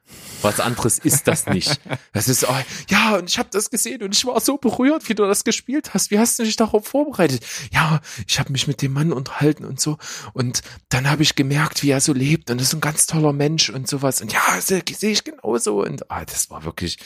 [0.41, 1.79] Was anderes ist das nicht.
[2.13, 2.55] Das ist, oh,
[2.89, 5.93] ja, und ich habe das gesehen und ich war so berührt, wie du das gespielt
[5.93, 6.09] hast.
[6.09, 7.45] Wie hast du dich darauf vorbereitet?
[7.71, 9.97] Ja, ich habe mich mit dem Mann unterhalten und so.
[10.33, 13.69] Und dann habe ich gemerkt, wie er so lebt und ist ein ganz toller Mensch
[13.69, 14.21] und sowas.
[14.21, 15.83] Und ja, sehe ich genauso.
[15.83, 16.97] Und ah, das war wirklich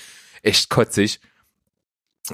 [0.43, 1.19] echt kotzig.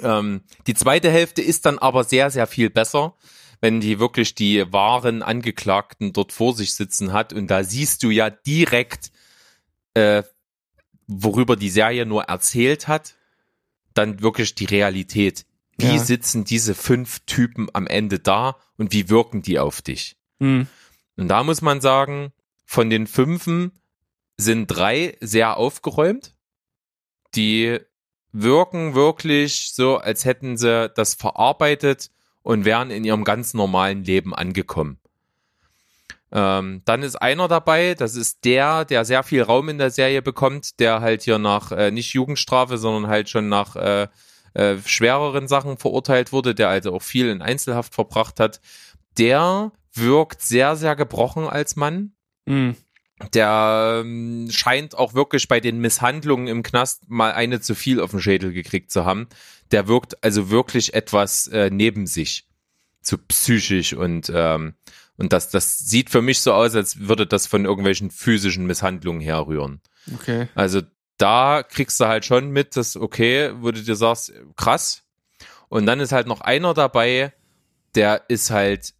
[0.03, 3.15] Ähm, die zweite Hälfte ist dann aber sehr, sehr viel besser,
[3.61, 7.33] wenn die wirklich die wahren Angeklagten dort vor sich sitzen hat.
[7.33, 9.11] Und da siehst du ja direkt,
[9.93, 10.23] äh,
[11.07, 13.15] worüber die Serie nur erzählt hat,
[13.93, 15.45] dann wirklich die Realität.
[15.79, 15.99] Wie Ja.
[15.99, 20.17] sitzen diese fünf Typen am Ende da und wie wirken die auf dich?
[20.39, 20.67] Hm.
[21.15, 22.31] Und da muss man sagen,
[22.65, 23.71] von den fünfen
[24.37, 26.35] sind drei sehr aufgeräumt.
[27.35, 27.79] Die
[28.41, 32.09] wirken wirklich so, als hätten sie das verarbeitet
[32.43, 34.99] und wären in ihrem ganz normalen Leben angekommen.
[36.31, 40.21] Ähm, dann ist einer dabei, das ist der, der sehr viel Raum in der Serie
[40.21, 44.07] bekommt, der halt hier nach äh, nicht Jugendstrafe, sondern halt schon nach äh,
[44.53, 48.59] äh, schwereren Sachen verurteilt wurde, der also auch viel in Einzelhaft verbracht hat.
[49.17, 52.11] Der wirkt sehr, sehr gebrochen als Mann.
[52.45, 52.75] Hm.
[53.33, 58.11] Der ähm, scheint auch wirklich bei den Misshandlungen im Knast mal eine zu viel auf
[58.11, 59.27] den Schädel gekriegt zu haben.
[59.71, 62.47] Der wirkt also wirklich etwas äh, neben sich,
[63.01, 64.75] zu psychisch und ähm,
[65.15, 69.21] und das das sieht für mich so aus, als würde das von irgendwelchen physischen Misshandlungen
[69.21, 69.81] herrühren.
[70.13, 70.47] Okay.
[70.53, 70.81] Also
[71.17, 75.03] da kriegst du halt schon mit, dass okay, wo du dir sagst, krass.
[75.69, 77.33] Und dann ist halt noch einer dabei,
[77.95, 78.93] der ist halt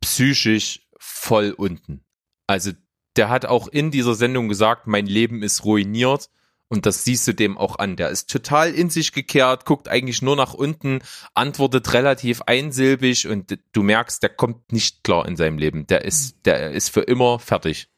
[0.00, 2.04] psychisch voll unten.
[2.46, 2.72] Also
[3.20, 6.30] der hat auch in dieser Sendung gesagt, mein Leben ist ruiniert.
[6.68, 7.96] Und das siehst du dem auch an.
[7.96, 11.00] Der ist total in sich gekehrt, guckt eigentlich nur nach unten,
[11.34, 15.86] antwortet relativ einsilbig und du merkst, der kommt nicht klar in seinem Leben.
[15.88, 17.88] Der ist, der ist für immer fertig.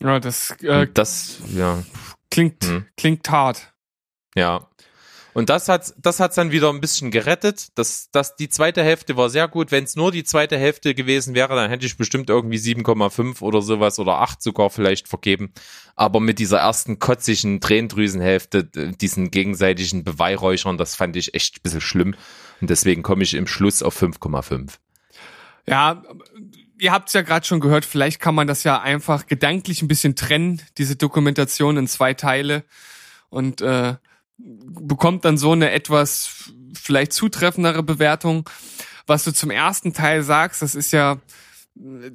[0.00, 1.82] Ja, das äh, das, ja.
[2.30, 2.86] klingt, Hm.
[2.96, 3.74] klingt hart.
[4.34, 4.70] Ja.
[5.36, 7.66] Und das hat das hat's dann wieder ein bisschen gerettet.
[7.74, 9.70] Das, das, die zweite Hälfte war sehr gut.
[9.70, 13.60] Wenn es nur die zweite Hälfte gewesen wäre, dann hätte ich bestimmt irgendwie 7,5 oder
[13.60, 15.52] sowas oder 8 sogar vielleicht vergeben.
[15.94, 21.82] Aber mit dieser ersten kotzigen Tränendrüsenhälfte, diesen gegenseitigen Beweihräuchern, das fand ich echt ein bisschen
[21.82, 22.14] schlimm.
[22.62, 24.70] Und deswegen komme ich im Schluss auf 5,5.
[25.66, 26.02] Ja,
[26.78, 29.88] ihr habt es ja gerade schon gehört, vielleicht kann man das ja einfach gedanklich ein
[29.88, 32.64] bisschen trennen, diese Dokumentation in zwei Teile
[33.28, 33.96] und äh,
[34.38, 38.48] bekommt dann so eine etwas vielleicht zutreffendere Bewertung.
[39.06, 41.20] Was du zum ersten Teil sagst, das ist ja
[41.76, 42.10] äh,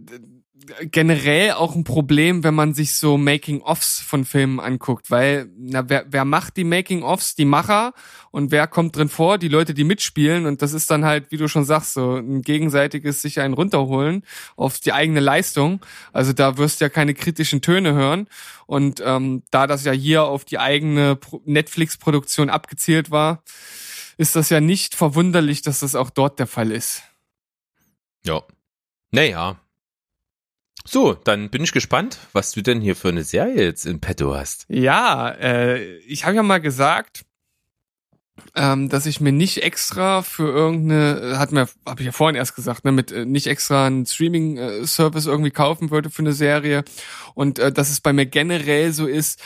[0.84, 6.06] generell auch ein Problem, wenn man sich so Making-ofs von Filmen anguckt, weil na, wer,
[6.10, 7.36] wer macht die Making-ofs?
[7.36, 7.94] Die Macher
[8.32, 9.38] und wer kommt drin vor?
[9.38, 12.42] Die Leute, die mitspielen und das ist dann halt, wie du schon sagst, so ein
[12.42, 14.26] gegenseitiges sich einen runterholen
[14.56, 15.80] auf die eigene Leistung.
[16.12, 18.28] Also da wirst du ja keine kritischen Töne hören
[18.66, 23.44] und ähm, da das ja hier auf die eigene Pro- Netflix-Produktion abgezielt war,
[24.18, 27.04] ist das ja nicht verwunderlich, dass das auch dort der Fall ist.
[28.26, 28.44] Ja.
[29.12, 29.61] Naja.
[30.86, 34.36] So, dann bin ich gespannt, was du denn hier für eine Serie jetzt in petto
[34.36, 34.66] hast.
[34.68, 37.26] Ja, äh, ich habe ja mal gesagt,
[38.56, 42.56] ähm, dass ich mir nicht extra für irgendeine, hat mir, habe ich ja vorhin erst
[42.56, 46.84] gesagt, ne, mit äh, nicht extra einen Streaming-Service irgendwie kaufen würde für eine Serie
[47.34, 49.42] und äh, dass es bei mir generell so ist,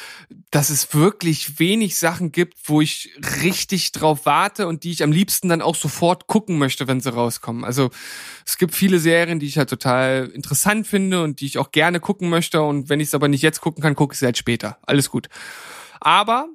[0.50, 3.12] dass es wirklich wenig Sachen gibt, wo ich
[3.44, 7.14] richtig drauf warte und die ich am liebsten dann auch sofort gucken möchte, wenn sie
[7.14, 7.64] rauskommen.
[7.64, 7.92] Also
[8.46, 12.00] es gibt viele Serien, die ich halt total interessant finde und die ich auch gerne
[12.00, 14.38] gucken möchte und wenn ich es aber nicht jetzt gucken kann, gucke ich sie halt
[14.38, 14.78] später.
[14.84, 15.30] Alles gut.
[16.00, 16.48] Aber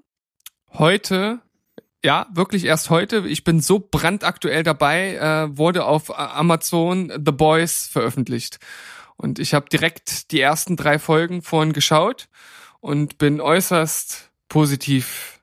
[0.73, 1.41] heute
[2.05, 3.27] ja, wirklich erst heute.
[3.27, 8.59] Ich bin so brandaktuell dabei, äh, wurde auf äh, Amazon The Boys veröffentlicht.
[9.17, 12.29] Und ich habe direkt die ersten drei Folgen vorhin geschaut
[12.81, 15.41] und bin äußerst positiv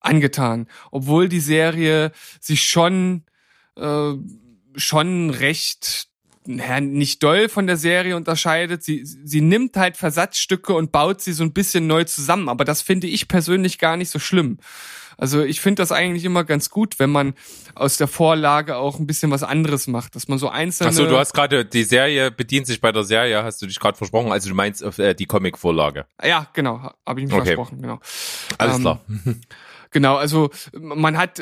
[0.00, 0.66] angetan.
[0.90, 2.10] Obwohl die Serie
[2.40, 3.24] sich schon,
[3.76, 4.14] äh,
[4.76, 6.08] schon recht
[6.48, 8.82] nicht doll von der Serie unterscheidet.
[8.84, 12.48] Sie, sie nimmt halt Versatzstücke und baut sie so ein bisschen neu zusammen.
[12.48, 14.58] Aber das finde ich persönlich gar nicht so schlimm.
[15.18, 17.34] Also ich finde das eigentlich immer ganz gut, wenn man
[17.74, 20.90] aus der Vorlage auch ein bisschen was anderes macht, dass man so einzelne.
[20.90, 23.96] Achso, du hast gerade, die Serie bedient sich bei der Serie, hast du dich gerade
[23.96, 26.06] versprochen, also du meinst äh, die Comic-Vorlage.
[26.22, 27.44] ja, genau, habe ich mich Okay.
[27.54, 27.98] versprochen, genau.
[28.58, 29.00] Alles Ähm, klar.
[29.92, 31.40] Genau, also man hat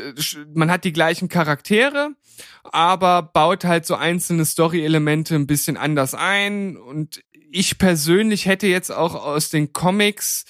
[0.55, 2.11] man hat die gleichen Charaktere,
[2.63, 8.93] aber baut halt so einzelne Story-Elemente ein bisschen anders ein und ich persönlich hätte jetzt
[8.93, 10.45] auch aus den Comics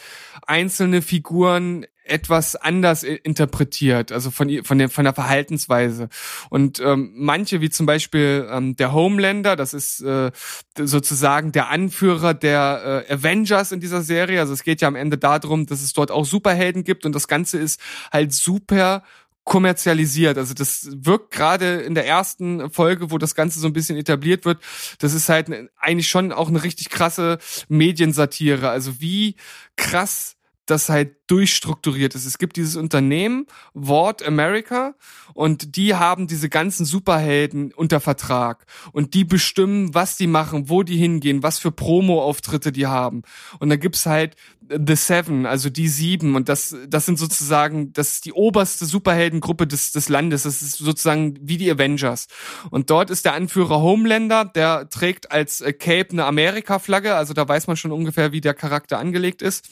[0.47, 6.09] einzelne Figuren etwas anders interpretiert, also von von der von der Verhaltensweise.
[6.51, 10.31] Und ähm, manche, wie zum Beispiel ähm, der Homelander, das ist äh,
[10.79, 14.41] sozusagen der Anführer der äh, Avengers in dieser Serie.
[14.41, 17.29] Also es geht ja am Ende darum, dass es dort auch Superhelden gibt und das
[17.29, 17.81] Ganze ist
[18.13, 19.03] halt super
[19.45, 20.39] kommerzialisiert.
[20.39, 24.45] Also das wirkt gerade in der ersten Folge, wo das Ganze so ein bisschen etabliert
[24.45, 24.59] wird,
[24.99, 28.71] das ist halt eigentlich schon auch eine richtig krasse Mediensatire.
[28.71, 29.37] Also wie
[29.77, 30.34] krass
[30.67, 32.27] das halt durchstrukturiert ist.
[32.27, 34.95] Es gibt dieses Unternehmen, Ward America,
[35.33, 38.67] und die haben diese ganzen Superhelden unter Vertrag.
[38.93, 43.23] Und die bestimmen, was die machen, wo die hingehen, was für Promo-Auftritte die haben.
[43.59, 44.37] Und da gibt's halt
[44.69, 46.37] The Seven, also die sieben.
[46.37, 50.45] Und das, das sind sozusagen, das ist die oberste Superheldengruppe des, des Landes.
[50.45, 52.29] Das ist sozusagen wie die Avengers.
[52.71, 57.15] Und dort ist der Anführer Homelander, der trägt als Cape eine Amerika-Flagge.
[57.15, 59.69] Also da weiß man schon ungefähr, wie der Charakter angelegt ist.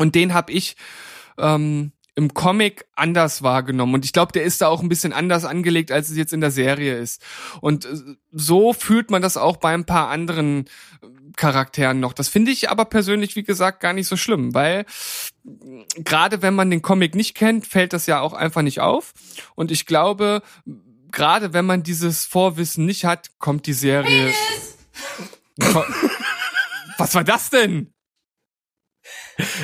[0.00, 0.76] Und den habe ich
[1.36, 3.92] ähm, im Comic anders wahrgenommen.
[3.94, 6.40] Und ich glaube, der ist da auch ein bisschen anders angelegt, als es jetzt in
[6.40, 7.22] der Serie ist.
[7.60, 10.64] Und äh, so fühlt man das auch bei ein paar anderen
[11.02, 11.06] äh,
[11.36, 12.14] Charakteren noch.
[12.14, 14.86] Das finde ich aber persönlich, wie gesagt, gar nicht so schlimm, weil
[15.46, 19.12] äh, gerade wenn man den Comic nicht kennt, fällt das ja auch einfach nicht auf.
[19.54, 20.40] Und ich glaube,
[21.12, 24.32] gerade wenn man dieses Vorwissen nicht hat, kommt die Serie.
[26.96, 27.92] Was war das denn?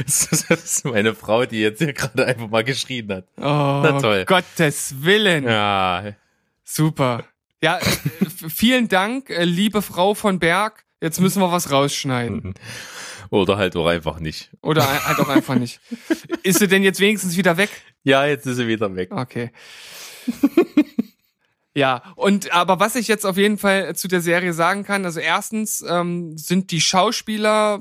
[0.04, 3.26] Das ist meine Frau, die jetzt hier gerade einfach mal geschrien hat.
[3.36, 4.24] Oh, Na toll.
[4.24, 5.44] Gottes Willen.
[5.44, 6.12] Ja.
[6.64, 7.24] Super.
[7.62, 7.78] Ja,
[8.48, 10.84] vielen Dank, äh, liebe Frau von Berg.
[11.00, 12.54] Jetzt müssen wir was rausschneiden.
[13.30, 14.50] Oder halt auch einfach nicht.
[14.62, 15.80] Oder halt auch einfach nicht.
[16.42, 17.70] Ist sie denn jetzt wenigstens wieder weg?
[18.04, 19.10] Ja, jetzt ist sie wieder weg.
[19.10, 19.50] Okay.
[21.76, 25.20] Ja, und aber was ich jetzt auf jeden Fall zu der Serie sagen kann, also
[25.20, 27.80] erstens ähm, sind die Schauspieler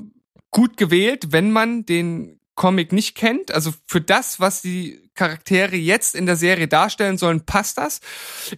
[0.50, 3.52] gut gewählt, wenn man den Comic nicht kennt.
[3.52, 8.00] Also für das, was die Charaktere jetzt in der Serie darstellen sollen, passt das.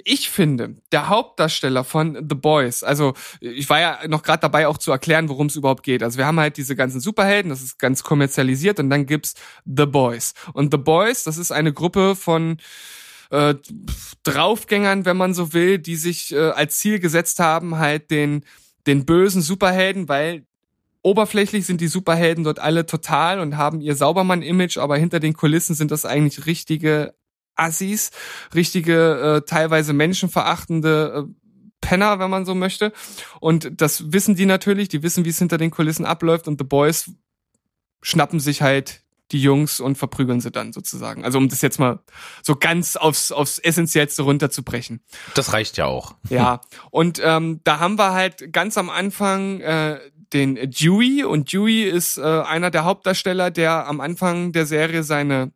[0.05, 4.79] Ich finde, der Hauptdarsteller von The Boys, also ich war ja noch gerade dabei, auch
[4.79, 6.03] zu erklären, worum es überhaupt geht.
[6.03, 9.35] Also wir haben halt diese ganzen Superhelden, das ist ganz kommerzialisiert und dann gibt's
[9.65, 10.35] The Boys.
[10.53, 12.59] Und The Boys, das ist eine Gruppe von
[13.31, 13.55] äh,
[14.23, 18.45] Draufgängern, wenn man so will, die sich äh, als Ziel gesetzt haben, halt den
[18.87, 20.47] den bösen Superhelden, weil
[21.03, 25.75] oberflächlich sind die Superhelden dort alle total und haben ihr Saubermann-Image, aber hinter den Kulissen
[25.75, 27.15] sind das eigentlich richtige
[27.55, 28.11] Assis,
[28.55, 31.49] richtige, äh, teilweise menschenverachtende äh,
[31.81, 32.93] Penner, wenn man so möchte.
[33.41, 36.65] Und das wissen die natürlich, die wissen, wie es hinter den Kulissen abläuft und The
[36.65, 37.11] Boys
[38.03, 39.03] schnappen sich halt
[39.33, 41.25] die Jungs und verprügeln sie dann sozusagen.
[41.25, 42.01] Also um das jetzt mal
[42.43, 45.03] so ganz aufs, aufs Essentiellste runterzubrechen.
[45.35, 46.17] Das reicht ja auch.
[46.31, 50.01] Ja, und ähm, da haben wir halt ganz am Anfang äh,
[50.33, 51.25] den Dewey.
[51.25, 55.53] Und Dewey ist äh, einer der Hauptdarsteller, der am Anfang der Serie seine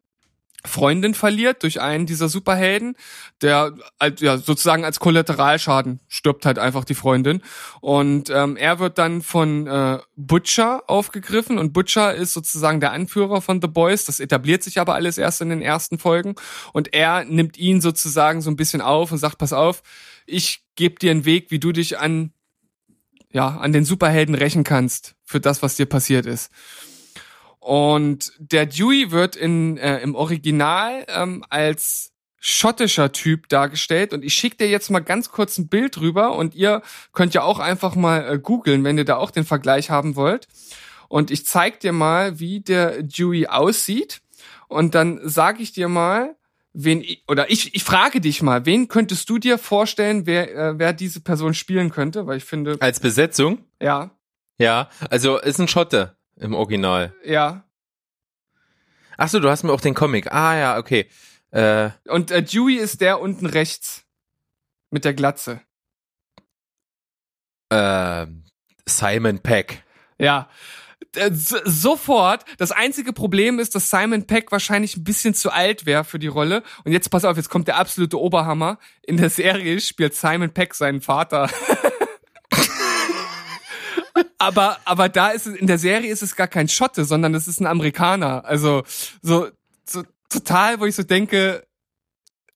[0.64, 2.96] Freundin verliert durch einen dieser Superhelden,
[3.40, 3.74] der
[4.20, 7.42] ja sozusagen als Kollateralschaden stirbt halt einfach die Freundin.
[7.80, 11.58] Und ähm, er wird dann von äh, Butcher aufgegriffen.
[11.58, 14.04] Und Butcher ist sozusagen der Anführer von The Boys.
[14.04, 16.36] Das etabliert sich aber alles erst in den ersten Folgen.
[16.72, 19.82] Und er nimmt ihn sozusagen so ein bisschen auf und sagt: Pass auf,
[20.26, 22.32] ich gebe dir einen Weg, wie du dich an
[23.32, 26.50] ja, an den Superhelden rächen kannst für das, was dir passiert ist.
[27.58, 32.12] Und der Dewey wird in, äh, im Original ähm, als
[32.44, 36.56] schottischer Typ dargestellt und ich schicke dir jetzt mal ganz kurz ein Bild rüber und
[36.56, 36.82] ihr
[37.12, 40.48] könnt ja auch einfach mal äh, googeln, wenn ihr da auch den Vergleich haben wollt.
[41.08, 44.22] Und ich zeig dir mal, wie der Dewey aussieht
[44.66, 46.34] und dann sage ich dir mal,
[46.72, 50.92] wen oder ich, ich frage dich mal, wen könntest du dir vorstellen, wer, äh, wer
[50.92, 52.26] diese Person spielen könnte?
[52.26, 52.76] Weil ich finde.
[52.80, 53.64] Als Besetzung?
[53.80, 54.10] Ja.
[54.58, 57.14] Ja, also ist ein Schotte im Original.
[57.24, 57.64] Ja.
[59.16, 60.32] Ach so, du hast mir auch den Comic.
[60.32, 61.08] Ah ja, okay.
[61.50, 64.04] Äh, Und äh, Dewey ist der unten rechts
[64.90, 65.60] mit der Glatze.
[67.70, 68.26] äh,
[68.86, 69.82] Simon Peck.
[70.18, 70.48] Ja.
[71.16, 72.44] Äh, Sofort.
[72.58, 76.28] Das einzige Problem ist, dass Simon Peck wahrscheinlich ein bisschen zu alt wäre für die
[76.28, 76.62] Rolle.
[76.84, 78.78] Und jetzt pass auf, jetzt kommt der absolute Oberhammer.
[79.02, 81.50] In der Serie spielt Simon Peck seinen Vater.
[84.38, 87.46] aber, aber da ist es, in der Serie ist es gar kein Schotte, sondern es
[87.46, 88.44] ist ein Amerikaner.
[88.44, 88.82] Also,
[89.20, 89.48] so,
[89.84, 91.66] so total, wo ich so denke,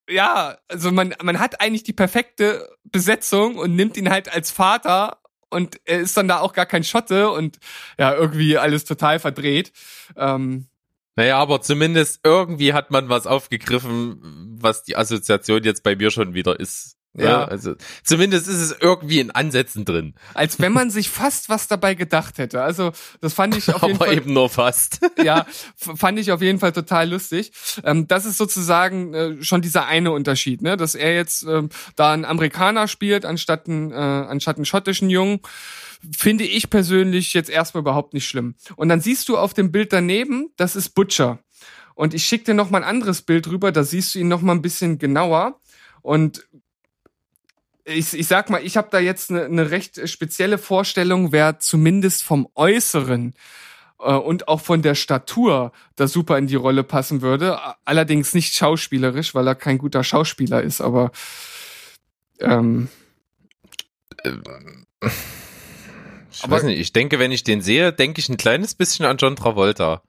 [0.09, 5.19] ja, also man, man hat eigentlich die perfekte Besetzung und nimmt ihn halt als Vater
[5.51, 7.59] und er ist dann da auch gar kein Schotte und
[7.99, 9.73] ja, irgendwie alles total verdreht.
[10.17, 10.69] Ähm,
[11.17, 16.35] Naja, aber zumindest irgendwie hat man was aufgegriffen, was die Assoziation jetzt bei mir schon
[16.35, 16.96] wieder ist.
[17.19, 17.75] Ja, also
[18.05, 22.39] zumindest ist es irgendwie in Ansätzen drin, Als wenn man sich fast was dabei gedacht
[22.39, 22.63] hätte.
[22.63, 24.17] Also das fand ich auf jeden aber Fall.
[24.17, 25.01] eben nur fast.
[25.25, 27.53] ja, fand ich auf jeden Fall total lustig.
[27.85, 30.77] Ähm, das ist sozusagen äh, schon dieser eine Unterschied, ne?
[30.77, 35.41] dass er jetzt ähm, da einen Amerikaner spielt, anstatt einen, äh, anstatt einen schottischen Jungen.
[36.17, 38.55] Finde ich persönlich jetzt erstmal überhaupt nicht schlimm.
[38.77, 41.39] Und dann siehst du auf dem Bild daneben, das ist Butcher.
[41.95, 44.43] Und ich schicke dir noch mal ein anderes Bild rüber, da siehst du ihn noch
[44.43, 45.59] mal ein bisschen genauer.
[46.03, 46.47] Und
[47.87, 52.23] ich, ich sag mal, ich habe da jetzt eine, eine recht spezielle Vorstellung, wer zumindest
[52.25, 53.35] vom Äußeren
[54.01, 57.59] äh, und auch von der Statur da super in die Rolle passen würde.
[57.85, 61.13] Allerdings nicht schauspielerisch, weil er kein guter Schauspieler ist, aber
[62.41, 62.89] ähm,
[66.31, 69.07] Ich Aber- weiß nicht, ich denke, wenn ich den sehe, denke ich ein kleines bisschen
[69.07, 70.03] an John Travolta.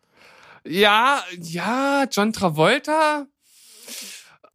[0.65, 3.27] ja, ja, John Travolta.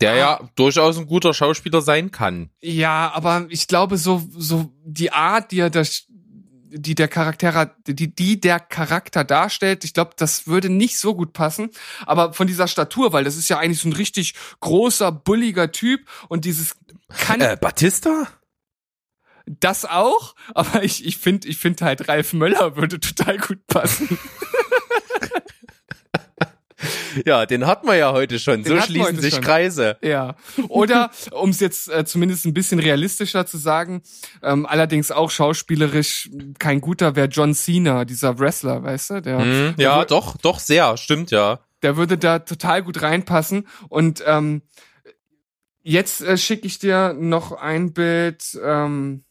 [0.03, 0.17] Der Ah.
[0.17, 2.51] ja durchaus ein guter Schauspieler sein kann.
[2.61, 6.05] Ja, aber ich glaube, so, so die Art, die er das,
[6.75, 11.33] die der Charakter, die, die der Charakter darstellt, ich glaube, das würde nicht so gut
[11.33, 11.71] passen.
[12.07, 16.01] Aber von dieser Statur, weil das ist ja eigentlich so ein richtig großer, bulliger Typ
[16.29, 16.77] und dieses
[17.09, 18.27] kann Äh, Batista?
[19.47, 24.17] das auch, aber ich, ich finde, ich finde halt Ralf Möller würde total gut passen.
[27.27, 28.63] Ja, den hat man ja heute schon.
[28.63, 29.45] Den so schließen sich schon.
[29.45, 29.97] Kreise.
[30.03, 30.35] Ja.
[30.69, 34.03] Oder, um es jetzt äh, zumindest ein bisschen realistischer zu sagen,
[34.43, 39.23] ähm, allerdings auch schauspielerisch kein guter wäre John Cena, dieser Wrestler, weißt du?
[39.23, 41.61] Der, der, ja, wür- doch, doch sehr, stimmt ja.
[41.83, 43.67] der würde da total gut reinpassen.
[43.89, 44.63] Und ähm,
[45.83, 48.59] jetzt äh, schicke ich dir noch ein Bild.
[48.65, 49.25] Ähm,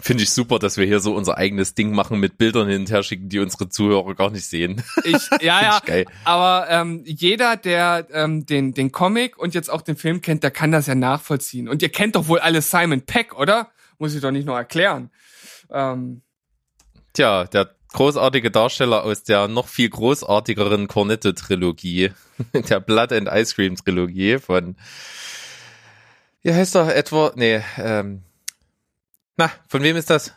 [0.00, 2.90] Finde ich super, dass wir hier so unser eigenes Ding machen mit Bildern hin und
[2.90, 4.82] her schicken, die unsere Zuhörer gar nicht sehen.
[5.04, 9.96] ich, ja, ja, aber ähm, jeder, der ähm, den, den Comic und jetzt auch den
[9.96, 11.68] Film kennt, der kann das ja nachvollziehen.
[11.68, 13.70] Und ihr kennt doch wohl alle Simon Peck, oder?
[13.98, 15.10] Muss ich doch nicht noch erklären.
[15.70, 16.22] Ähm,
[17.12, 22.12] Tja, der großartige Darsteller aus der noch viel großartigeren Cornetto-Trilogie,
[22.52, 24.76] der Blood and Ice Cream-Trilogie von,
[26.42, 28.22] wie heißt er, etwa, nee, ähm,
[29.38, 30.34] na, von wem ist das?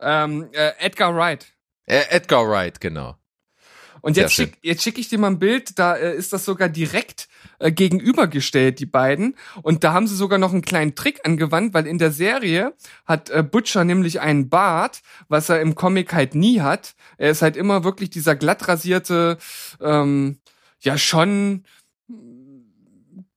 [0.00, 1.46] ähm, äh, Edgar Wright.
[1.86, 3.16] Äh, Edgar Wright, genau.
[4.00, 4.50] Und Sehr jetzt schön.
[4.64, 7.28] schick, schicke ich dir mal ein Bild, da äh, ist das sogar direkt
[7.60, 9.36] äh, gegenübergestellt, die beiden.
[9.62, 12.74] Und da haben sie sogar noch einen kleinen Trick angewandt, weil in der Serie
[13.06, 16.96] hat äh, Butcher nämlich einen Bart, was er im Comic halt nie hat.
[17.16, 19.38] Er ist halt immer wirklich dieser glatt rasierte,
[19.80, 20.40] ähm,
[20.80, 21.64] ja schon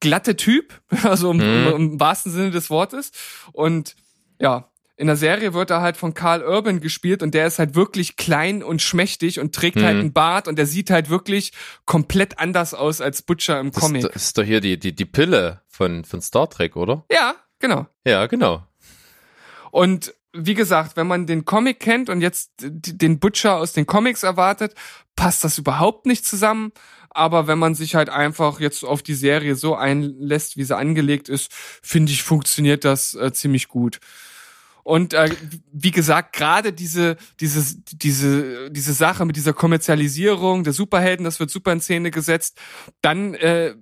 [0.00, 1.42] glatte Typ, also im, Mhm.
[1.68, 3.12] im, im wahrsten Sinne des Wortes.
[3.52, 3.94] Und
[4.40, 7.74] ja, in der Serie wird er halt von Carl Urban gespielt und der ist halt
[7.74, 10.00] wirklich klein und schmächtig und trägt halt Mhm.
[10.00, 11.52] einen Bart und der sieht halt wirklich
[11.84, 14.04] komplett anders aus als Butcher im Das Comic.
[14.04, 17.04] ist, ist doch hier die, die, die Pille von, von Star Trek, oder?
[17.10, 17.86] ja, genau.
[18.06, 18.66] Ja, genau.
[19.70, 24.22] Und wie gesagt, wenn man den Comic kennt und jetzt den Butcher aus den Comics
[24.22, 24.74] erwartet,
[25.14, 26.72] passt das überhaupt nicht zusammen.
[27.10, 31.30] Aber wenn man sich halt einfach jetzt auf die Serie so einlässt, wie sie angelegt
[31.30, 31.50] ist,
[31.82, 33.98] finde ich, funktioniert das äh, ziemlich gut.
[34.86, 35.34] Und äh,
[35.72, 37.60] wie gesagt, gerade diese, diese,
[37.90, 42.60] diese, diese Sache mit dieser Kommerzialisierung der Superhelden, das wird super in Szene gesetzt.
[43.02, 43.74] Dann äh,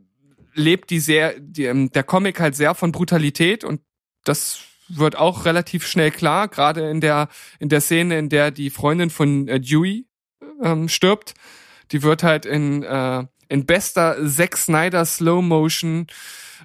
[0.54, 3.82] lebt die sehr, die, ähm, der Comic halt sehr von Brutalität und
[4.24, 7.28] das wird auch relativ schnell klar, gerade in der
[7.58, 10.06] in der Szene, in der die Freundin von äh, Dewey
[10.62, 11.34] ähm, stirbt.
[11.92, 16.06] Die wird halt in äh, in bester Zack Snyder Slow Motion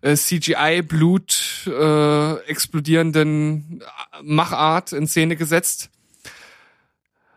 [0.01, 3.83] äh, CGI Blut äh, explodierenden
[4.23, 5.89] Machart in Szene gesetzt.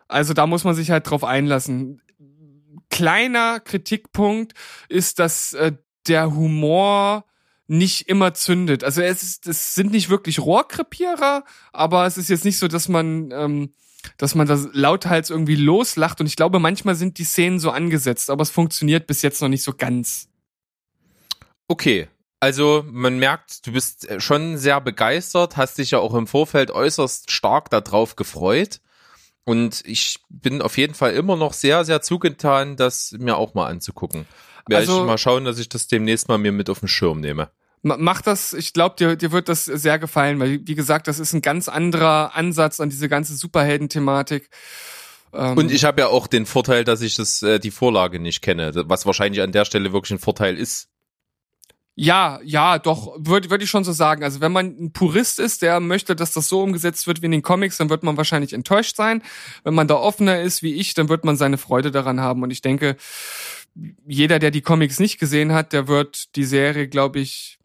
[0.08, 2.02] Also da muss man sich halt drauf einlassen.
[2.90, 4.52] Kleiner Kritikpunkt
[4.88, 5.72] ist, dass äh,
[6.06, 7.24] der Humor
[7.66, 8.84] nicht immer zündet.
[8.84, 12.88] Also es, ist, es sind nicht wirklich Rohrkrepierer, aber es ist jetzt nicht so, dass
[12.88, 13.74] man, ähm,
[14.18, 16.20] dass man das lauthals irgendwie loslacht.
[16.20, 19.48] Und ich glaube, manchmal sind die Szenen so angesetzt, aber es funktioniert bis jetzt noch
[19.48, 20.28] nicht so ganz.
[21.66, 22.08] Okay.
[22.42, 26.72] Also man merkt, du bist äh, schon sehr begeistert, hast dich ja auch im Vorfeld
[26.72, 28.80] äußerst stark darauf gefreut.
[29.44, 33.66] Und ich bin auf jeden Fall immer noch sehr, sehr zugetan, das mir auch mal
[33.68, 34.26] anzugucken.
[34.66, 37.20] Werde Also- ich mal schauen, dass ich das demnächst mal mir mit auf den Schirm
[37.20, 37.50] nehme.
[37.82, 41.20] Ma- Mach das, ich glaube, dir, dir wird das sehr gefallen, weil, wie gesagt, das
[41.20, 44.50] ist ein ganz anderer Ansatz an diese ganze Superhelden-Thematik.
[45.32, 48.42] Ähm, Und ich habe ja auch den Vorteil, dass ich das, äh, die Vorlage nicht
[48.42, 50.88] kenne, was wahrscheinlich an der Stelle wirklich ein Vorteil ist.
[51.94, 54.24] Ja, ja, doch, würde würd ich schon so sagen.
[54.24, 57.32] Also wenn man ein Purist ist, der möchte, dass das so umgesetzt wird wie in
[57.32, 59.22] den Comics, dann wird man wahrscheinlich enttäuscht sein.
[59.62, 62.42] Wenn man da offener ist wie ich, dann wird man seine Freude daran haben.
[62.42, 62.96] Und ich denke,
[64.06, 67.58] jeder, der die Comics nicht gesehen hat, der wird die Serie, glaube ich,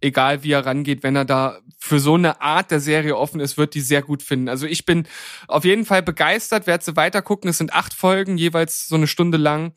[0.00, 3.58] egal wie er rangeht, wenn er da für so eine Art der Serie offen ist,
[3.58, 4.48] wird die sehr gut finden.
[4.48, 5.06] Also ich bin
[5.46, 7.50] auf jeden Fall begeistert, werde sie weiter gucken.
[7.50, 9.72] Es sind acht Folgen, jeweils so eine Stunde lang.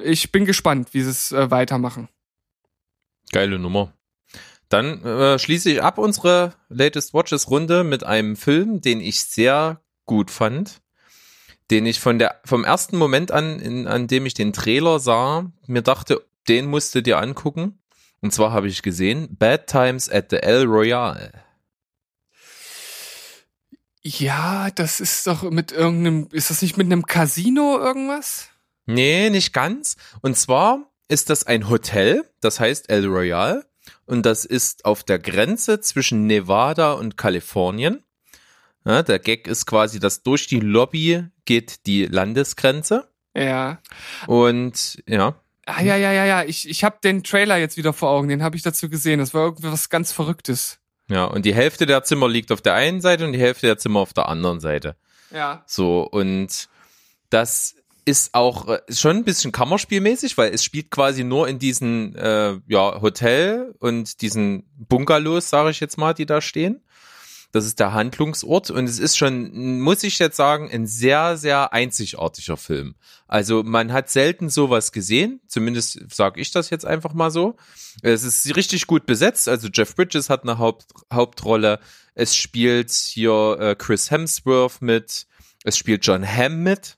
[0.00, 2.08] Ich bin gespannt, wie sie es äh, weitermachen.
[3.32, 3.92] Geile Nummer.
[4.68, 9.80] Dann äh, schließe ich ab unsere Latest Watches Runde mit einem Film, den ich sehr
[10.04, 10.82] gut fand,
[11.70, 15.50] den ich von der vom ersten Moment an, in, an dem ich den Trailer sah,
[15.66, 17.78] mir dachte, den musst du dir angucken.
[18.20, 21.32] Und zwar habe ich gesehen Bad Times at the El Royale.
[24.02, 28.48] Ja, das ist doch mit irgendeinem, ist das nicht mit einem Casino irgendwas?
[28.86, 29.96] Nee, nicht ganz.
[30.22, 33.64] Und zwar ist das ein Hotel, das heißt El Royale.
[34.06, 38.02] Und das ist auf der Grenze zwischen Nevada und Kalifornien.
[38.84, 43.08] Ja, der Gag ist quasi, dass durch die Lobby geht die Landesgrenze.
[43.34, 43.78] Ja.
[44.26, 45.34] Und ja,
[45.70, 46.44] Ah, ja, ja, ja, ja.
[46.44, 48.28] Ich, ich habe den Trailer jetzt wieder vor Augen.
[48.28, 49.18] Den habe ich dazu gesehen.
[49.18, 50.78] Das war irgendwas ganz Verrücktes.
[51.10, 53.76] ja, und die Hälfte der Zimmer liegt auf der einen Seite und die Hälfte der
[53.76, 54.96] Zimmer auf der anderen Seite.
[55.30, 55.62] Ja.
[55.66, 56.70] So, und
[57.28, 57.74] das
[58.08, 62.58] ist auch äh, schon ein bisschen Kammerspielmäßig, weil es spielt quasi nur in diesen äh,
[62.66, 66.82] ja, Hotel und diesen Bungalows, sage ich jetzt mal, die da stehen.
[67.52, 71.72] Das ist der Handlungsort und es ist schon, muss ich jetzt sagen, ein sehr, sehr
[71.72, 72.94] einzigartiger Film.
[73.26, 77.56] Also man hat selten sowas gesehen, zumindest sage ich das jetzt einfach mal so.
[78.02, 81.80] Es ist richtig gut besetzt, also Jeff Bridges hat eine Haupt Hauptrolle,
[82.14, 85.26] es spielt hier äh, Chris Hemsworth mit,
[85.64, 86.97] es spielt John Hamm mit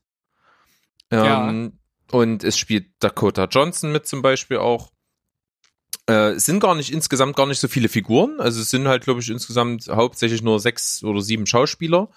[1.11, 1.78] ähm,
[2.11, 4.91] und es spielt Dakota Johnson mit zum Beispiel auch.
[6.09, 8.41] Äh, es sind gar nicht insgesamt gar nicht so viele Figuren.
[8.41, 12.09] Also es sind halt, glaube ich, insgesamt hauptsächlich nur sechs oder sieben Schauspieler.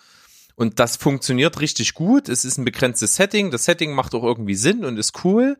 [0.55, 2.29] Und das funktioniert richtig gut.
[2.29, 3.51] Es ist ein begrenztes Setting.
[3.51, 5.57] Das Setting macht auch irgendwie Sinn und ist cool.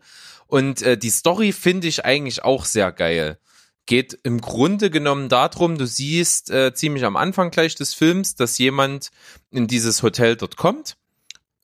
[0.47, 3.39] Und äh, die Story finde ich eigentlich auch sehr geil.
[3.85, 8.57] Geht im Grunde genommen darum, du siehst äh, ziemlich am Anfang gleich des Films, dass
[8.57, 9.10] jemand
[9.51, 10.95] in dieses Hotel dort kommt.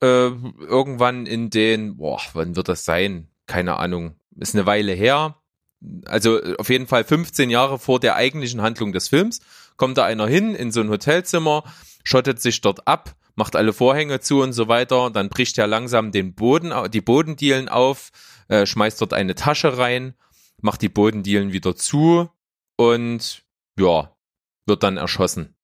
[0.02, 3.28] Äh, irgendwann in den, boah, wann wird das sein?
[3.48, 4.16] Keine Ahnung.
[4.38, 5.40] Ist eine Weile her
[6.06, 9.42] also äh, auf jeden Fall 15 Jahre vor der eigentlichen Handlung des Films,
[9.78, 11.64] kommt da einer hin in so ein Hotelzimmer,
[12.04, 16.12] schottet sich dort ab, macht alle Vorhänge zu und so weiter, dann bricht er langsam
[16.12, 18.12] den Boden, die Bodendielen auf,
[18.48, 20.16] äh, schmeißt dort eine Tasche rein,
[20.62, 22.30] macht die Bodendielen wieder zu
[22.76, 23.44] und
[23.78, 24.16] ja,
[24.66, 25.56] wird dann erschossen.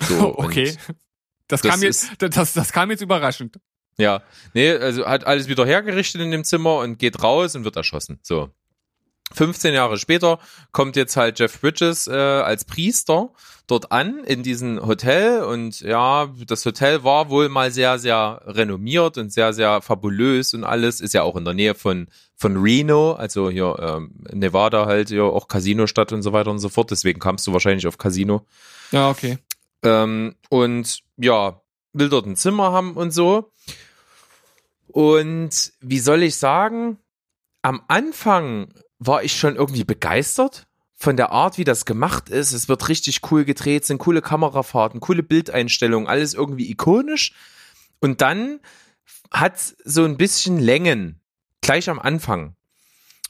[0.00, 0.70] So, okay.
[0.70, 0.96] und
[1.48, 3.58] Das, das kam jetzt, das, das kam jetzt überraschend.
[3.98, 7.76] Ja, nee, also hat alles wieder hergerichtet in dem Zimmer und geht raus und wird
[7.76, 8.18] erschossen.
[8.22, 8.50] So.
[9.32, 10.38] 15 Jahre später
[10.70, 13.30] kommt jetzt halt Jeff Bridges äh, als Priester
[13.66, 19.18] dort an in diesem Hotel und ja, das Hotel war wohl mal sehr, sehr renommiert
[19.18, 21.00] und sehr, sehr fabulös und alles.
[21.00, 22.06] Ist ja auch in der Nähe von,
[22.36, 26.68] von Reno, also hier ähm, Nevada halt ja auch Casino-Stadt und so weiter und so
[26.68, 26.92] fort.
[26.92, 28.46] Deswegen kamst du wahrscheinlich auf Casino.
[28.92, 29.38] Ja, okay.
[29.86, 31.60] Ähm, und ja,
[31.92, 33.52] will dort ein Zimmer haben und so.
[34.88, 36.98] Und wie soll ich sagen,
[37.62, 42.52] am Anfang war ich schon irgendwie begeistert von der Art, wie das gemacht ist.
[42.52, 47.32] Es wird richtig cool gedreht, sind coole Kamerafahrten, coole Bildeinstellungen, alles irgendwie ikonisch.
[48.00, 48.60] Und dann
[49.30, 51.20] hat so ein bisschen Längen,
[51.60, 52.56] gleich am Anfang.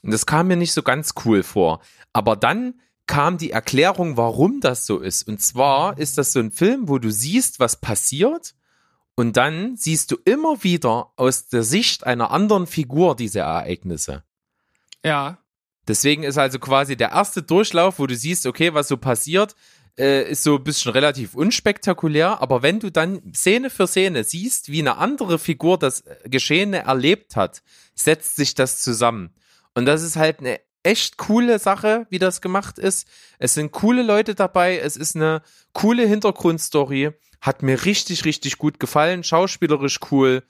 [0.01, 1.81] Und das kam mir nicht so ganz cool vor.
[2.13, 5.27] Aber dann kam die Erklärung, warum das so ist.
[5.27, 8.53] Und zwar ist das so ein Film, wo du siehst, was passiert.
[9.15, 14.23] Und dann siehst du immer wieder aus der Sicht einer anderen Figur diese Ereignisse.
[15.03, 15.39] Ja.
[15.87, 19.55] Deswegen ist also quasi der erste Durchlauf, wo du siehst, okay, was so passiert,
[19.97, 22.41] äh, ist so ein bisschen relativ unspektakulär.
[22.41, 27.35] Aber wenn du dann Szene für Szene siehst, wie eine andere Figur das Geschehene erlebt
[27.35, 27.63] hat,
[27.95, 29.33] setzt sich das zusammen.
[29.73, 33.07] Und das ist halt eine echt coole Sache, wie das gemacht ist.
[33.39, 34.77] Es sind coole Leute dabei.
[34.79, 35.41] Es ist eine
[35.73, 37.11] coole Hintergrundstory.
[37.41, 39.23] Hat mir richtig, richtig gut gefallen.
[39.23, 40.43] Schauspielerisch cool.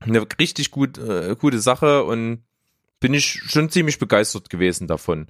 [0.00, 2.42] Eine richtig gut, äh, gute Sache und
[2.98, 5.28] bin ich schon ziemlich begeistert gewesen davon.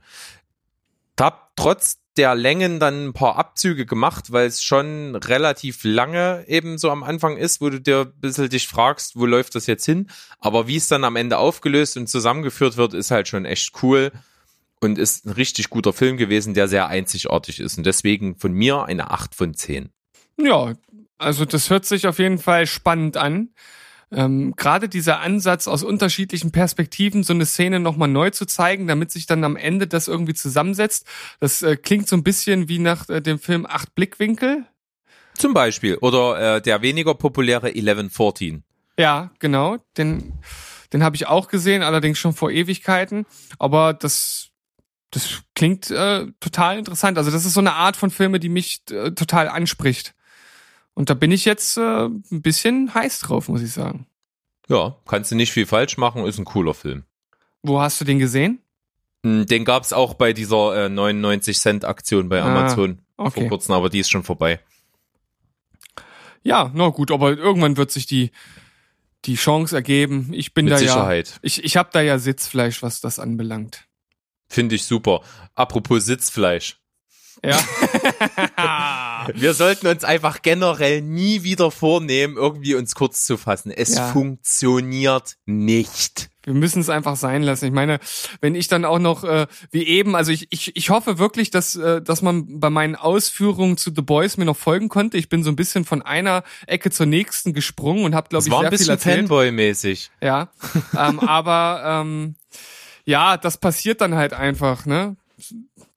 [1.61, 6.91] Trotz der Längen dann ein paar Abzüge gemacht, weil es schon relativ lange eben so
[6.91, 10.09] am Anfang ist, wo du dir ein bisschen dich fragst, wo läuft das jetzt hin?
[10.39, 14.11] Aber wie es dann am Ende aufgelöst und zusammengeführt wird, ist halt schon echt cool
[14.81, 17.79] und ist ein richtig guter Film gewesen, der sehr einzigartig ist.
[17.79, 19.91] Und deswegen von mir eine 8 von 10.
[20.39, 20.73] Ja,
[21.19, 23.51] also das hört sich auf jeden Fall spannend an.
[24.13, 29.13] Ähm, Gerade dieser Ansatz aus unterschiedlichen Perspektiven so eine Szene nochmal neu zu zeigen, damit
[29.13, 31.07] sich dann am Ende das irgendwie zusammensetzt.
[31.39, 34.65] Das äh, klingt so ein bisschen wie nach äh, dem Film Acht Blickwinkel.
[35.35, 35.97] Zum Beispiel.
[35.97, 38.65] Oder äh, der weniger populäre 1114.
[38.99, 39.79] Ja, genau.
[39.97, 40.35] Den,
[40.93, 43.27] Den habe ich auch gesehen, allerdings schon vor Ewigkeiten.
[43.59, 44.49] Aber das,
[45.11, 47.17] das klingt äh, total interessant.
[47.17, 50.15] Also das ist so eine Art von Filme, die mich äh, total anspricht.
[50.95, 54.07] Und da bin ich jetzt äh, ein bisschen heiß drauf, muss ich sagen.
[54.69, 57.05] Ja, kannst du nicht viel falsch machen, ist ein cooler Film.
[57.63, 58.61] Wo hast du den gesehen?
[59.25, 63.49] Hm, Den gab's auch bei dieser äh, 99 Cent Aktion bei Ah, Amazon vor okay.
[63.49, 64.61] kurzem, aber die ist schon vorbei.
[66.43, 68.31] Ja, na gut, aber irgendwann wird sich die
[69.27, 70.31] die Chance ergeben.
[70.33, 71.29] Ich bin Mit da Sicherheit.
[71.29, 73.85] ja, ich ich habe da ja Sitzfleisch, was das anbelangt.
[74.49, 75.21] Finde ich super.
[75.55, 76.79] Apropos Sitzfleisch.
[77.45, 77.59] Ja.
[79.37, 83.71] Wir sollten uns einfach generell nie wieder vornehmen, irgendwie uns kurz zu fassen.
[83.71, 84.09] Es Ja.
[84.13, 86.31] funktioniert nicht.
[86.45, 87.67] Wir müssen es einfach sein lassen.
[87.67, 88.01] Ich meine,
[88.41, 91.77] wenn ich dann auch noch äh, wie eben, also ich, ich, ich hoffe wirklich, dass,
[91.77, 95.19] äh, dass man bei meinen Ausführungen zu The Boys mir noch folgen konnte.
[95.19, 98.51] Ich bin so ein bisschen von einer Ecke zur nächsten gesprungen und habe, glaube ich,
[98.51, 98.99] war sehr ein bisschen.
[98.99, 100.11] Fanboy-mäßig.
[100.23, 100.49] Ja,
[100.97, 102.37] ähm, aber ähm,
[103.05, 105.17] ja, das passiert dann halt einfach, ne?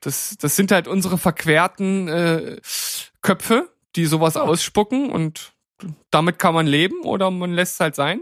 [0.01, 2.57] Das, das sind halt unsere verquerten äh,
[3.23, 5.53] Köpfe, die sowas ausspucken und
[6.11, 8.21] damit kann man leben oder man lässt es halt sein.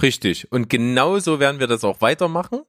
[0.00, 0.50] Richtig.
[0.50, 2.62] Und genauso werden wir das auch weitermachen.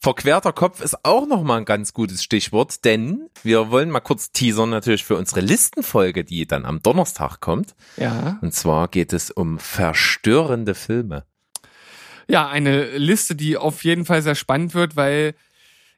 [0.00, 4.70] Verquerter Kopf ist auch nochmal ein ganz gutes Stichwort, denn wir wollen mal kurz teasern
[4.70, 7.74] natürlich für unsere Listenfolge, die dann am Donnerstag kommt.
[7.96, 8.38] Ja.
[8.40, 11.24] Und zwar geht es um verstörende Filme.
[12.28, 15.34] Ja, eine Liste, die auf jeden Fall sehr spannend wird, weil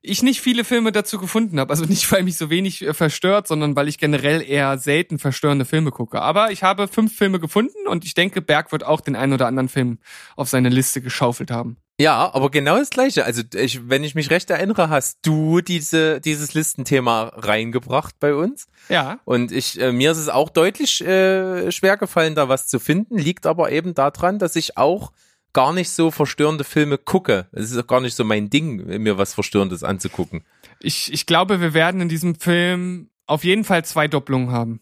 [0.03, 1.71] ich nicht viele Filme dazu gefunden habe.
[1.71, 5.65] Also nicht, weil mich so wenig äh, verstört, sondern weil ich generell eher selten verstörende
[5.65, 6.21] Filme gucke.
[6.21, 9.47] Aber ich habe fünf Filme gefunden und ich denke, Berg wird auch den einen oder
[9.47, 9.99] anderen Film
[10.37, 11.77] auf seine Liste geschaufelt haben.
[12.01, 13.27] Ja, aber genau das Gleiche.
[13.27, 18.69] Also ich, wenn ich mich recht erinnere, hast du diese, dieses Listenthema reingebracht bei uns.
[18.89, 19.21] Ja.
[19.27, 23.19] Und ich, äh, mir ist es auch deutlich äh, schwer gefallen, da was zu finden.
[23.19, 25.13] Liegt aber eben daran, dass ich auch
[25.53, 27.47] gar nicht so verstörende Filme gucke.
[27.53, 30.45] Es ist auch gar nicht so mein Ding, mir was Verstörendes anzugucken.
[30.81, 34.81] Ich, ich glaube, wir werden in diesem Film auf jeden Fall zwei Doppelungen haben.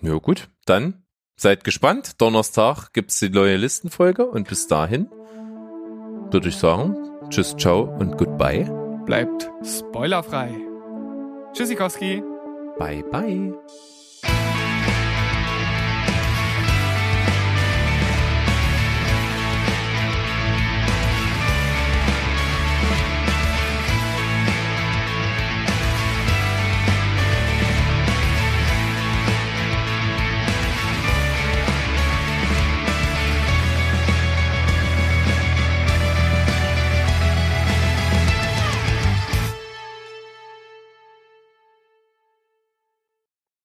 [0.00, 1.02] Ja gut, dann
[1.36, 2.20] seid gespannt.
[2.20, 5.08] Donnerstag gibt's die neue Listenfolge und bis dahin
[6.30, 6.96] würde ich sagen,
[7.30, 8.64] tschüss, ciao und goodbye.
[9.06, 10.54] Bleibt spoilerfrei.
[11.54, 12.22] Tschüssikowski.
[12.78, 13.54] Bye bye.